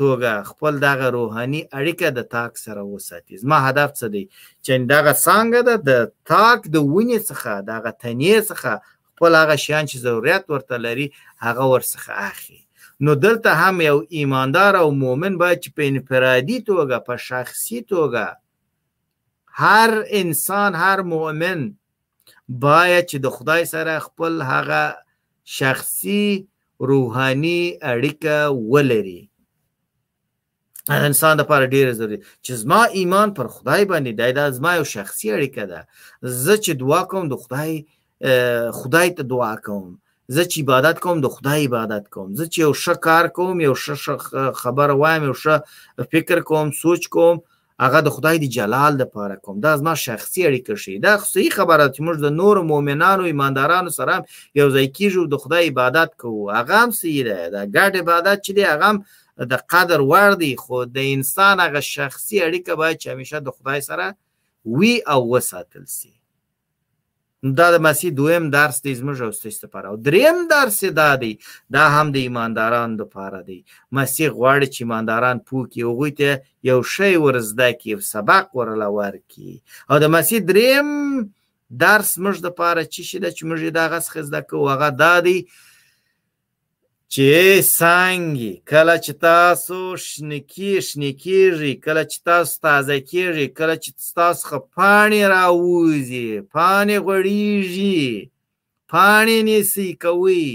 توګه 0.00 0.32
خپل 0.50 0.74
دغه 0.88 1.06
روحاني 1.16 1.62
اړیکه 1.78 2.06
د 2.12 2.20
تاک 2.34 2.52
سره 2.64 2.80
وساتي 2.92 3.34
زما 3.42 3.58
هدف 3.68 3.90
څه 3.98 4.06
دی 4.14 4.24
چې 4.64 4.72
دغه 4.94 5.12
څنګه 5.26 5.60
ده 5.68 5.76
د 5.88 5.92
تاک 6.32 6.58
د 6.74 6.76
ونی 6.94 7.18
څخه 7.30 7.52
دغه 7.72 7.90
تنې 8.02 8.34
څخه 8.50 8.72
خپل 9.10 9.32
هغه 9.40 9.56
شیان 9.64 9.84
چې 9.90 9.96
ضرورت 10.04 10.42
ورته 10.52 10.76
لري 10.86 11.06
هغه 11.46 11.64
ورڅخه 11.72 12.12
اخلي 12.30 12.60
نو 13.00 13.14
دلته 13.14 13.50
هم 13.54 13.80
یو 13.80 14.06
ایماندار 14.08 14.76
او 14.76 14.90
مؤمن 14.90 15.34
باید 15.38 15.58
چې 15.64 15.70
په 15.76 15.82
انفرادي 15.90 16.58
توګه 16.68 16.98
په 17.06 17.14
شخصي 17.28 17.78
توګه 17.92 18.26
هر 19.60 19.90
انسان 20.20 20.74
هر 20.74 20.98
مؤمن 21.02 21.60
باید 22.48 23.04
چې 23.10 23.18
د 23.24 23.28
خدای 23.36 23.62
سره 23.72 23.92
خپل 24.06 24.42
هغه 24.50 24.84
شخصي 25.44 26.46
روحاني 26.90 27.78
اړیکه 27.92 28.36
ولري 28.72 29.28
انسان 30.90 31.34
لپاره 31.40 31.66
ډیره 31.66 31.92
ضروري 31.92 32.18
چې 32.44 32.52
زما 32.62 32.82
ایمان 32.84 33.28
پر 33.34 33.46
خدای 33.54 33.82
باندې 33.90 34.32
دا 34.38 34.50
زما 34.50 34.72
یو 34.76 34.84
شخصي 34.84 35.26
اړیکه 35.36 35.64
ده 35.70 35.86
زه 36.22 36.54
چې 36.64 36.70
دعا 36.80 37.02
کوم 37.10 37.24
د 37.28 37.34
خدای 37.42 37.86
خدای 38.82 39.08
ته 39.16 39.22
دعا 39.22 39.56
کوم 39.66 39.98
زه 40.34 40.42
چې 40.52 40.58
عبادت 40.62 40.96
کوم 41.04 41.20
د 41.24 41.28
خدای 41.34 41.64
عبادت 41.66 42.04
کوم 42.14 42.28
زه 42.38 42.44
چې 42.52 42.58
یو 42.64 42.72
ښه 42.82 42.94
کار 43.06 43.24
کوم 43.36 43.56
یو 43.66 43.74
ښه 43.82 43.94
خبر 44.62 44.88
وایم 45.02 45.22
یو 45.28 45.36
ښه 45.42 45.56
فکر 46.12 46.38
کوم 46.50 46.68
سوچ 46.82 47.02
کوم 47.14 47.36
هغه 47.84 48.00
د 48.06 48.14
خدای 48.16 48.36
دی 48.42 48.48
جلال 48.56 48.92
د 48.98 49.04
پاره 49.14 49.36
کوم 49.44 49.56
دا 49.66 49.72
زما 49.82 49.94
شخصي 50.06 50.40
اړیکه 50.48 50.74
شي 50.82 50.94
دا 51.06 51.12
خصوصي 51.22 51.48
خبره 51.58 51.84
چې 51.94 52.00
موږ 52.06 52.16
د 52.24 52.34
نور 52.40 52.56
مؤمنانو 52.72 53.22
ایماندارانو 53.30 53.90
سره 53.98 54.14
یو 54.60 54.68
ځای 54.74 54.86
کیږو 54.98 55.22
د 55.32 55.42
خدای 55.46 55.64
عبادت 55.72 56.10
کوو 56.24 56.50
هغه 56.58 56.74
هم 56.82 56.90
سي 56.98 57.14
ده 57.30 57.38
دا 57.54 57.62
ګډ 57.76 57.92
عبادت 58.02 58.38
چې 58.46 58.52
دی 58.56 58.62
هغه 58.72 58.88
د 59.54 59.64
قدر 59.72 60.00
ور 60.12 60.30
دی 60.44 60.52
خو 60.64 60.84
د 60.84 60.96
انسان 61.16 61.56
هغه 61.66 61.80
شخصي 61.94 62.36
اړیکه 62.46 62.72
باید 62.80 62.96
چې 63.02 63.06
همیشه 63.08 63.38
د 63.40 63.48
خدای 63.56 63.80
سره 63.90 64.06
وی 64.76 64.92
او 65.12 65.20
وساتل 65.34 65.84
سي 65.96 66.12
دا 67.58 67.66
د 67.74 67.76
مسیح 67.86 68.10
دویم 68.20 68.50
درس 68.56 68.76
دی 68.84 68.92
زموږ 69.00 69.18
او 69.26 69.30
ستاسو 69.38 69.60
لپاره 69.66 69.86
او 69.90 69.96
دریم 70.06 70.38
درس 70.50 70.78
دا 71.00 71.14
دی 71.22 71.32
دا 71.74 71.84
هم 71.94 72.06
د 72.12 72.16
ایماندارانو 72.26 72.96
لپاره 73.02 73.38
دی 73.48 73.58
مسیح 73.98 74.28
غواړي 74.38 74.66
چې 74.74 74.78
ایمانداران 74.82 75.36
پوه 75.48 75.64
کړي 75.72 75.82
هغوی 75.88 76.10
ته 76.18 76.30
یو 76.70 76.80
شی 76.94 77.14
ورزده 77.24 77.68
کړي 77.80 77.88
یو 77.94 78.00
سبق 78.14 78.44
ورله 78.56 78.88
ورکړي 78.98 79.52
او 79.90 79.94
د 80.02 80.06
مسیح 80.16 80.38
دریم 80.50 80.88
درس 81.84 82.10
موږ 82.24 82.36
لپاره 82.46 82.80
چې 82.92 83.00
شي 83.08 83.18
ده 83.22 83.30
چې 83.36 83.42
موږ 83.48 83.58
یې 83.66 83.72
دغه 83.82 83.98
څخه 84.06 84.20
زده 84.28 84.40
کوو 84.48 84.68
هغه 84.74 84.88
دا 85.02 85.14
دی 85.26 85.38
چې 87.14 87.28
سانګي 87.78 88.52
کله 88.70 88.94
چې 89.04 89.12
تاسو 89.28 89.78
شنکی 90.06 90.72
شنکیږي 90.88 91.72
کله 91.84 92.02
چې 92.10 92.18
تاسو 92.28 92.52
تازه 92.66 92.96
کیږي 93.10 93.46
کله 93.58 93.74
چې 93.82 93.90
تاسو 94.18 94.42
خپانی 94.50 95.22
راوځي 95.34 96.28
پانی 96.54 96.96
غړیږي 97.06 98.04
پانی 98.92 99.36
نیسی 99.48 99.88
کوي 100.04 100.48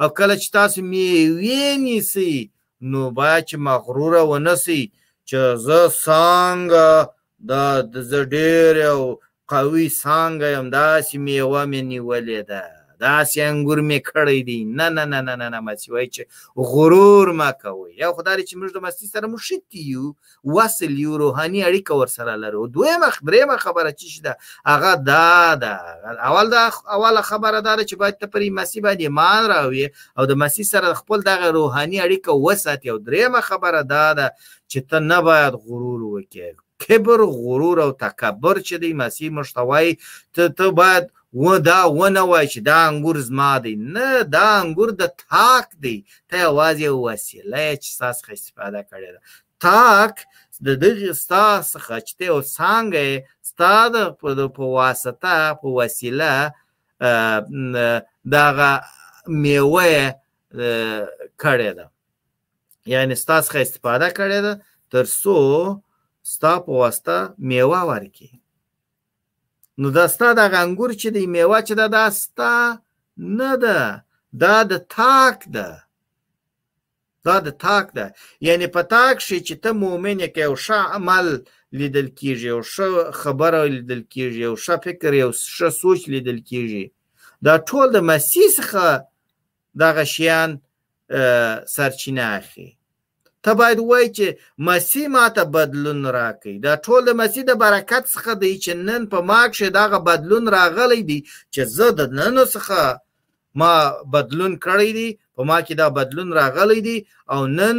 او 0.00 0.06
کله 0.18 0.34
چې 0.42 0.48
تاسو 0.56 0.78
میوې 0.90 1.64
نیسی 1.84 2.34
نو 2.90 3.00
باید 3.18 3.42
چې 3.48 3.56
مغروره 3.68 4.22
ونسی 4.30 4.82
چې 5.28 5.40
زه 5.66 5.80
څنګه 6.04 6.88
دا 7.50 7.66
د 7.92 7.94
زه 8.10 8.20
ډېر 8.34 8.72
او 8.92 9.00
قوي 9.52 9.86
څنګه 10.02 10.46
یم 10.56 10.66
داسې 10.78 11.14
میوه 11.26 11.62
مې 11.70 11.80
نیولې 11.92 12.40
ده 12.50 12.62
دا 13.04 13.16
سي 13.30 13.38
انګور 13.48 13.78
می 13.88 13.98
کړی 14.08 14.40
دی 14.48 14.60
نه 14.78 14.86
نه 14.96 15.04
نه 15.12 15.20
نه 15.26 15.34
نه 15.40 15.46
نه 15.54 15.58
مسی 15.68 15.86
وای 15.92 16.08
چې 16.14 16.22
غرور 16.72 17.28
ما 17.40 17.48
کوي 17.64 17.92
یو 18.02 18.12
خدای 18.20 18.44
چې 18.46 18.56
موږ 18.60 18.70
د 18.76 18.84
مستی 18.86 19.06
سره 19.14 19.26
مو 19.32 19.38
شتي 19.48 19.82
یو 19.90 20.04
وصل 20.56 20.92
یو 21.04 21.18
روحاني 21.22 21.60
اړیکه 21.64 22.00
ور 22.00 22.12
سره 22.14 22.36
لرو 22.44 22.62
دویمه 22.74 23.08
خبره 23.16 23.56
خبره 23.66 23.90
چې 23.98 24.06
شته 24.14 24.72
هغه 24.72 24.92
دا 25.08 25.54
دا 25.64 25.74
اول 26.30 26.50
دا 26.56 26.64
اوله 26.96 27.22
خبره 27.30 27.58
دا 27.60 27.76
چې 27.82 28.02
باید 28.02 28.18
ته 28.20 28.26
پرې 28.36 28.58
مسی 28.60 28.80
باندې 28.86 29.02
ایمان 29.08 29.50
راوي 29.54 29.86
او 30.18 30.28
د 30.32 30.40
مسی 30.44 30.66
سره 30.72 30.92
خپل 31.02 31.26
دغه 31.30 31.50
روحاني 31.58 31.98
اړیکه 32.04 32.42
وساتي 32.46 32.90
او 32.94 32.98
دریمه 33.08 33.40
خبره 33.50 33.82
دا 33.94 34.04
ده 34.20 34.30
چې 34.72 34.90
ته 34.90 34.98
نه 35.10 35.18
باید 35.30 35.60
غرور 35.68 36.00
وکړې 36.06 36.62
کبر 36.84 37.20
غرور 37.34 37.80
او 37.82 37.90
تکبر 38.06 38.58
چې 38.60 38.84
دی 38.84 38.92
مسی 39.02 39.28
مشتوي 39.36 39.94
ته 40.38 40.48
ته 40.60 40.70
باید 40.80 41.12
و 41.34 41.58
دا 41.58 41.92
ونه 41.92 42.20
وای 42.20 42.48
چې 42.48 42.58
دا 42.60 42.76
انګور 42.88 43.18
زما 43.18 43.52
دی 43.64 43.74
نه 43.94 44.22
دا 44.36 44.48
انګور 44.62 44.90
د 45.02 45.04
تاک 45.30 45.66
دی 45.84 45.96
ته 46.28 46.36
یوازې 46.46 46.82
یو 46.88 46.96
وسیله 47.08 47.66
چې 47.82 47.90
ساس 47.98 48.14
څخه 48.20 48.32
استفاده 48.38 48.80
کړې 48.90 49.08
ده 49.14 49.20
تاک 49.66 50.14
د 50.66 50.68
دغه 50.82 51.10
ستا 51.22 51.46
څخه 51.74 51.94
چې 52.06 52.12
ته 52.18 52.26
او 52.34 52.40
څنګه 52.56 53.04
ستا 53.50 53.74
د 53.94 53.96
په 54.56 54.64
واسطه 54.78 55.34
په 55.62 55.68
وسیله 55.78 56.32
دغه 58.36 58.70
میوه 59.44 59.92
کړې 61.42 61.70
ده 61.78 61.86
یعنی 62.94 63.14
ستا 63.22 63.36
څخه 63.46 63.58
استفاده 63.66 64.08
کړې 64.18 64.38
ده 64.46 64.52
تر 64.92 65.04
څو 65.22 65.36
ستا 66.32 66.52
په 66.66 66.70
واسطه 66.82 67.16
میوه 67.50 67.80
ورکړي 67.90 68.30
نو 69.82 69.88
دا 69.96 70.04
ستا 70.14 70.28
د 70.38 70.40
انګور 70.62 70.90
چې 71.00 71.08
دی 71.14 71.24
میوه 71.34 71.58
چې 71.66 71.74
دا 71.80 71.86
دا 71.96 72.04
ستا 72.20 72.54
نه 73.38 73.52
ده 73.62 73.80
دا 74.42 74.56
د 74.70 74.72
تاک 74.96 75.38
ده 75.56 75.70
دا 77.26 77.36
د 77.46 77.48
تاک 77.64 77.86
ده 77.96 78.06
یعنی 78.46 78.66
په 78.74 78.82
تاک 78.94 79.16
شي 79.26 79.38
چې 79.46 79.54
ته 79.62 79.70
مؤمن 79.82 80.16
یې 80.24 80.30
یو 80.46 80.54
ښه 80.64 80.78
عمل 80.94 81.26
لیدل 81.78 82.06
کیږي 82.18 82.46
یو 82.54 82.60
ښه 82.72 82.88
خبره 83.20 83.60
لیدل 83.74 84.02
کیږي 84.12 84.38
یو 84.46 84.54
ښه 84.64 84.74
فکر 84.84 85.10
یو 85.22 85.30
ښه 85.56 85.68
سوچ 85.82 86.00
لیدل 86.14 86.38
کیږي 86.50 86.84
دا 87.46 87.54
ټول 87.68 87.86
د 87.92 87.98
مسیح 88.10 88.46
څخه 88.58 88.86
دغه 89.82 90.04
شیان 90.14 90.50
سرچینه 91.74 92.24
اخلي 92.38 92.68
ته 93.44 93.54
باید 93.54 93.78
وای 93.80 94.08
چې 94.16 94.24
مسی 94.66 95.02
ماته 95.14 95.42
بدلون 95.56 96.00
راکړي 96.16 96.56
دا 96.66 96.74
ټول 96.86 97.00
د 97.06 97.10
مسی 97.20 97.40
د 97.48 97.52
برکت 97.64 98.04
څخه 98.14 98.32
دی 98.42 98.52
چې 98.64 98.72
نن 98.88 99.02
په 99.14 99.18
ما 99.30 99.40
کې 99.54 99.74
دغه 99.78 99.98
بدلون 100.08 100.44
راغلی 100.58 101.02
دی 101.10 101.18
چې 101.28 101.62
زه 101.76 101.88
د 101.98 102.00
نن 102.20 102.36
څخه 102.54 102.80
ما 103.62 103.74
بدلون 104.14 104.54
کړی 104.66 104.90
دی 104.98 105.08
په 105.36 105.42
ما 105.50 105.58
کې 105.66 105.74
دا 105.82 105.88
بدلون 105.98 106.32
راغلی 106.38 106.80
دی 106.88 106.96
او 107.32 107.38
نن 107.58 107.76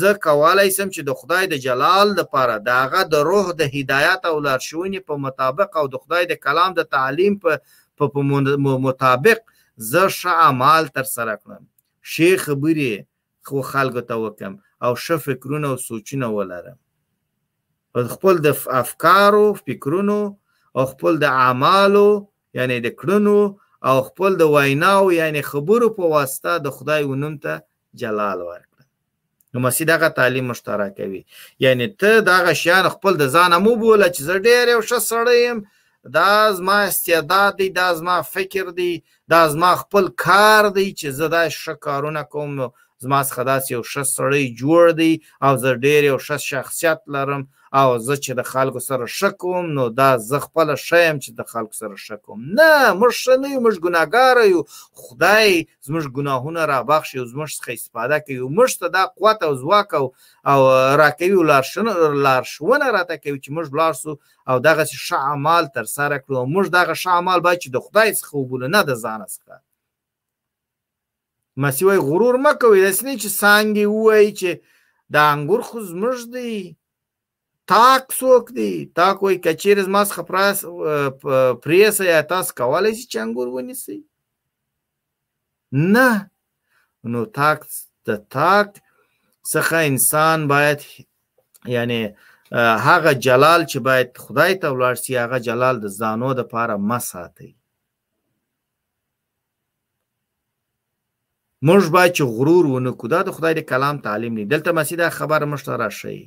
زه 0.00 0.10
کولای 0.28 0.68
سم 0.76 0.92
چې 0.94 1.00
د 1.08 1.16
خدای 1.22 1.44
د 1.54 1.62
جلال 1.66 2.08
لپاره 2.20 2.54
دا 2.68 2.78
غه 2.92 3.02
د 3.16 3.24
روح 3.30 3.46
د 3.62 3.70
هدایت 3.78 4.20
او 4.32 4.36
لارښوونې 4.48 5.00
په 5.08 5.14
مطابق 5.26 5.70
او 5.82 5.86
د 5.92 5.96
خدای 6.04 6.22
د 6.34 6.40
کلام 6.46 6.76
د 6.76 6.82
تعلیم 6.96 7.40
په 7.42 7.52
په 7.96 8.06
مطابق 8.86 9.40
زه 9.90 10.04
ښه 10.18 10.32
اعمال 10.46 10.94
تر 10.98 11.06
سره 11.16 11.34
کړم 11.42 11.62
شیخ 12.14 12.38
خبري 12.52 12.92
خو 13.48 13.58
خلکو 13.74 14.00
ته 14.12 14.16
وکم 14.28 14.54
او 14.84 14.92
ښه 15.02 15.16
فکرونه 15.26 15.66
او 15.72 15.76
سوچونه 15.88 16.26
ولرم 16.38 16.78
خپل 18.14 18.34
د 18.46 18.48
افکارو 18.82 19.44
فکرونو 19.66 20.20
او 20.76 20.82
خپل 20.92 21.12
د 21.24 21.24
اعمالو 21.42 22.08
یعنی 22.58 22.76
د 22.80 22.88
کړنو 23.00 23.38
او 23.88 23.96
خپل 24.08 24.30
د 24.40 24.42
ویناو 24.54 25.04
یعنی 25.20 25.40
خبرو 25.50 25.88
په 25.98 26.04
واسطه 26.14 26.52
د 26.58 26.66
خدای 26.76 27.02
ونوم 27.10 27.34
ته 27.44 27.52
جلال 28.00 28.38
ورکړه 28.50 28.84
نو 29.52 29.56
مسی 29.66 29.82
دغه 29.92 30.08
تعلیم 30.18 30.44
مشترکوي 30.52 31.22
یعنی 31.64 31.86
ته 32.00 32.12
دغه 32.30 32.52
شیان 32.62 32.84
خپل 32.96 33.12
د 33.18 33.24
ځانه 33.34 33.56
مو 33.64 33.72
بوله 33.84 34.06
چې 34.14 34.20
زه 34.28 34.34
ډیر 34.48 34.64
یو 34.74 34.80
ښه 34.88 34.98
سړی 35.10 35.38
یم 35.48 35.58
دا 36.16 36.32
زما 36.58 36.76
استعداد 36.90 37.52
دی 37.58 37.68
دا 37.80 37.88
زما 37.98 38.16
فکر 38.34 38.64
دی 38.78 38.92
دا 39.32 39.40
زما 39.54 39.70
خپل 39.82 40.04
کار 40.26 40.64
دی 40.76 40.88
چې 40.98 41.06
زه 41.18 41.26
دا 41.36 41.44
ښه 41.60 41.72
کارونه 41.86 42.22
کوم 42.32 42.52
زما 42.98 43.20
څخه 43.28 43.42
داسې 43.52 43.68
یو 43.76 43.82
ښه 43.90 44.02
سړی 44.16 44.44
جوړ 44.60 44.84
دی 45.00 45.12
او 45.46 45.52
زه 45.62 45.70
ډېر 45.84 46.00
یو 46.10 46.18
ښه 46.26 46.36
شخصیت 46.50 47.00
لرم 47.14 47.42
او 47.80 47.88
زه 48.06 48.14
چې 48.24 48.32
د 48.38 48.42
خلکو 48.52 48.80
سره 48.88 49.04
ښه 49.16 49.30
کوم 49.40 49.64
نو 49.76 49.84
دا 50.00 50.10
زه 50.28 50.38
خپله 50.46 50.74
ښه 50.86 50.98
یم 51.08 51.18
چې 51.24 51.30
د 51.38 51.42
خلکو 51.52 51.74
سره 51.80 51.94
ښه 52.04 52.16
کوم 52.24 52.38
نه 52.58 52.70
موږ 53.00 53.12
ښه 53.22 53.34
نه 53.42 53.48
یو 53.54 53.60
موږ 53.64 53.76
ګناهګاره 53.86 54.44
یو 54.54 54.60
خدای 55.02 55.50
زموږ 55.86 56.04
ګناهونه 56.16 56.60
رابخښي 56.72 57.16
او 57.20 57.26
زموږ 57.32 57.50
څخه 57.58 57.70
استفاده 57.78 58.16
کوي 58.26 58.38
موږ 58.56 58.70
ته 58.80 58.86
دا 58.96 59.02
قوت 59.16 59.38
او 59.46 59.52
ځواک 59.62 59.88
او 59.98 60.06
او 60.52 60.58
راکوي 61.02 61.40
لارښوونه 62.26 62.86
راته 62.96 63.14
کوي 63.24 63.38
چې 63.44 63.48
موږ 63.56 63.66
ولاړ 63.74 63.92
سو 64.02 64.12
او 64.50 64.56
دغسې 64.68 64.96
ښه 65.06 65.16
اعمال 65.30 65.64
ترسره 65.76 66.16
کړو 66.24 66.38
موږ 66.54 66.66
دغه 66.78 66.92
ښه 67.02 67.10
اعمال 67.16 67.40
باید 67.46 67.62
چې 67.64 67.68
د 67.70 67.76
خدای 67.86 68.08
څخه 68.18 68.32
وبولو 68.38 68.66
نه 68.74 68.80
د 68.88 68.90
ځان 69.04 69.22
څخه 69.36 69.54
مسی 71.56 71.84
وای 71.84 71.98
غرور 71.98 72.36
مه 72.44 72.52
کوئ 72.60 72.78
داسې 72.84 73.02
نه 73.06 73.14
چې 73.22 73.28
څانګې 73.40 73.84
ووایي 73.92 74.30
چې 74.40 74.50
دا 75.14 75.22
انګور 75.34 75.60
خو 75.68 75.76
زموږ 75.90 76.18
دی 76.34 76.56
تاک 77.72 78.02
څوک 78.20 78.44
دی 78.56 78.72
تاک 78.98 79.16
وایي 79.24 79.38
که 79.44 79.52
چېرې 79.62 79.82
زما 79.88 80.02
څخه 80.10 80.22
پراس 80.30 80.58
پرېسه 81.64 82.04
یا 82.12 82.20
تاسو 82.32 82.50
کولی 82.60 82.92
شئ 82.98 83.04
چې 83.10 83.16
انګور 83.24 83.48
ونیسئ 83.54 83.98
نه 85.94 86.08
نو 87.10 87.20
تاک 87.38 87.58
د 88.06 88.08
تاک 88.36 88.68
څخه 89.52 89.76
انسان 89.90 90.38
باید 90.52 90.80
یعنی 91.76 92.00
هغه 92.88 93.10
جلال 93.26 93.60
چې 93.70 93.78
باید 93.88 94.08
خدای 94.24 94.52
ته 94.60 94.66
ولاړ 94.74 94.94
شي 95.04 95.12
هغه 95.22 95.38
جلال 95.48 95.76
د 95.80 95.86
زانو 95.98 96.30
د 96.38 96.42
پاره 96.52 96.76
مه 96.88 97.00
ساتئ 97.10 97.50
موږ 101.68 101.84
باید 101.96 102.12
چې 102.16 102.24
غرور 102.38 102.66
ونه 102.72 102.90
کو 103.00 103.08
دا 103.12 103.20
د 103.28 103.32
خدای 103.36 103.54
د 103.58 103.62
کلام 103.70 103.96
تعلیم 104.08 104.34
دی 104.38 104.44
دلته 104.50 104.72
مسیح 104.78 104.96
دا 105.00 105.08
خبر 105.18 105.44
موږ 105.50 105.62
ته 105.66 105.78
راشي 105.82 106.18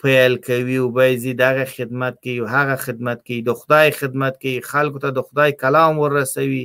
پیل 0.05 0.39
کوي 0.47 0.77
او 0.83 0.87
به 0.97 1.11
دې 1.11 1.37
دغه 1.43 1.65
خدمت 1.75 2.15
کوي 2.23 2.37
او 2.45 2.49
هغه 2.55 2.75
خدمت 2.87 3.21
کوي 3.27 3.39
د 3.51 3.61
خدای 3.61 3.91
خدمت 4.01 4.41
کوي 4.41 4.57
خلکو 4.71 5.05
ته 5.05 5.13
د 5.19 5.27
خدای 5.29 5.51
کلام 5.63 5.99
ورسوي 6.03 6.63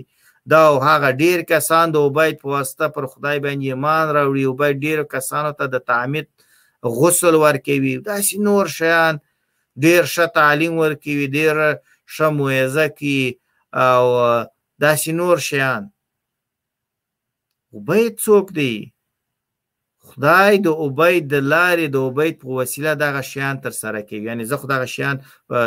دا 0.53 0.63
او 0.73 0.75
هغه 0.89 1.13
ډیر 1.23 1.45
کسان 1.55 1.97
د 1.99 2.09
عبید 2.11 2.41
په 2.43 2.55
واسطه 2.57 2.89
پر 2.99 3.11
خدای 3.15 3.45
باندې 3.47 3.79
ایمان 3.79 4.17
راوړي 4.17 4.45
او 4.49 4.57
به 4.63 4.83
ډیر 4.89 5.07
کسانو 5.17 5.53
ته 5.63 5.73
د 5.79 5.87
تعمید 5.95 6.35
غسل 7.01 7.41
ورکوي 7.49 7.97
دا 8.13 8.21
شي 8.31 8.43
نور 8.51 8.67
شیان 8.81 9.25
ډیر 9.85 10.03
ښه 10.13 10.25
تعلیم 10.39 10.75
ورکوي 10.83 11.27
ډیر 11.37 11.57
ښه 12.15 12.27
موعظه 12.39 12.87
کوي 12.99 13.25
او 13.89 14.05
داسې 14.85 15.09
نور 15.21 15.37
شیان 15.49 15.83
عبید 17.79 18.13
څوک 18.27 18.47
دی 18.59 18.75
خدای 20.09 20.53
د 20.67 20.69
عبید 20.85 21.23
د 21.33 21.37
لارې 21.53 21.87
د 21.91 21.97
عبید 22.09 22.35
په 22.43 22.49
وسیله 22.59 22.93
دغه 23.05 23.21
شیان 23.31 23.57
تر 23.65 23.73
سره 23.83 24.01
کوي 24.09 24.25
یعنی 24.31 24.45
زه 24.51 24.57
خو 24.61 24.67
دغه 24.75 24.87
شیان 24.95 25.17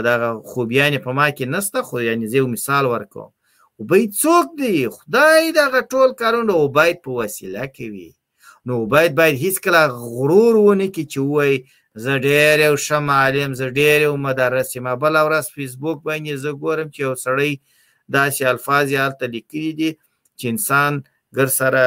دغه 0.10 0.30
خوبیانې 0.52 1.00
په 1.06 1.12
ما 1.20 1.28
کې 1.36 1.46
نسته 1.56 1.80
خو 1.88 1.96
یعنی 2.10 2.26
زه 2.32 2.36
یو 2.42 2.48
مثال 2.56 2.84
ورکوم 2.94 3.30
عبید 3.82 4.10
څوک 4.24 4.48
دی 4.60 4.76
خدای 4.98 5.42
دغه 5.62 5.80
ټول 5.94 6.10
کارونه 6.22 6.54
عبید 6.66 6.98
په 7.06 7.12
وسیله 7.20 7.66
کوي 7.78 8.10
نو 8.66 8.74
عبید 8.84 9.12
باید 9.20 9.36
هیڅکله 9.44 9.82
غرور 10.18 10.54
ونه 10.56 10.88
کړي 10.96 11.06
چې 11.14 11.18
وایي 11.34 11.58
زه 12.04 12.14
ډېر 12.28 12.56
یو 12.68 12.76
ښه 12.86 12.98
معلم 13.10 13.52
زه 13.60 13.68
ډېر 13.80 13.98
یو 14.08 14.16
مدرس 14.28 14.68
یم 14.78 14.88
بله 15.04 15.20
ورځ 15.28 15.46
فیسبوک 15.56 15.98
باندې 16.08 16.34
زه 16.44 16.52
ګورم 16.62 16.88
چې 16.94 17.00
یو 17.08 17.14
سړی 17.26 17.52
داسې 18.18 18.42
الفاظ 18.54 18.86
یې 18.94 19.00
هلته 19.06 19.26
لیکلي 19.36 19.72
دي 19.80 19.92
چې 20.40 20.46
انسان 20.54 20.94
ګر 21.38 21.48
سره 21.60 21.84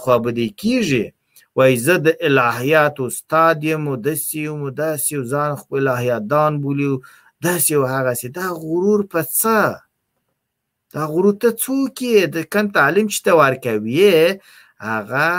خوابدي 0.00 0.48
کیږي 0.62 1.04
وایي 1.56 1.76
زه 1.86 1.94
د 2.06 2.08
الهیات 2.28 2.96
استاد 3.06 3.56
یم 3.70 3.84
او 3.90 3.96
داسې 4.06 4.34
یم 4.46 4.58
او 4.64 4.70
داسې 4.84 5.08
یو 5.16 5.22
ځان 5.32 5.50
خو 5.60 5.70
الهیات 5.80 6.22
دان 6.32 6.52
بولي 6.62 6.90
داسې 7.48 7.72
او 7.78 7.82
هغسې 7.94 8.28
دا 8.38 8.46
غرور 8.62 9.00
په 9.12 9.20
څه 9.40 9.56
دا 10.94 11.02
غرور 11.12 11.34
ته 11.42 11.48
څوک 11.62 11.94
یې 12.10 12.20
د 12.34 12.36
کم 12.52 12.66
تعلیم 12.78 13.06
چې 13.12 13.18
ته 13.26 13.32
ورکوي 13.40 14.08
هغه 14.90 15.30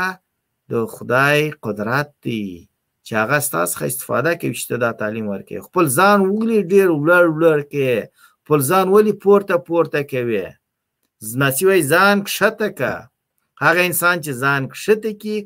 د 0.72 0.86
خدای 0.94 1.40
قدرت 1.64 2.10
دی 2.26 2.66
چې 3.06 3.12
هغه 3.22 3.38
ستاسو 3.48 3.72
څخه 3.74 3.84
استفاده 3.92 4.32
کوي 4.42 4.56
چې 4.66 4.76
دا 4.86 4.92
تعلیم 5.02 5.26
ورکړي 5.34 5.58
خپل 5.68 5.86
ځان 5.98 6.18
وګړي 6.28 6.58
ډیر 6.74 6.88
ولړ 7.02 7.24
ولړ 7.36 7.60
کې 7.72 7.88
خپل 8.44 8.60
ځان 8.70 8.86
ولی 8.96 9.14
پورته 9.24 9.56
پورته 9.68 10.00
کوي 10.12 10.46
نسی 11.42 11.64
وای 11.68 11.82
ځان 11.94 12.16
کښته 12.28 12.68
کا 12.80 12.96
هغه 13.64 13.82
انسان 13.90 14.16
چې 14.24 14.32
ځان 14.44 14.62
کښته 14.74 15.12
کی 15.22 15.38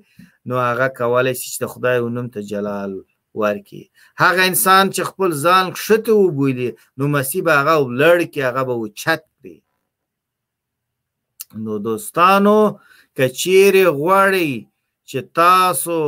نو 0.47 0.53
هغه 0.69 0.87
کولای 0.99 1.33
شي 1.39 1.47
چې 1.53 1.57
د 1.63 1.65
خدای 1.73 1.97
ونوم 2.01 2.27
ته 2.33 2.39
جلال 2.51 2.91
ورکړي 3.41 3.83
هغه 4.23 4.41
انسان 4.51 4.85
چې 4.95 5.01
خپل 5.09 5.29
ځان 5.45 5.65
کښته 5.77 6.11
وبولي 6.23 6.69
نو 6.97 7.03
مسی 7.15 7.39
به 7.45 7.51
هغه 7.59 7.73
ولړ 7.85 8.17
کې 8.33 8.41
هغه 8.47 8.61
به 8.69 8.75
وچت 8.83 9.21
کړي 9.35 9.57
نو 11.63 11.71
دوستانو 11.87 12.57
کچیر 13.17 13.73
غواړي 14.01 14.51
چې 15.09 15.19
تاسو 15.39 15.99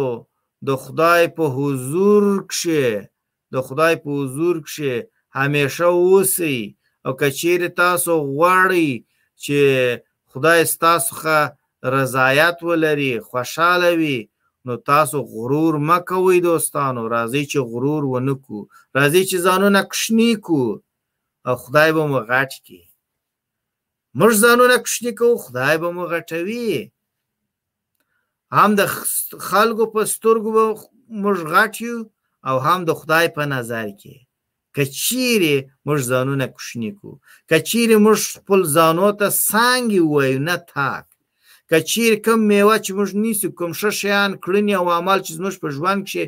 د 0.67 0.69
خدای 0.83 1.23
په 1.37 1.43
حضور 1.57 2.23
کښې 2.51 2.87
د 3.53 3.55
خدای 3.67 3.93
په 4.03 4.09
حضور 4.17 4.55
کښې 4.67 4.95
همیشه 5.39 5.85
اوسئ 6.05 6.57
او 7.05 7.11
کچیرې 7.21 7.69
تاسو 7.83 8.13
غواړئ 8.33 8.89
چې 9.43 9.59
خدای 10.31 10.59
ستاسو 10.73 11.05
څخه 11.09 11.37
رضایت 11.95 12.57
ولري 12.69 13.13
خوشحاله 13.29 13.89
وي 14.01 14.19
نو 14.65 14.73
تاسو 14.91 15.17
غرور 15.33 15.73
مه 15.87 15.97
کوئ 16.09 16.37
دوستانو 16.47 17.01
راځئ 17.15 17.43
چې 17.51 17.59
غرور 17.71 18.01
ونه 18.11 18.35
کو 18.45 18.57
راځئ 18.97 19.21
چې 19.29 19.37
ځانونه 19.45 19.79
کوشنی 19.91 20.31
کو 20.47 20.61
او 21.47 21.53
خدای 21.63 21.89
به 21.95 22.03
مو 22.11 22.19
غټ 22.31 22.51
کړي 22.65 22.83
موږ 24.19 24.31
ځانونه 24.43 24.75
کوشنی 24.85 25.11
کوو 25.19 25.41
خدای 25.45 25.75
به 25.81 25.89
مو 25.95 26.03
غټوي 26.11 26.69
هم 28.57 28.71
د 28.79 28.81
خلکو 29.49 29.83
په 29.93 30.01
سترګو 30.13 30.49
به 30.57 30.63
موږ 31.23 31.37
غټ 31.53 31.73
یو 31.87 31.97
او 32.49 32.55
هم 32.67 32.79
د 32.85 32.91
خدای 32.99 33.25
په 33.37 33.43
نظر 33.53 33.87
کې 34.01 34.15
که 34.75 34.83
چیرې 35.03 35.55
موږ 35.87 35.99
ځانونه 36.11 36.45
کوشنی 36.55 36.91
کو 36.99 37.09
که 37.49 37.57
چیرې 37.69 37.95
موږ 38.05 38.17
خپل 38.35 38.59
ځانو 38.75 39.07
ته 39.19 39.27
سانګې 39.49 40.01
وایو 40.13 40.39
نه 40.47 40.57
تاک 40.75 41.05
که 41.69 41.77
چیرې 41.91 42.17
کوم 42.25 42.39
میوه 42.49 42.75
چې 42.85 42.91
موږ 42.97 43.09
نیسو 43.23 43.47
کوم 43.57 43.71
ښه 43.79 43.89
شیان 43.99 44.31
کړنې 44.43 44.73
او 44.79 44.85
عمل 44.97 45.19
چې 45.25 45.31
زموږ 45.39 45.55
په 45.61 45.67
ژوند 45.75 46.01
کې 46.09 46.23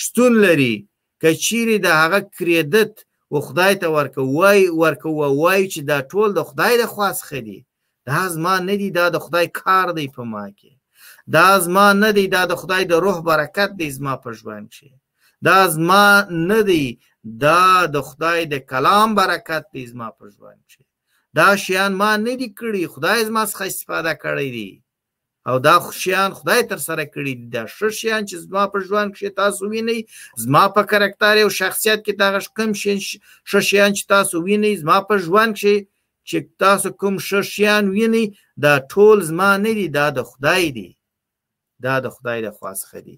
شتون 0.00 0.32
لري 0.44 0.74
که 1.20 1.28
چیرې 1.44 1.76
د 1.86 1.88
هغه 2.00 2.20
کریدت 2.36 2.94
و 3.34 3.36
خدای 3.46 3.72
ته 3.80 3.86
ورکوای 3.96 4.60
ورکوه 4.82 5.26
وای 5.40 5.62
چې 5.72 5.80
دا 5.90 5.98
ټول 6.10 6.28
د 6.34 6.40
خدای 6.48 6.74
د 6.78 6.84
خواست 6.92 7.20
خدي 7.28 7.58
دا 8.08 8.20
زما 8.34 8.54
نه 8.68 8.74
دی 8.80 8.88
دا 8.98 9.06
د 9.14 9.16
خدای 9.24 9.46
کار 9.60 9.86
دی 9.96 10.08
په 10.16 10.22
ما 10.32 10.46
کې 10.58 10.72
دا 11.32 11.58
زما 11.60 11.92
نه 11.92 12.12
دی 12.12 12.28
دا 12.28 12.44
د 12.46 12.54
خدای 12.54 12.84
د 12.84 12.92
روح 12.92 13.22
برکت 13.22 13.70
دی 13.78 13.88
زما 13.96 14.14
په 14.22 14.30
ژوند 14.38 14.66
کې 14.74 14.88
دا 15.46 15.68
زما 15.68 16.06
نه 16.50 16.60
دی 16.62 16.86
دا 17.44 17.86
د 17.94 17.96
خدای 18.08 18.40
د 18.52 18.54
کلام 18.70 19.14
برکت 19.14 19.64
دی 19.74 19.84
زما 19.92 20.08
په 20.20 20.24
ژوند 20.36 20.60
کې 20.70 20.82
دا 21.38 21.48
شیان 21.62 21.92
ما 22.00 22.12
نه 22.26 22.34
دی 22.36 22.48
کړی 22.60 22.82
خدای 22.94 23.24
زما 23.30 23.42
څخه 23.46 23.62
استفاده 23.72 24.14
کړی 24.24 24.48
دی 24.56 24.72
او 25.46 25.58
دا 25.58 25.76
خوشیان 25.86 26.30
خدای 26.38 26.62
تر 26.70 26.78
سره 26.88 27.04
کړی 27.14 27.32
دی 27.40 27.46
دا 27.56 27.64
ښه 27.76 27.88
شیان 28.00 28.22
چې 28.28 28.36
زما 28.46 28.64
په 28.72 28.78
ژوند 28.88 29.10
کې 29.16 29.28
تاسو 29.40 29.62
وینئ 29.72 30.00
زما 30.44 30.64
په 30.76 30.82
کرکټر 30.90 31.36
او 31.44 31.48
شخصیت 31.60 32.00
کې 32.06 32.12
دا 32.20 32.28
کم 32.56 32.70
شین 32.80 32.98
ښه 33.50 33.60
شیان 33.68 33.90
چې 33.96 34.04
تاسو 34.14 34.34
وینئ 34.46 34.74
زما 34.82 34.98
په 35.08 35.14
ژوند 35.26 35.52
کې 35.60 35.74
چې 36.28 36.38
تاسو 36.62 36.88
کوم 37.00 37.14
ښه 37.26 37.40
شیان 37.52 37.84
وینئ 37.96 38.26
دا 38.64 38.74
ټول 38.92 39.16
زما 39.30 39.50
نه 39.64 39.72
دی 39.78 39.88
دا 39.96 40.06
د 40.10 40.18
خدای 40.30 40.64
دی 40.78 40.90
دا 41.84 41.94
د 42.04 42.06
خدای 42.14 42.38
د 42.46 42.48
خوا 42.56 42.72
څخه 42.82 42.98
دي 43.06 43.16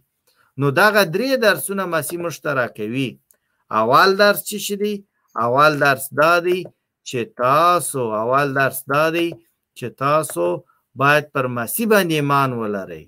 نو 0.59 0.67
دغه 0.81 1.03
درې 1.15 1.31
درسونه 1.47 1.83
مسیح 1.95 2.19
موږ 2.25 2.37
ته 2.45 2.51
راکوي 2.61 3.09
اول 3.81 4.09
درس 4.23 4.41
چې 4.49 4.57
شي 4.65 4.77
دی 4.83 4.95
اول 5.47 5.73
درس 5.85 6.05
دا 6.21 6.35
دی 6.47 6.61
چې 7.09 7.19
تاسو 7.43 8.03
اول 8.23 8.47
درس 8.61 8.79
دا 8.93 9.05
دی 9.17 9.29
چې 9.79 9.87
تاسو 10.05 10.47
باید 11.01 11.25
پر 11.35 11.47
مسیح 11.59 11.87
باندې 11.93 12.15
ایمان 12.19 12.51
ولرئ 12.61 13.05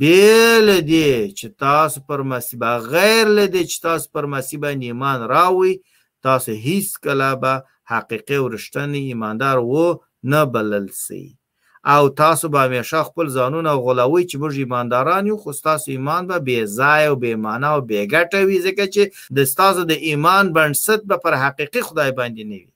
بیل 0.00 0.66
دی 0.90 1.10
چې 1.38 1.46
تاسو 1.64 1.98
پر 2.08 2.20
مسیح 2.32 2.56
غیر 2.94 3.24
لدی 3.38 3.62
چې 3.70 3.76
تاسو 3.86 4.06
پر 4.14 4.24
مسیح 4.34 4.58
باندې 4.64 4.86
ایمان 4.90 5.18
راوي 5.34 5.74
تاسو 6.26 6.50
هیڅ 6.66 6.88
کله 7.04 7.30
به 7.42 7.54
حقیقي 7.92 8.38
ورشتنی 8.44 9.00
ایماندار 9.10 9.56
وو 9.70 9.86
نه 10.30 10.40
بلل 10.54 10.86
سئ 11.04 11.24
او 11.84 12.08
تاسو 12.08 12.48
به 12.48 12.60
همیشه 12.60 13.02
خپل 13.02 13.28
ځانونه 13.28 13.70
غولوي 13.74 14.26
چې 14.26 14.36
موږ 14.38 14.52
ایمانداران 14.58 15.26
یو 15.26 15.36
خو 15.36 15.52
تاسو 15.52 15.90
ایمان 15.90 16.26
به 16.26 16.36
بې 16.38 16.60
ځای 16.78 17.02
او 17.06 17.16
بې 17.16 17.34
معنا 17.44 17.68
او 17.74 17.80
بې 17.86 18.02
ګټه 18.12 18.38
وي 18.46 18.58
ځکه 18.66 18.84
چې 18.94 19.02
د 19.36 19.38
تاسو 19.56 19.84
د 19.84 19.90
ایمان 19.90 20.52
بنسټ 20.56 21.00
به 21.10 21.16
پر 21.16 21.34
حقيقي 21.34 21.80
خدای 21.88 22.10
باندې 22.18 22.42
نه 22.50 22.58
وي 22.62 22.72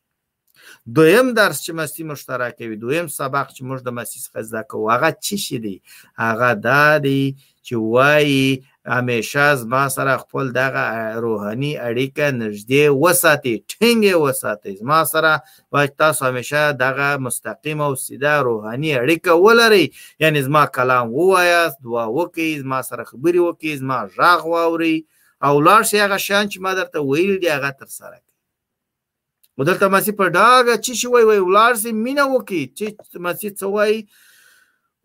دویم 0.96 1.26
درس 1.38 1.58
چې 1.64 1.70
مسیح 1.80 2.04
مشترک 2.12 2.56
وي 2.60 2.76
دویم 2.76 3.06
سبق 3.06 3.46
چې 3.54 3.60
موږ 3.68 3.78
د 3.82 3.88
مسیح 3.98 4.20
څخه 4.26 4.40
زده 4.48 4.62
کوو 4.68 4.90
هغه 4.94 5.10
چی 5.24 5.36
شي 5.44 5.58
دی 5.64 5.76
هغه 6.24 6.50
دا 6.54 6.98
دی 6.98 7.22
چې 7.66 7.72
وایي 7.94 8.46
همیشه 8.88 9.54
زما 9.54 9.88
سره 9.88 10.16
خپل 10.16 10.52
دغه 10.52 11.18
روحاني 11.20 11.72
اړیکه 11.78 12.26
نږدې 12.42 12.94
وساتي 13.02 13.54
ټینګې 13.70 14.14
وساتي 14.14 14.76
زما 14.76 15.04
سره 15.04 15.42
باید 15.70 15.96
تاسو 15.96 16.24
همیشه 16.24 16.72
دغه 16.72 17.16
مستقیم 17.16 17.80
او 17.80 17.94
سیده 17.94 18.32
روحاني 18.38 18.96
اړیکه 18.98 19.30
ولرئ 19.44 19.86
یعنی 20.20 20.42
زما 20.42 20.66
کلام 20.66 21.08
ووایاست 21.14 21.76
دعا 21.84 22.06
وکئ 22.10 22.58
زما 22.58 22.82
سره 22.82 23.04
خبرې 23.04 23.38
وکئ 23.38 23.76
زما 23.76 24.06
غږ 24.16 24.40
واورئ 24.46 24.96
او 25.42 25.54
لاړ 25.66 25.82
شئ 25.82 25.96
هغه 25.98 26.18
شیان 26.18 26.48
چې 26.50 26.58
ما 26.60 26.74
درته 26.74 26.98
ویل 27.02 27.38
دي 27.40 27.48
هغه 27.48 27.70
ترسره 27.80 28.18
کړئ 28.22 29.64
دلته 29.66 29.88
مسیح 29.88 30.12
په 30.20 30.26
ډاګه 30.34 30.74
چې 30.84 30.92
شي 30.98 31.06
وای 31.08 31.24
وای 31.24 31.38
ولاړ 31.48 31.74
سي 31.82 31.92
مینه 31.92 32.22
وکي 32.26 32.72
چې 32.78 33.18
مسیح 33.26 33.50
څه 33.50 33.62
وایي 33.74 34.06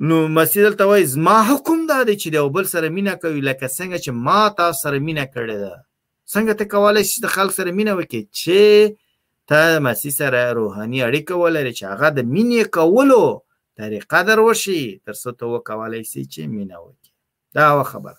نو 0.01 0.27
مسجد 0.27 0.71
ته 0.75 0.83
وای 0.85 1.05
زما 1.05 1.41
حکم 1.43 1.85
دا 1.87 2.03
دی 2.03 2.13
چې 2.17 2.33
یو 2.33 2.49
بل 2.49 2.63
سره 2.69 2.89
مینا 2.89 3.13
کوي 3.15 3.41
لکه 3.41 3.67
څنګه 3.67 3.97
چې 4.05 4.09
ما 4.09 4.37
تاسو 4.61 4.79
سره 4.85 4.99
مینا 5.09 5.25
کړې 5.25 5.55
ده 5.63 5.73
څنګه 6.33 6.53
ته 6.61 6.65
کولای 6.71 7.03
شې 7.03 7.19
د 7.25 7.27
خلک 7.35 7.51
سره 7.57 7.71
مینا 7.79 7.93
وکې 7.99 8.21
چې 8.39 8.95
ته 9.49 9.79
مسیح 9.87 10.11
سره 10.15 10.39
روحاني 10.59 10.99
اړیکه 11.07 11.33
ولرې 11.43 11.73
چې 11.77 11.83
هغه 11.93 12.09
د 12.09 12.19
مینې 12.19 12.69
کولو 12.77 13.41
طریقه 13.83 14.23
در 14.31 14.39
وشي 14.47 14.81
تر 15.05 15.13
څو 15.21 15.33
ته 15.39 15.45
وکولای 15.51 16.01
شې 16.03 16.21
چې 16.33 16.41
مینا 16.55 16.77
وکې 16.77 17.11
دا 17.53 17.67
و 17.81 17.83
خبر 17.83 18.17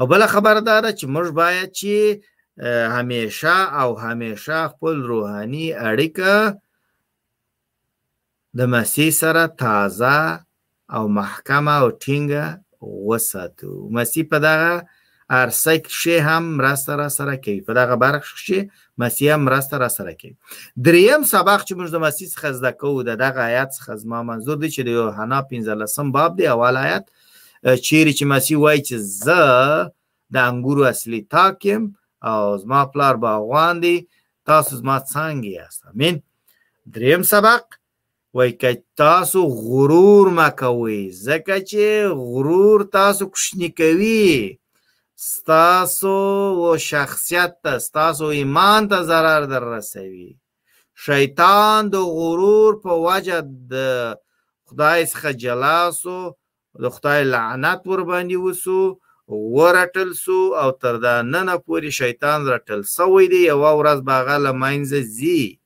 او 0.00 0.06
بل 0.14 0.26
خبردار 0.36 0.90
چې 0.98 1.04
موږ 1.14 1.28
باید 1.40 1.70
چې 1.82 2.86
همیشه 2.96 3.58
او 3.80 3.98
همیشه 4.06 4.62
خپل 4.76 4.94
روحاني 5.12 5.66
اړیکه 5.90 6.56
د 8.58 8.62
مسیح 8.74 9.10
سره 9.20 9.42
تازه 9.62 10.16
او 10.96 11.02
محکمه 11.18 11.74
او 11.82 11.88
ټینګه 12.04 12.46
وساتو 13.08 13.70
مسیح 13.96 14.24
په 14.32 14.38
دغه 14.46 14.72
عرصه 15.38 15.72
کښې 15.84 16.16
هم 16.28 16.44
مرسته 16.60 16.92
را 17.00 17.08
سره 17.18 17.34
کوي 17.44 17.60
په 17.68 17.72
دغه 17.78 17.94
برخ 18.04 18.24
کښې 18.36 18.60
مسیح 19.02 19.32
هم 19.34 19.40
مرسته 19.48 19.78
را 19.82 19.88
سره 19.96 20.12
کوي 20.20 20.34
دریم 20.88 21.22
سبق 21.34 21.58
چې 21.68 21.72
موږ 21.78 21.88
د 21.92 21.96
مسیح 22.06 22.26
څخه 22.34 22.48
زده 22.58 22.72
کوو 22.80 23.02
د 23.08 23.20
دغه 23.24 23.40
آیت 23.50 23.70
څخه 23.76 23.94
زما 24.04 24.22
منظور 24.30 24.56
دی 24.62 24.68
چې 24.74 24.80
د 24.82 24.88
یوحنا 25.00 25.40
پنځلسم 25.50 26.12
باب 26.16 26.36
دی 26.38 26.46
اول 26.54 26.74
آیت 26.86 27.04
چیرې 27.86 28.12
چې 28.18 28.24
مسیح 28.34 28.56
وایي 28.60 28.82
چې 28.88 28.94
زه 29.26 29.42
د 30.34 30.36
انګورو 30.48 30.88
اصلي 30.94 31.22
تاک 31.36 31.66
یم 31.70 31.82
او 32.30 32.38
زما 32.64 32.84
پلار 32.92 33.14
باغوان 33.24 33.74
دی 33.84 33.96
تاسو 34.48 34.70
زما 34.80 34.96
څانګې 35.12 35.50
یاست 35.60 35.82
امین 35.86 36.14
دریم 36.96 37.22
سبق 37.34 37.64
وای 38.34 38.52
که 38.52 38.82
تاسو 38.96 39.46
غرور 39.48 40.26
ما 40.30 40.48
کوي 40.50 41.10
ځکه 41.26 41.56
چې 41.70 41.82
غرور 42.32 42.82
تاسو 42.84 43.26
کوشنی 43.28 43.68
کوي 43.68 44.58
ستاسو 45.16 46.16
و 46.62 46.76
شخصیت 46.76 47.52
ته 47.62 47.78
ستاسو 47.78 48.24
ایمان 48.38 48.88
ته 48.88 49.02
ضرر 49.02 49.44
در 49.52 49.62
رسوي 49.76 50.36
شیطان 51.06 51.88
د 51.90 51.94
غرور 51.96 52.72
په 52.84 52.92
وجه 53.06 53.38
د 53.72 53.74
خدای 54.68 55.06
څخه 55.12 55.30
جلا 55.42 55.90
سو 56.00 56.18
د 56.82 56.88
خدای 56.94 57.24
لعنت 57.32 57.80
ور 57.90 58.02
باندې 58.10 58.36
وسو 58.44 58.80
ورټل 59.56 60.10
سو 60.24 60.38
او 60.62 60.70
تر 60.82 60.94
دا 61.04 61.14
نن 61.32 61.48
پورې 61.66 61.88
شیطان 62.00 62.38
رټل 62.52 62.80
سوی 62.96 63.26
دی 63.32 63.40
یو 63.50 63.60
ورځ 63.80 63.98
باغه 64.10 64.36
لمینځ 64.44 64.88
زی 65.16 65.57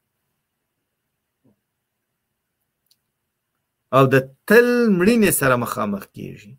او 3.97 4.03
د 4.13 4.15
تل 4.49 4.69
مړینې 4.99 5.31
سره 5.41 5.55
مخامخ 5.65 6.03
کیږي 6.17 6.53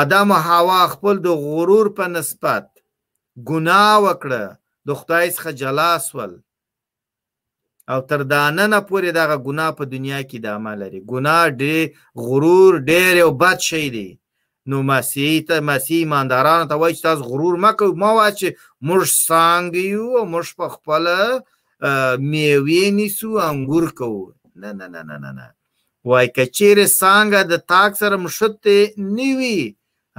آدم 0.00 0.28
او 0.36 0.40
حوا 0.50 0.80
خپل 0.94 1.14
د 1.26 1.28
غرور 1.44 1.86
په 1.98 2.04
نسبت 2.16 2.66
ګناه 3.48 3.94
وکړه 4.06 4.44
د 4.86 4.88
خدای 5.00 5.26
څخه 5.36 5.50
جلا 5.60 5.92
سول 6.08 6.32
او 7.92 7.98
تر 8.08 8.20
داننه 8.32 8.78
پورې 8.88 9.08
دغه 9.18 9.36
ګناه 9.46 9.70
په 9.78 9.84
دنیا 9.94 10.20
کې 10.28 10.38
د 10.40 10.46
عمل 10.56 10.76
لري 10.82 10.98
ګناه 11.12 11.44
ډېر 11.62 11.82
غرور 12.26 12.70
ډېر 12.90 13.12
او 13.24 13.30
بد 13.42 13.58
شی 13.68 13.86
دی 13.94 14.10
نو 14.68 14.76
مسیح 14.90 15.32
ته 15.48 15.56
مسیح 15.70 15.98
ایماندارانو 16.02 16.68
ته 16.70 16.74
وایي 16.80 16.94
چې 16.98 17.02
تاسو 17.06 17.22
غرور 17.30 17.54
مه 17.62 17.72
کوئ 17.78 17.92
مه 18.02 18.10
وایه 18.16 18.34
چې 18.40 18.48
موږ 18.86 19.02
څانګه 19.26 19.80
یو 19.94 20.06
او 20.18 20.24
موږ 20.32 20.46
په 20.58 20.66
خپله 20.74 21.16
میوې 22.32 22.84
نیسو 22.98 23.30
انګور 23.48 23.84
کوو 23.98 24.26
نه 24.60 24.70
نه 24.78 24.88
نه 24.92 25.02
نه 25.08 25.18
نه 25.22 25.30
نه 25.38 25.46
وای 26.08 26.26
کچیر 26.36 26.78
څنګه 27.02 27.40
د 27.50 27.52
تاک 27.70 27.90
سره 28.02 28.16
مشته 28.24 28.76
نیوي 29.16 29.60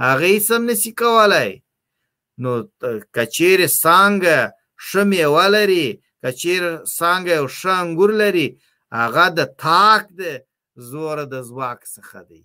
هغه 0.06 0.30
سم 0.48 0.62
نسی 0.68 0.92
کولای 1.00 1.50
نو 2.42 2.52
کچیر 3.16 3.58
څنګه 3.84 4.36
شمه 4.86 5.24
ولري 5.36 5.88
کچیر 6.22 6.62
څنګه 6.98 7.32
او 7.40 7.44
شانګور 7.60 8.10
لري 8.22 8.48
هغه 8.98 9.26
د 9.38 9.40
تاک 9.64 10.02
د 10.18 10.22
زور 10.90 11.18
د 11.32 11.34
زواک 11.48 11.80
څخه 11.94 12.20
دی 12.28 12.42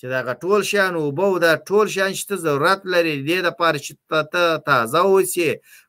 چې 0.00 0.06
دا 0.14 0.22
ټول 0.42 0.60
شیان 0.70 0.94
او 1.00 1.06
بو 1.18 1.28
دا 1.44 1.52
ټول 1.68 1.86
شیان 1.94 2.12
چې 2.18 2.34
ضرورت 2.46 2.80
لري 2.92 3.14
دې 3.28 3.38
د 3.46 3.48
پاره 3.60 3.78
چې 3.86 3.92
ته 4.32 4.42
تازه 4.68 5.00
اوسې 5.10 5.48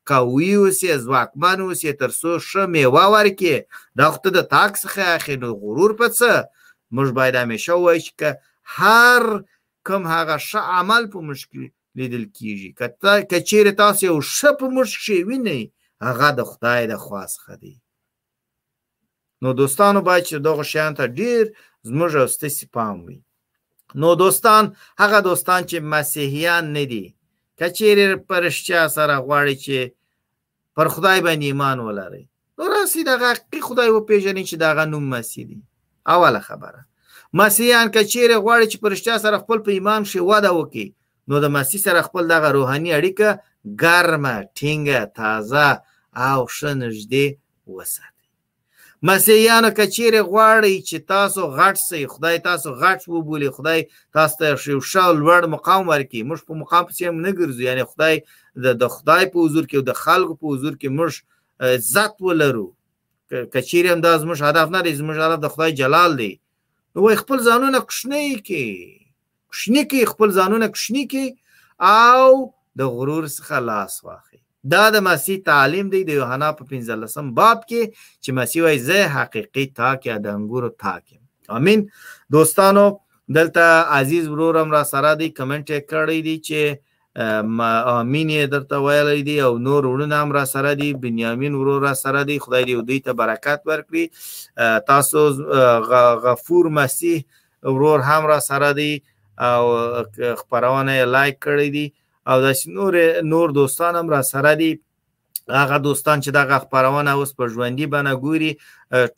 قوي 0.10 0.52
اوسې 0.62 0.90
ځواکمن 1.06 1.58
اوسې 1.66 1.92
تر 2.02 2.12
څو 2.22 2.32
ښه 2.50 2.64
میوه 2.74 3.06
ورکې 3.16 3.56
دا 4.00 4.08
خو 4.14 4.20
د 4.38 4.40
تاک 4.54 4.72
څخه 4.84 5.02
اخې 5.18 5.34
نو 5.42 5.48
غرور 5.62 5.92
په 6.02 6.08
څه 6.18 6.30
موږ 6.96 7.08
باید 7.18 7.36
همیشه 7.44 7.74
وایو 7.84 8.04
چې 8.06 8.20
هر 8.78 9.24
کوم 9.88 10.04
هغه 10.16 10.36
ښه 10.48 10.62
عمل 10.78 11.04
په 11.14 11.20
مشکل 11.30 11.62
لیدل 11.98 12.26
کیږي 12.38 12.70
کته 12.80 13.14
کچیر 13.32 13.66
تاسو 13.84 14.02
یو 14.10 14.18
ښه 14.36 14.50
په 14.60 14.66
مشکل 14.78 15.20
ویني 15.30 15.62
هغه 16.08 16.28
د 16.38 16.42
خدای 16.52 16.82
د 16.92 16.94
خواص 17.06 17.34
خدي 17.44 17.76
نو 19.42 19.50
دوستانو 19.60 20.00
باید 20.10 20.24
چې 20.30 20.36
دغه 20.48 20.64
شیان 20.72 20.92
ته 20.98 21.06
ډیر 21.20 21.44
زموږ 21.90 22.12
او 22.22 22.28
ستاسو 22.36 22.66
پام 22.78 22.96
وي 23.08 23.20
نو 23.96 24.16
دوستان 24.16 24.76
هغه 24.98 25.22
دوستان 25.22 25.64
چې 25.66 25.74
مسیحیان 25.82 26.74
نه 26.74 26.86
دي 26.86 27.04
کچیر 27.60 28.16
پرشتیا 28.30 28.88
سره 28.88 29.16
غواړي 29.26 29.56
چې 29.66 29.78
پر 30.76 30.88
خدای 30.88 31.20
باندې 31.22 31.46
ایمان 31.46 31.80
ولري 31.80 32.30
نو 32.58 32.64
راسي 32.74 33.04
دغه 33.04 33.30
حقیقي 33.32 33.62
خدای 33.62 33.90
و 33.90 34.00
پیژني 34.00 34.44
چې 34.46 34.54
دغه 34.66 34.86
نوم 34.86 35.04
مسیح 35.10 35.46
دی 35.46 35.62
اوله 36.08 36.40
خبره 36.40 36.86
مسیحیان 37.34 37.88
کچیر 37.92 38.38
غواړي 38.40 38.66
چې 38.72 38.78
پرشتیا 38.84 39.18
سره 39.18 39.38
خپل 39.40 39.58
په 39.58 39.72
ایمان 39.72 40.04
شي 40.06 40.20
واده 40.20 40.50
وکي 40.54 40.94
نو 41.28 41.40
د 41.40 41.46
مسیح 41.46 41.80
سره 41.82 42.02
خپل 42.02 42.24
دغه 42.28 42.50
روحاني 42.58 42.92
اړیکه 43.00 43.28
ګرمه 43.84 44.36
ټینګه 44.60 45.02
تازه 45.16 45.70
او 46.16 46.40
ښه 46.56 46.72
نږدې 46.82 47.26
وساتي 47.68 48.19
مسیحیانو 49.08 49.68
کچیر 49.78 50.14
غواړي 50.30 50.76
چې 50.88 50.98
تاسو 51.12 51.42
غټ 51.58 51.76
سي 51.90 52.00
خدای 52.14 52.38
تاسو 52.48 52.70
غټ 52.82 53.00
وبولي 53.14 53.50
خدای 53.60 53.84
تاسو 54.18 54.36
ته 54.42 54.48
یو 54.72 54.80
شاول 54.94 55.20
وړ 55.28 55.44
مقام 55.56 55.84
ورکړي 55.92 56.22
موږ 56.32 56.40
په 56.50 56.54
مقام 56.64 56.84
پسې 56.90 57.04
هم 57.08 57.18
نه 57.26 57.32
ګرځو 57.40 57.62
یعنی 57.68 57.84
خدای 57.92 58.16
د 58.82 58.84
خدای 58.96 59.24
په 59.32 59.38
حضور 59.46 59.64
کې 59.70 59.76
او 59.78 59.86
د 59.92 60.00
خلکو 60.04 60.34
په 60.42 60.46
حضور 60.56 60.74
کې 60.82 60.90
موږ 60.98 61.12
عزت 61.78 62.14
ولرو 62.28 62.68
کچیر 63.56 63.84
هم 63.94 64.00
دا 64.08 64.14
زموږ 64.26 64.40
هدف 64.48 64.68
نه 64.76 64.82
دی 64.86 64.94
زموږ 65.00 65.18
هدف 65.28 65.40
د 65.46 65.56
خدای 65.56 65.72
جلال 65.84 66.12
دی 66.24 66.32
نو 66.94 66.98
وای 67.08 67.16
خپل 67.24 67.40
ځانونه 67.48 67.78
کوښنی 67.90 68.26
کې 68.48 68.66
کوښنی 69.52 69.84
کې 69.90 70.02
خپل 70.12 70.30
ځانونه 70.42 70.66
کوښنی 70.76 71.04
کې 71.12 71.26
او 72.12 72.46
د 72.84 72.94
غرور 72.98 73.26
څخه 73.36 73.56
لاس 73.72 73.94
واخلي 74.06 74.42
دا 74.74 74.90
د 74.90 74.96
مسیح 75.10 75.38
تعلیم 75.46 75.90
دی 75.90 76.04
د 76.04 76.10
یوحنا 76.20 76.52
په 76.52 76.64
15 76.72 77.32
باب 77.40 77.58
کې 77.70 77.84
چې 78.24 78.30
مسیح 78.40 78.64
وايي 78.64 78.80
زه 78.90 79.08
حقيقي 79.16 79.66
تاک 79.80 80.06
یا 80.06 80.18
د 80.18 80.28
انګورو 80.36 80.70
تاک 80.80 81.04
امين 81.60 81.86
دوستانو 82.32 82.90
دلته 83.38 83.64
عزیز 84.00 84.28
ورورم 84.28 84.72
را 84.72 84.84
سره 84.92 85.16
دی 85.20 85.30
کمنټ 85.40 85.68
کړی 85.92 86.20
دی 86.28 86.36
چې 86.38 86.88
امین 88.00 88.32
درته 88.52 88.78
ویلی 88.86 89.22
دی 89.28 89.40
او 89.42 89.58
نور 89.58 89.86
ورونه 89.86 90.16
هم 90.16 90.32
را 90.32 90.44
سره 90.52 90.74
دی 90.82 90.94
بنیامین 91.06 91.56
ورور 91.56 91.82
را 91.82 91.94
سره 92.02 92.24
دی 92.30 92.38
خدای 92.40 92.64
دې 92.66 92.84
دوی 92.90 93.00
ته 93.08 93.14
برکت 93.14 93.62
ورکړي 93.70 94.84
تاسو 94.88 95.24
غفور 96.26 96.70
مسیح 96.80 97.24
ورور 97.64 98.00
هم 98.10 98.28
را 98.34 98.40
سره 98.50 98.74
دی 98.82 98.92
او 99.48 99.66
خبرونه 100.36 101.06
لایک 101.06 101.46
کړی 101.48 101.68
دی 101.78 101.88
او 102.28 102.38
د 102.46 102.52
نور 102.78 102.94
نور 103.32 103.50
دوستان 103.60 103.96
هم 103.96 104.10
را 104.10 104.22
سره 104.34 104.56
دي 104.56 104.72
هغه 105.62 105.78
دوستان 105.88 106.22
چې 106.22 106.30
دغه 106.40 106.56
خبرونه 106.60 107.12
اوس 107.12 107.32
په 107.38 107.44
ژوندۍ 107.54 107.86
بنه 107.94 108.14
ګوري 108.24 108.52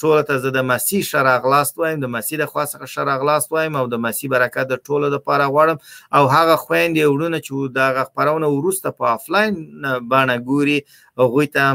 ټول 0.02 0.18
ته 0.28 0.36
زه 0.44 0.50
د 0.58 0.60
مسی 0.72 1.02
شرغلاست 1.12 1.78
وایم 1.80 2.00
د 2.02 2.06
مسی 2.16 2.36
د 2.42 2.46
خاصه 2.52 2.78
شرغلاست 2.96 3.50
وایم 3.52 3.76
او 3.80 3.86
د 3.94 3.96
مسی 4.06 4.28
برکت 4.34 4.66
د 4.72 4.76
ټولو 4.86 5.06
د 5.14 5.18
پاره 5.28 5.46
غواړم 5.54 5.78
او 6.18 6.24
هغه 6.36 6.56
خويندې 6.66 7.02
وړونه 7.12 7.38
چې 7.46 7.52
دغه 7.82 8.02
خبرونه 8.10 8.48
ورسته 8.58 8.90
په 9.00 9.06
افلاین 9.18 9.54
بنه 10.12 10.36
ګوري 10.50 10.80
غوي 11.32 11.48
ته 11.56 11.66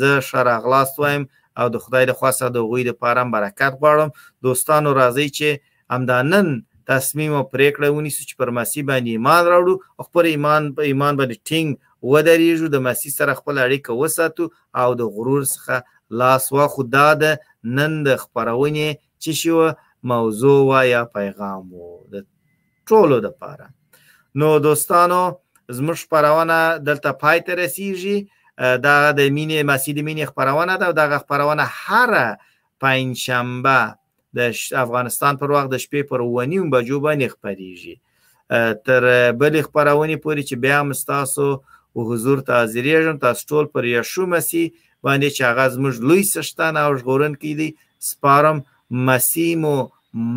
زه 0.00 0.10
شرغلاست 0.30 0.94
وایم 1.00 1.22
او 1.60 1.66
د 1.74 1.76
خدای 1.84 2.04
د 2.06 2.12
خاصه 2.20 2.46
د 2.50 2.56
غوي 2.68 2.82
د 2.88 2.92
پاره 3.02 3.22
برکت 3.34 3.72
غواړم 3.80 4.10
دوستانو 4.46 4.90
راځي 5.00 5.28
چې 5.38 5.48
همدانن 5.94 6.48
تصمیم 6.86 7.32
او 7.34 7.42
پریکړه 7.52 7.88
ونیسو 7.90 8.22
چې 8.28 8.34
پر 8.40 8.48
مسیح 8.58 8.82
باندې 8.90 9.10
ایمان 9.16 9.42
راوړو 9.52 9.74
او 9.98 10.02
خپل 10.08 10.24
ایمان 10.34 10.62
په 10.76 10.82
ایمان 10.90 11.12
باندې 11.20 11.36
ټینګ 11.48 11.68
ودرېږو 12.12 12.68
د 12.74 12.76
مسیح 12.88 13.10
سره 13.18 13.32
خپل 13.40 13.56
اړیکه 13.64 13.90
وساتو 14.00 14.44
او 14.80 14.88
د 15.00 15.02
غرور 15.14 15.42
څخه 15.54 15.74
لاس 16.20 16.44
واخو 16.56 16.82
دا 16.96 17.08
د 17.22 17.24
نن 17.76 17.92
د 18.06 18.10
خپرونې 18.22 18.88
چې 19.22 19.30
شوه 19.42 19.68
موضوع 20.12 20.58
و 20.68 20.72
یا 20.94 21.02
پیغام 21.16 21.64
و 21.80 21.84
د 22.12 22.16
ټولو 22.88 23.16
لپاره 23.26 23.66
نو 24.42 24.48
دوستانو 24.66 25.20
زموږ 25.78 25.98
خپرونه 26.06 26.56
دلته 26.88 27.10
پای 27.22 27.38
ته 27.46 27.52
رسیږي 27.64 28.18
دا 28.86 28.96
د 29.18 29.20
مینې 29.36 29.58
مسیح 29.70 29.92
د 29.94 30.00
مینې 30.06 30.24
خپرونه 30.32 30.74
ده 30.80 30.84
او 30.90 30.94
دغه 31.02 31.16
خپرونه 31.24 31.64
هر 31.84 32.10
پنځشنبه 32.84 33.80
د 34.34 34.38
افغانستان 34.84 35.32
پر 35.40 35.48
وخت 35.54 35.68
د 35.72 35.76
شپې 35.84 36.02
پر 36.10 36.20
ونیم 36.34 36.64
بجو 36.74 36.98
باندې 37.06 37.26
خبريږي 37.34 37.94
تر 38.86 39.02
بلې 39.40 39.60
خبرونې 39.66 40.16
پورې 40.24 40.42
چې 40.48 40.54
بیا 40.64 40.76
هم 40.80 40.88
تاسو 41.14 41.46
حضور 42.08 42.38
ته 42.46 42.52
حاضرېږم 42.60 43.16
تاسو 43.24 43.40
ټول 43.52 43.64
پر 43.74 43.82
یشو 43.94 44.22
مسی 44.34 44.62
باندې 45.04 45.28
چې 45.36 45.42
هغه 45.50 45.64
زموږ 45.74 45.94
لوی 46.08 46.22
سشتن 46.34 46.74
او 46.84 46.90
ژغورن 47.00 47.32
کې 47.42 47.52
دي 47.58 47.68
سپارم 48.10 48.58
مسیم 49.08 49.62
و 49.74 49.76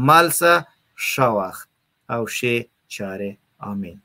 ملسه 0.10 0.54
شوخت 1.12 1.68
او 2.16 2.22
شی 2.38 2.56
چاره 2.96 3.32
آمین 3.72 3.98